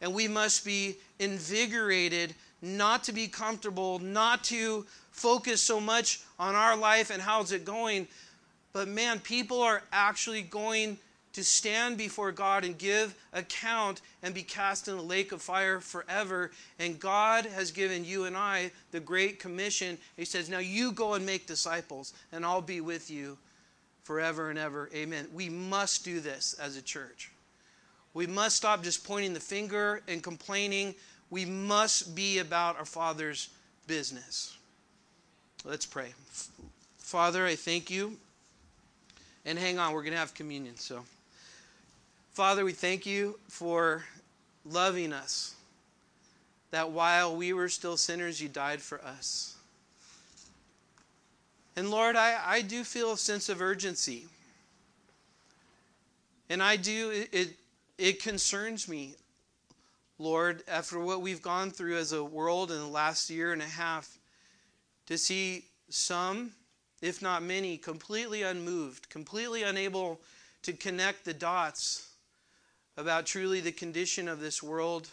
And 0.02 0.14
we 0.14 0.28
must 0.28 0.66
be 0.66 0.96
invigorated 1.20 2.34
not 2.62 3.04
to 3.04 3.12
be 3.12 3.28
comfortable, 3.28 4.00
not 4.00 4.44
to 4.46 4.86
focus 5.12 5.62
so 5.62 5.80
much 5.80 6.22
on 6.40 6.56
our 6.56 6.76
life 6.76 7.10
and 7.10 7.22
how's 7.22 7.52
it 7.52 7.64
going. 7.64 8.08
But 8.76 8.90
man, 8.90 9.22
people 9.22 9.62
are 9.62 9.84
actually 9.94 10.42
going 10.42 10.98
to 11.32 11.46
stand 11.46 11.98
before 11.98 12.34
God 12.34 12.66
and 12.66 12.78
give 12.78 13.16
account 13.32 14.02
and 14.22 14.36
be 14.36 14.44
cast 14.44 14.90
in 14.90 14.98
the 14.98 15.02
lake 15.02 15.32
of 15.32 15.42
fire 15.42 15.80
forever. 15.80 16.52
And 16.78 17.00
God 17.00 17.46
has 17.46 17.72
given 17.72 18.04
you 18.04 18.26
and 18.26 18.36
I 18.36 18.72
the 18.92 19.00
Great 19.00 19.40
Commission. 19.40 19.98
He 20.18 20.26
says, 20.26 20.50
Now 20.50 20.58
you 20.58 20.92
go 20.92 21.14
and 21.14 21.26
make 21.26 21.48
disciples, 21.48 22.12
and 22.34 22.46
I'll 22.46 22.60
be 22.60 22.82
with 22.82 23.10
you 23.10 23.38
forever 24.04 24.50
and 24.50 24.60
ever. 24.60 24.90
Amen. 24.94 25.30
We 25.34 25.48
must 25.48 26.04
do 26.04 26.20
this 26.20 26.54
as 26.60 26.76
a 26.76 26.82
church. 26.82 27.32
We 28.14 28.28
must 28.28 28.58
stop 28.58 28.84
just 28.84 29.08
pointing 29.08 29.34
the 29.34 29.40
finger 29.40 30.02
and 30.10 30.22
complaining. 30.22 30.96
We 31.30 31.46
must 31.46 32.14
be 32.14 32.40
about 32.40 32.78
our 32.78 32.84
Father's 32.84 33.48
business. 33.88 34.58
Let's 35.64 35.86
pray. 35.86 36.14
Father, 36.98 37.46
I 37.46 37.56
thank 37.56 37.90
you. 37.90 38.18
And 39.46 39.60
hang 39.60 39.78
on, 39.80 39.94
we're 39.94 40.02
going 40.02 40.14
to 40.14 40.20
have 40.20 40.34
communion. 40.34 40.76
So. 40.78 41.04
Father, 42.36 42.66
we 42.66 42.74
thank 42.74 43.06
you 43.06 43.40
for 43.48 44.04
loving 44.66 45.14
us, 45.14 45.56
that 46.72 46.92
while 46.92 47.34
we 47.34 47.54
were 47.54 47.70
still 47.70 47.96
sinners, 47.96 48.42
you 48.42 48.50
died 48.50 48.82
for 48.82 49.02
us. 49.06 49.56
And 51.78 51.90
Lord, 51.90 52.18
I, 52.18 52.38
I 52.46 52.62
do 52.62 52.84
feel 52.84 53.14
a 53.14 53.18
sense 53.18 53.48
of 53.48 53.62
urgency. 53.62 54.26
And 56.50 56.62
I 56.62 56.76
do, 56.76 57.12
it, 57.12 57.30
it, 57.32 57.50
it 57.98 58.22
concerns 58.22 58.90
me, 58.90 59.14
Lord, 60.20 60.62
after 60.68 61.00
what 61.00 61.22
we've 61.22 61.42
gone 61.42 61.72
through 61.72 61.96
as 61.96 62.12
a 62.12 62.22
world 62.22 62.70
in 62.70 62.80
the 62.80 62.86
last 62.88 63.30
year 63.30 63.54
and 63.54 63.62
a 63.62 63.66
half, 63.66 64.18
to 65.06 65.18
see 65.18 65.64
some, 65.88 66.52
if 67.06 67.22
not 67.22 67.44
many, 67.44 67.78
completely 67.78 68.42
unmoved, 68.42 69.10
completely 69.10 69.62
unable 69.62 70.20
to 70.64 70.74
connect 70.74 71.24
the 71.24 71.36
dots 71.36 72.10
about 72.98 73.28
truly 73.28 73.62
the 73.62 73.72
condition 73.72 74.28
of 74.28 74.40
this 74.40 74.64
world 74.64 75.08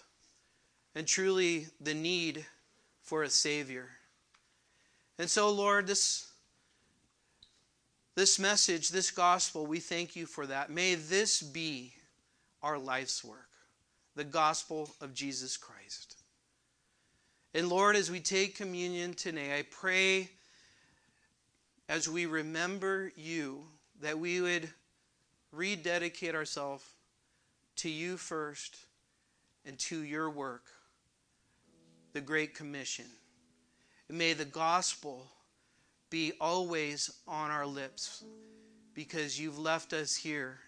and 0.94 1.06
truly 1.06 1.66
the 1.82 1.92
need 1.92 2.46
for 3.02 3.24
a 3.24 3.28
Savior. 3.28 3.90
And 5.18 5.28
so, 5.28 5.50
Lord, 5.50 5.86
this, 5.86 6.30
this 8.14 8.38
message, 8.38 8.88
this 8.88 9.10
gospel, 9.10 9.66
we 9.66 9.78
thank 9.78 10.16
you 10.16 10.24
for 10.24 10.46
that. 10.46 10.70
May 10.70 10.94
this 10.94 11.42
be 11.42 11.92
our 12.62 12.78
life's 12.78 13.22
work 13.22 13.48
the 14.14 14.24
gospel 14.24 14.90
of 15.00 15.14
Jesus 15.14 15.56
Christ. 15.56 16.16
And 17.54 17.68
Lord, 17.68 17.96
as 17.96 18.10
we 18.10 18.20
take 18.20 18.56
communion 18.56 19.14
today, 19.14 19.58
I 19.58 19.64
pray 19.70 20.30
as 21.92 22.08
we 22.08 22.24
remember 22.24 23.12
you 23.16 23.60
that 24.00 24.18
we 24.18 24.40
would 24.40 24.66
rededicate 25.52 26.34
ourselves 26.34 26.82
to 27.76 27.90
you 27.90 28.16
first 28.16 28.78
and 29.66 29.78
to 29.78 30.02
your 30.02 30.30
work, 30.30 30.62
the 32.14 32.20
Great 32.22 32.54
Commission. 32.54 33.04
And 34.08 34.16
may 34.16 34.32
the 34.32 34.46
gospel 34.46 35.26
be 36.08 36.32
always 36.40 37.12
on 37.28 37.50
our 37.50 37.66
lips 37.66 38.24
because 38.94 39.38
you've 39.38 39.58
left 39.58 39.92
us 39.92 40.16
here 40.16 40.60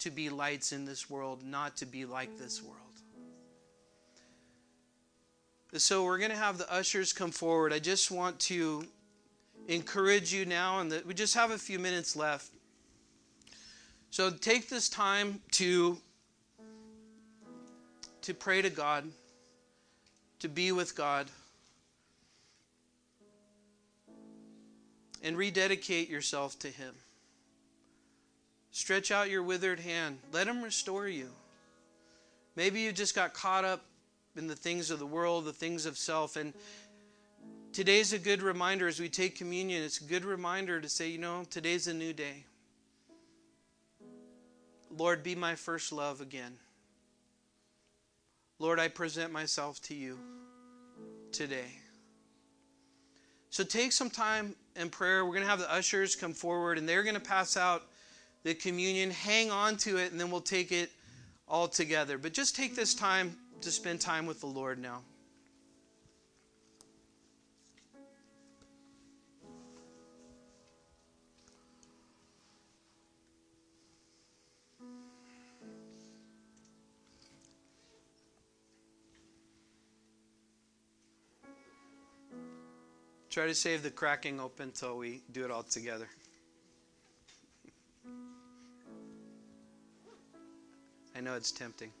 to 0.00 0.10
be 0.10 0.28
lights 0.28 0.72
in 0.72 0.84
this 0.84 1.08
world, 1.08 1.42
not 1.42 1.78
to 1.78 1.86
be 1.86 2.04
like 2.04 2.38
this 2.38 2.62
world. 2.62 2.76
So 5.72 6.04
we're 6.04 6.18
going 6.18 6.32
to 6.32 6.36
have 6.36 6.58
the 6.58 6.70
ushers 6.70 7.14
come 7.14 7.30
forward. 7.30 7.72
I 7.72 7.78
just 7.78 8.10
want 8.10 8.38
to 8.40 8.84
encourage 9.70 10.34
you 10.34 10.44
now, 10.44 10.80
and 10.80 10.90
that 10.90 11.06
we 11.06 11.14
just 11.14 11.34
have 11.34 11.52
a 11.52 11.58
few 11.58 11.78
minutes 11.78 12.16
left. 12.16 12.50
So 14.10 14.30
take 14.30 14.68
this 14.68 14.88
time 14.88 15.40
to 15.52 15.96
to 18.22 18.34
pray 18.34 18.60
to 18.60 18.68
God, 18.68 19.04
to 20.40 20.48
be 20.48 20.72
with 20.72 20.94
God, 20.94 21.28
and 25.22 25.36
rededicate 25.36 26.10
yourself 26.10 26.58
to 26.58 26.68
Him. 26.68 26.94
Stretch 28.72 29.10
out 29.10 29.30
your 29.30 29.42
withered 29.42 29.80
hand. 29.80 30.18
Let 30.32 30.46
Him 30.48 30.62
restore 30.62 31.08
you. 31.08 31.28
Maybe 32.56 32.80
you 32.80 32.92
just 32.92 33.14
got 33.14 33.32
caught 33.32 33.64
up 33.64 33.84
in 34.36 34.48
the 34.48 34.56
things 34.56 34.90
of 34.90 34.98
the 34.98 35.06
world, 35.06 35.44
the 35.44 35.52
things 35.52 35.86
of 35.86 35.96
self. 35.96 36.36
And 36.36 36.52
today's 37.80 38.12
a 38.12 38.18
good 38.18 38.42
reminder 38.42 38.86
as 38.88 39.00
we 39.00 39.08
take 39.08 39.38
communion, 39.38 39.82
it's 39.82 40.02
a 40.02 40.04
good 40.04 40.22
reminder 40.22 40.82
to 40.82 40.86
say, 40.86 41.08
you 41.08 41.16
know, 41.16 41.44
today's 41.48 41.86
a 41.86 41.94
new 41.94 42.12
day. 42.12 42.44
Lord, 44.94 45.22
be 45.22 45.34
my 45.34 45.54
first 45.54 45.90
love 45.90 46.20
again. 46.20 46.58
Lord, 48.58 48.78
I 48.78 48.88
present 48.88 49.32
myself 49.32 49.80
to 49.84 49.94
you 49.94 50.18
today. 51.32 51.72
So 53.48 53.64
take 53.64 53.92
some 53.92 54.10
time 54.10 54.54
in 54.76 54.90
prayer. 54.90 55.24
We're 55.24 55.32
going 55.32 55.44
to 55.44 55.48
have 55.48 55.58
the 55.58 55.72
ushers 55.72 56.14
come 56.14 56.34
forward 56.34 56.76
and 56.76 56.86
they're 56.86 57.02
going 57.02 57.14
to 57.14 57.18
pass 57.18 57.56
out 57.56 57.84
the 58.42 58.52
communion. 58.52 59.10
Hang 59.10 59.50
on 59.50 59.78
to 59.78 59.96
it 59.96 60.12
and 60.12 60.20
then 60.20 60.30
we'll 60.30 60.42
take 60.42 60.70
it 60.70 60.90
all 61.48 61.66
together. 61.66 62.18
But 62.18 62.34
just 62.34 62.54
take 62.54 62.76
this 62.76 62.94
time 62.94 63.38
to 63.62 63.70
spend 63.70 64.02
time 64.02 64.26
with 64.26 64.40
the 64.40 64.48
Lord 64.48 64.78
now. 64.78 65.00
Try 83.30 83.46
to 83.46 83.54
save 83.54 83.84
the 83.84 83.90
cracking 83.92 84.40
open 84.40 84.70
until 84.70 84.98
we 84.98 85.22
do 85.30 85.44
it 85.44 85.52
all 85.52 85.62
together. 85.62 86.08
I 91.14 91.20
know 91.20 91.34
it's 91.34 91.52
tempting. 91.52 91.92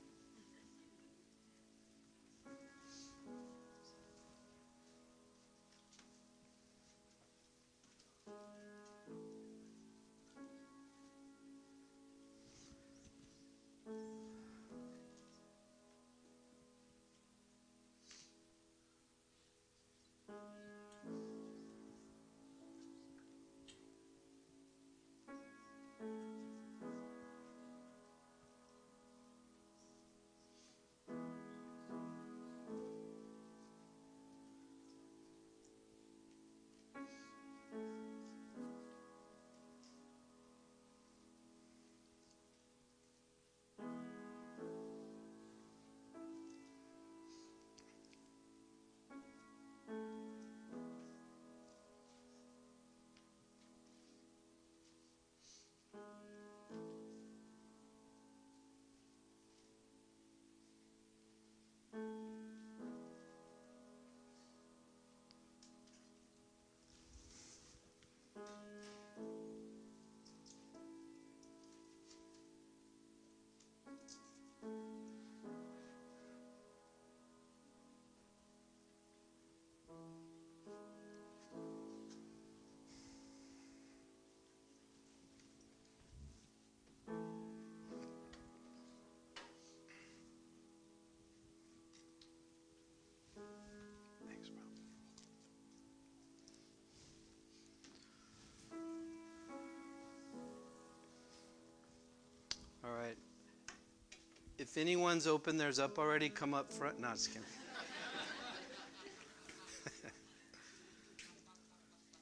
If 104.60 104.76
anyone's 104.76 105.26
open, 105.26 105.56
there's 105.56 105.78
up 105.78 105.98
already. 105.98 106.28
Come 106.28 106.52
up 106.52 106.70
front. 106.70 107.00
No, 107.00 107.08
just 107.12 107.28
kidding. 107.28 107.42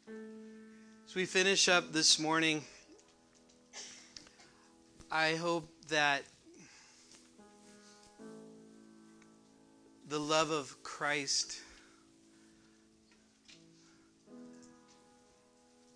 As 1.08 1.14
we 1.16 1.24
finish 1.24 1.68
up 1.68 1.92
this 1.92 2.20
morning, 2.20 2.62
I 5.10 5.34
hope 5.34 5.68
that 5.88 6.22
the 10.06 10.20
love 10.20 10.52
of 10.52 10.80
Christ 10.84 11.58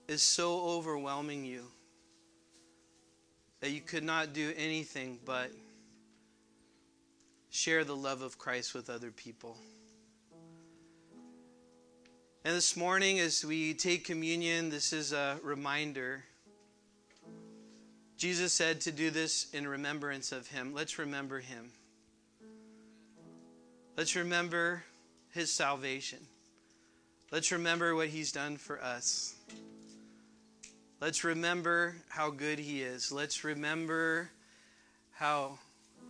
is 0.09 0.23
so 0.23 0.61
overwhelming 0.61 1.45
you 1.45 1.63
that 3.61 3.71
you 3.71 3.81
could 3.81 4.03
not 4.03 4.33
do 4.33 4.53
anything 4.57 5.21
but 5.25 5.53
share 7.53 7.85
the 7.85 7.95
love 7.95 8.23
of 8.23 8.39
Christ 8.39 8.75
with 8.75 8.89
other 8.89 9.11
people. 9.11 9.59
And 12.47 12.57
this 12.57 12.79
morning, 12.79 13.21
as 13.21 13.45
we 13.45 13.75
take 13.75 14.07
communion, 14.07 14.71
this 14.71 14.95
is 14.95 15.13
a 15.13 15.39
reminder. 15.45 16.25
Jesus 18.17 18.55
said 18.55 18.81
to 18.81 18.91
do 18.91 19.11
this 19.11 19.53
in 19.53 19.69
remembrance 19.69 20.33
of 20.33 20.47
him. 20.47 20.73
Let's 20.73 20.99
remember 20.99 21.41
him. 21.41 21.71
Let's 23.99 24.17
remember 24.17 24.83
his 25.33 25.53
salvation. 25.53 26.21
Let's 27.31 27.53
remember 27.53 27.95
what 27.95 28.09
he's 28.09 28.33
done 28.33 28.57
for 28.57 28.83
us. 28.83 29.35
Let's 31.03 31.23
remember 31.23 31.97
how 32.09 32.31
good 32.31 32.59
he 32.59 32.81
is. 32.81 33.13
Let's 33.13 33.45
remember 33.45 34.31
how 35.11 35.59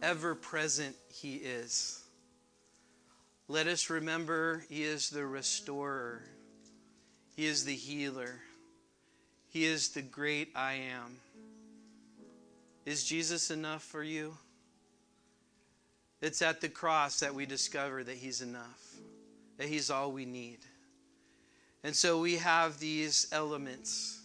ever 0.03 0.35
present 0.35 0.97
he 1.09 1.37
is. 1.37 2.03
Let 3.49 3.67
us 3.67 3.91
remember 3.91 4.65
He 4.71 4.83
is 4.83 5.11
the 5.11 5.27
restorer, 5.27 6.23
He 7.37 7.45
is 7.47 7.67
the 7.67 7.75
healer, 7.75 8.41
He 9.51 9.65
is 9.65 9.91
the 9.91 10.01
great 10.01 10.49
I 10.55 10.75
am. 10.75 11.19
Is 12.87 13.05
Jesus 13.05 13.51
enough 13.51 13.83
for 13.83 14.03
you? 14.03 14.37
It's 16.21 16.41
at 16.41 16.61
the 16.61 16.69
cross 16.69 17.21
that 17.21 17.35
we 17.35 17.47
discover 17.47 18.03
that 18.03 18.17
He's 18.17 18.41
enough, 18.41 18.97
that 19.59 19.69
He's 19.69 19.91
all 19.91 20.13
we 20.13 20.25
need. 20.25 20.61
And 21.85 21.95
so 21.95 22.21
we 22.21 22.37
have 22.37 22.79
these 22.79 23.27
elements 23.33 24.21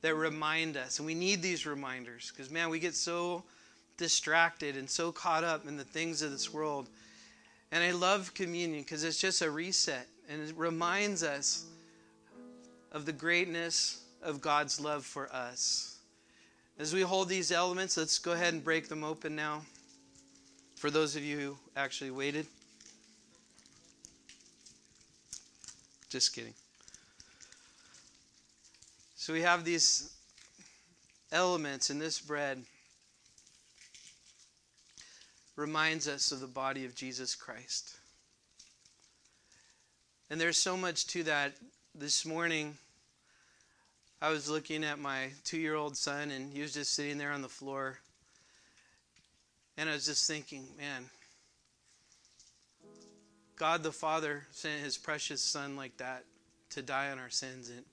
that 0.00 0.14
remind 0.14 0.76
us, 0.76 0.98
and 0.98 1.06
we 1.06 1.14
need 1.14 1.42
these 1.42 1.64
reminders 1.64 2.32
because, 2.34 2.50
man, 2.50 2.70
we 2.70 2.78
get 2.80 2.94
so 2.94 3.44
distracted 3.98 4.76
and 4.76 4.88
so 4.88 5.12
caught 5.12 5.44
up 5.44 5.66
in 5.68 5.76
the 5.76 5.84
things 5.84 6.22
of 6.22 6.30
this 6.30 6.52
world 6.52 6.88
and 7.70 7.84
I 7.84 7.90
love 7.90 8.32
communion 8.32 8.80
because 8.80 9.04
it's 9.04 9.20
just 9.20 9.42
a 9.42 9.50
reset 9.50 10.06
and 10.28 10.42
it 10.42 10.54
reminds 10.56 11.22
us 11.22 11.64
of 12.92 13.04
the 13.04 13.12
greatness 13.12 14.02
of 14.22 14.40
God's 14.40 14.80
love 14.80 15.04
for 15.04 15.32
us. 15.32 15.98
As 16.78 16.94
we 16.94 17.02
hold 17.02 17.28
these 17.28 17.52
elements, 17.52 17.96
let's 17.96 18.18
go 18.18 18.32
ahead 18.32 18.54
and 18.54 18.64
break 18.64 18.88
them 18.88 19.04
open 19.04 19.36
now. 19.36 19.62
For 20.76 20.90
those 20.90 21.16
of 21.16 21.24
you 21.24 21.38
who 21.38 21.58
actually 21.76 22.10
waited. 22.10 22.46
Just 26.08 26.34
kidding. 26.34 26.54
So 29.16 29.32
we 29.32 29.42
have 29.42 29.64
these 29.64 30.14
elements 31.32 31.90
in 31.90 31.98
this 31.98 32.20
bread 32.20 32.64
reminds 35.58 36.06
us 36.06 36.30
of 36.30 36.38
the 36.38 36.46
body 36.46 36.84
of 36.84 36.94
Jesus 36.94 37.34
Christ. 37.34 37.96
And 40.30 40.40
there's 40.40 40.56
so 40.56 40.76
much 40.76 41.08
to 41.08 41.24
that. 41.24 41.54
This 41.96 42.24
morning, 42.24 42.76
I 44.22 44.30
was 44.30 44.48
looking 44.48 44.84
at 44.84 45.00
my 45.00 45.30
two 45.42 45.58
year 45.58 45.74
old 45.74 45.96
son, 45.96 46.30
and 46.30 46.52
he 46.52 46.60
was 46.60 46.74
just 46.74 46.92
sitting 46.92 47.18
there 47.18 47.32
on 47.32 47.42
the 47.42 47.48
floor. 47.48 47.98
And 49.76 49.90
I 49.90 49.94
was 49.94 50.06
just 50.06 50.28
thinking, 50.28 50.64
man, 50.78 51.06
God 53.56 53.82
the 53.82 53.90
Father 53.90 54.46
sent 54.52 54.80
his 54.80 54.96
precious 54.96 55.40
son 55.42 55.74
like 55.74 55.96
that 55.96 56.22
to 56.70 56.82
die 56.82 57.10
on 57.10 57.18
our 57.18 57.30
sins. 57.30 57.68
And 57.68 57.84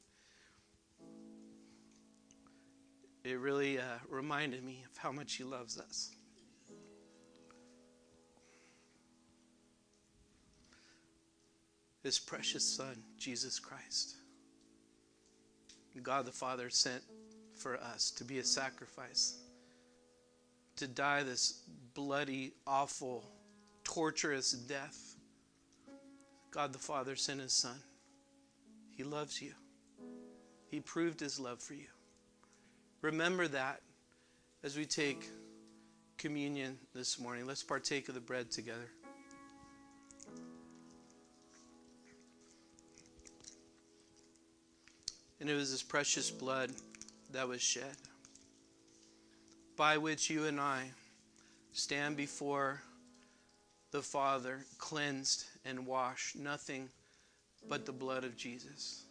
it 3.23 3.39
really 3.39 3.79
uh, 3.79 3.97
reminded 4.07 4.63
me 4.63 4.83
of 4.91 4.95
how 4.97 5.11
much 5.11 5.33
he 5.33 5.43
loves 5.43 5.79
us. 5.79 6.11
His 12.05 12.19
precious 12.19 12.63
Son, 12.63 12.95
Jesus 13.17 13.59
Christ. 13.59 14.17
God 16.03 16.25
the 16.25 16.31
Father 16.31 16.69
sent 16.69 17.01
for 17.55 17.77
us 17.77 18.11
to 18.11 18.23
be 18.23 18.37
a 18.37 18.43
sacrifice, 18.43 19.39
to 20.75 20.87
die 20.87 21.23
this 21.23 21.63
bloody, 21.95 22.53
awful, 22.67 23.25
torturous 23.83 24.51
death. 24.51 25.15
God 26.51 26.73
the 26.73 26.79
Father 26.79 27.15
sent 27.15 27.41
his 27.41 27.53
Son. 27.53 27.79
He 28.91 29.03
loves 29.03 29.41
you, 29.41 29.53
He 30.69 30.79
proved 30.79 31.19
His 31.19 31.39
love 31.39 31.59
for 31.59 31.73
you. 31.73 31.87
Remember 33.01 33.47
that 33.47 33.81
as 34.63 34.77
we 34.77 34.85
take 34.85 35.27
communion 36.17 36.77
this 36.93 37.19
morning. 37.19 37.45
Let's 37.45 37.63
partake 37.63 38.07
of 38.09 38.15
the 38.15 38.21
bread 38.21 38.51
together. 38.51 38.89
And 45.45 45.51
it 45.51 45.57
was 45.57 45.69
his 45.69 45.83
precious 45.83 46.31
blood 46.31 46.71
that 47.31 47.47
was 47.47 47.61
shed, 47.61 47.95
by 49.77 49.95
which 49.99 50.27
you 50.27 50.45
and 50.45 50.59
I 50.59 50.89
stand 51.71 52.17
before 52.17 52.81
the 53.91 54.01
Father, 54.01 54.65
cleansed 54.79 55.45
and 55.63 55.85
washed, 55.85 56.35
nothing 56.35 56.89
but 57.69 57.85
the 57.85 57.91
blood 57.91 58.23
of 58.23 58.35
Jesus. 58.35 59.03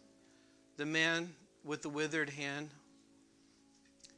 The 0.75 0.85
man 0.85 1.33
with 1.63 1.83
the 1.83 1.87
withered 1.87 2.31
hand, 2.31 2.69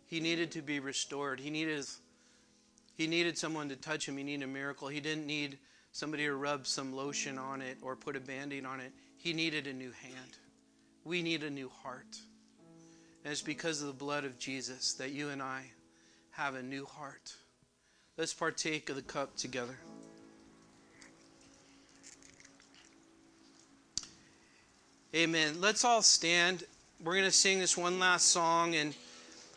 he 0.08 0.20
needed 0.20 0.50
to 0.54 0.64
be 0.64 0.80
restored. 0.80 1.40
He 1.40 1.52
needed, 1.52 1.86
he 2.96 3.06
needed 3.06 3.38
someone 3.38 3.70
to 3.70 3.76
touch 3.76 4.08
him. 4.08 4.18
He 4.18 4.24
needed 4.24 4.46
a 4.46 4.48
miracle. 4.48 4.88
He 4.88 5.02
didn't 5.02 5.28
need 5.28 5.60
somebody 5.92 6.24
to 6.24 6.34
rub 6.34 6.66
some 6.66 6.96
lotion 6.96 7.38
on 7.38 7.62
it 7.62 7.78
or 7.84 7.96
put 7.96 8.16
a 8.16 8.20
band 8.20 8.54
aid 8.54 8.66
on 8.66 8.80
it. 8.80 8.92
He 9.18 9.34
needed 9.34 9.68
a 9.68 9.74
new 9.74 9.92
hand. 9.92 10.38
We 11.08 11.22
need 11.22 11.44
a 11.44 11.50
new 11.50 11.72
heart. 11.84 12.20
And 13.24 13.32
it's 13.32 13.42
because 13.42 13.80
of 13.80 13.88
the 13.88 13.94
blood 13.94 14.26
of 14.26 14.38
Jesus 14.38 14.92
that 14.96 15.12
you 15.12 15.30
and 15.30 15.42
I 15.42 15.64
have 16.32 16.56
a 16.56 16.62
new 16.62 16.86
heart. 16.86 17.34
Let's 18.18 18.34
partake 18.34 18.90
of 18.90 18.98
the 18.98 19.02
cup 19.02 19.38
together. 19.38 19.78
Amen. 25.16 25.62
Let's 25.62 25.86
all 25.86 26.02
stand. 26.02 26.66
We're 27.02 27.14
going 27.14 27.24
to 27.24 27.32
sing 27.32 27.60
this 27.60 27.78
one 27.78 28.00
last 28.00 28.28
song, 28.28 28.76
and 28.76 28.94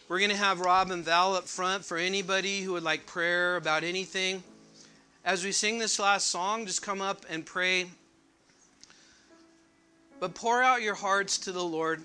we're 0.08 0.20
going 0.20 0.30
to 0.30 0.36
have 0.36 0.60
Rob 0.60 0.92
and 0.92 1.04
Val 1.04 1.34
up 1.34 1.48
front 1.48 1.84
for 1.84 1.96
anybody 1.96 2.60
who 2.60 2.74
would 2.74 2.84
like 2.84 3.06
prayer 3.06 3.56
about 3.56 3.82
anything. 3.82 4.44
As 5.24 5.44
we 5.44 5.50
sing 5.50 5.80
this 5.80 5.98
last 5.98 6.28
song, 6.28 6.64
just 6.64 6.80
come 6.80 7.00
up 7.02 7.26
and 7.28 7.44
pray 7.44 7.86
but 10.20 10.34
pour 10.34 10.62
out 10.62 10.82
your 10.82 10.94
hearts 10.94 11.38
to 11.38 11.52
the 11.52 11.64
Lord. 11.64 12.02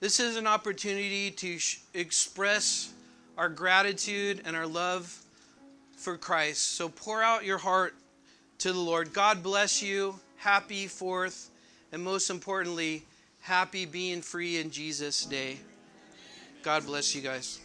This 0.00 0.18
is 0.18 0.36
an 0.36 0.46
opportunity 0.46 1.30
to 1.30 1.58
sh- 1.58 1.80
express 1.94 2.92
our 3.36 3.48
gratitude 3.48 4.42
and 4.44 4.56
our 4.56 4.66
love 4.66 5.22
for 5.96 6.16
Christ. 6.16 6.72
So 6.72 6.88
pour 6.88 7.22
out 7.22 7.44
your 7.44 7.58
heart 7.58 7.94
to 8.58 8.72
the 8.72 8.78
Lord. 8.78 9.12
God 9.12 9.42
bless 9.42 9.82
you. 9.82 10.18
Happy 10.36 10.86
fourth, 10.86 11.50
and 11.92 12.02
most 12.02 12.30
importantly, 12.30 13.04
happy 13.40 13.84
being 13.84 14.22
free 14.22 14.58
in 14.58 14.70
Jesus' 14.70 15.24
day. 15.24 15.58
God 16.62 16.86
bless 16.86 17.14
you 17.14 17.22
guys. 17.22 17.60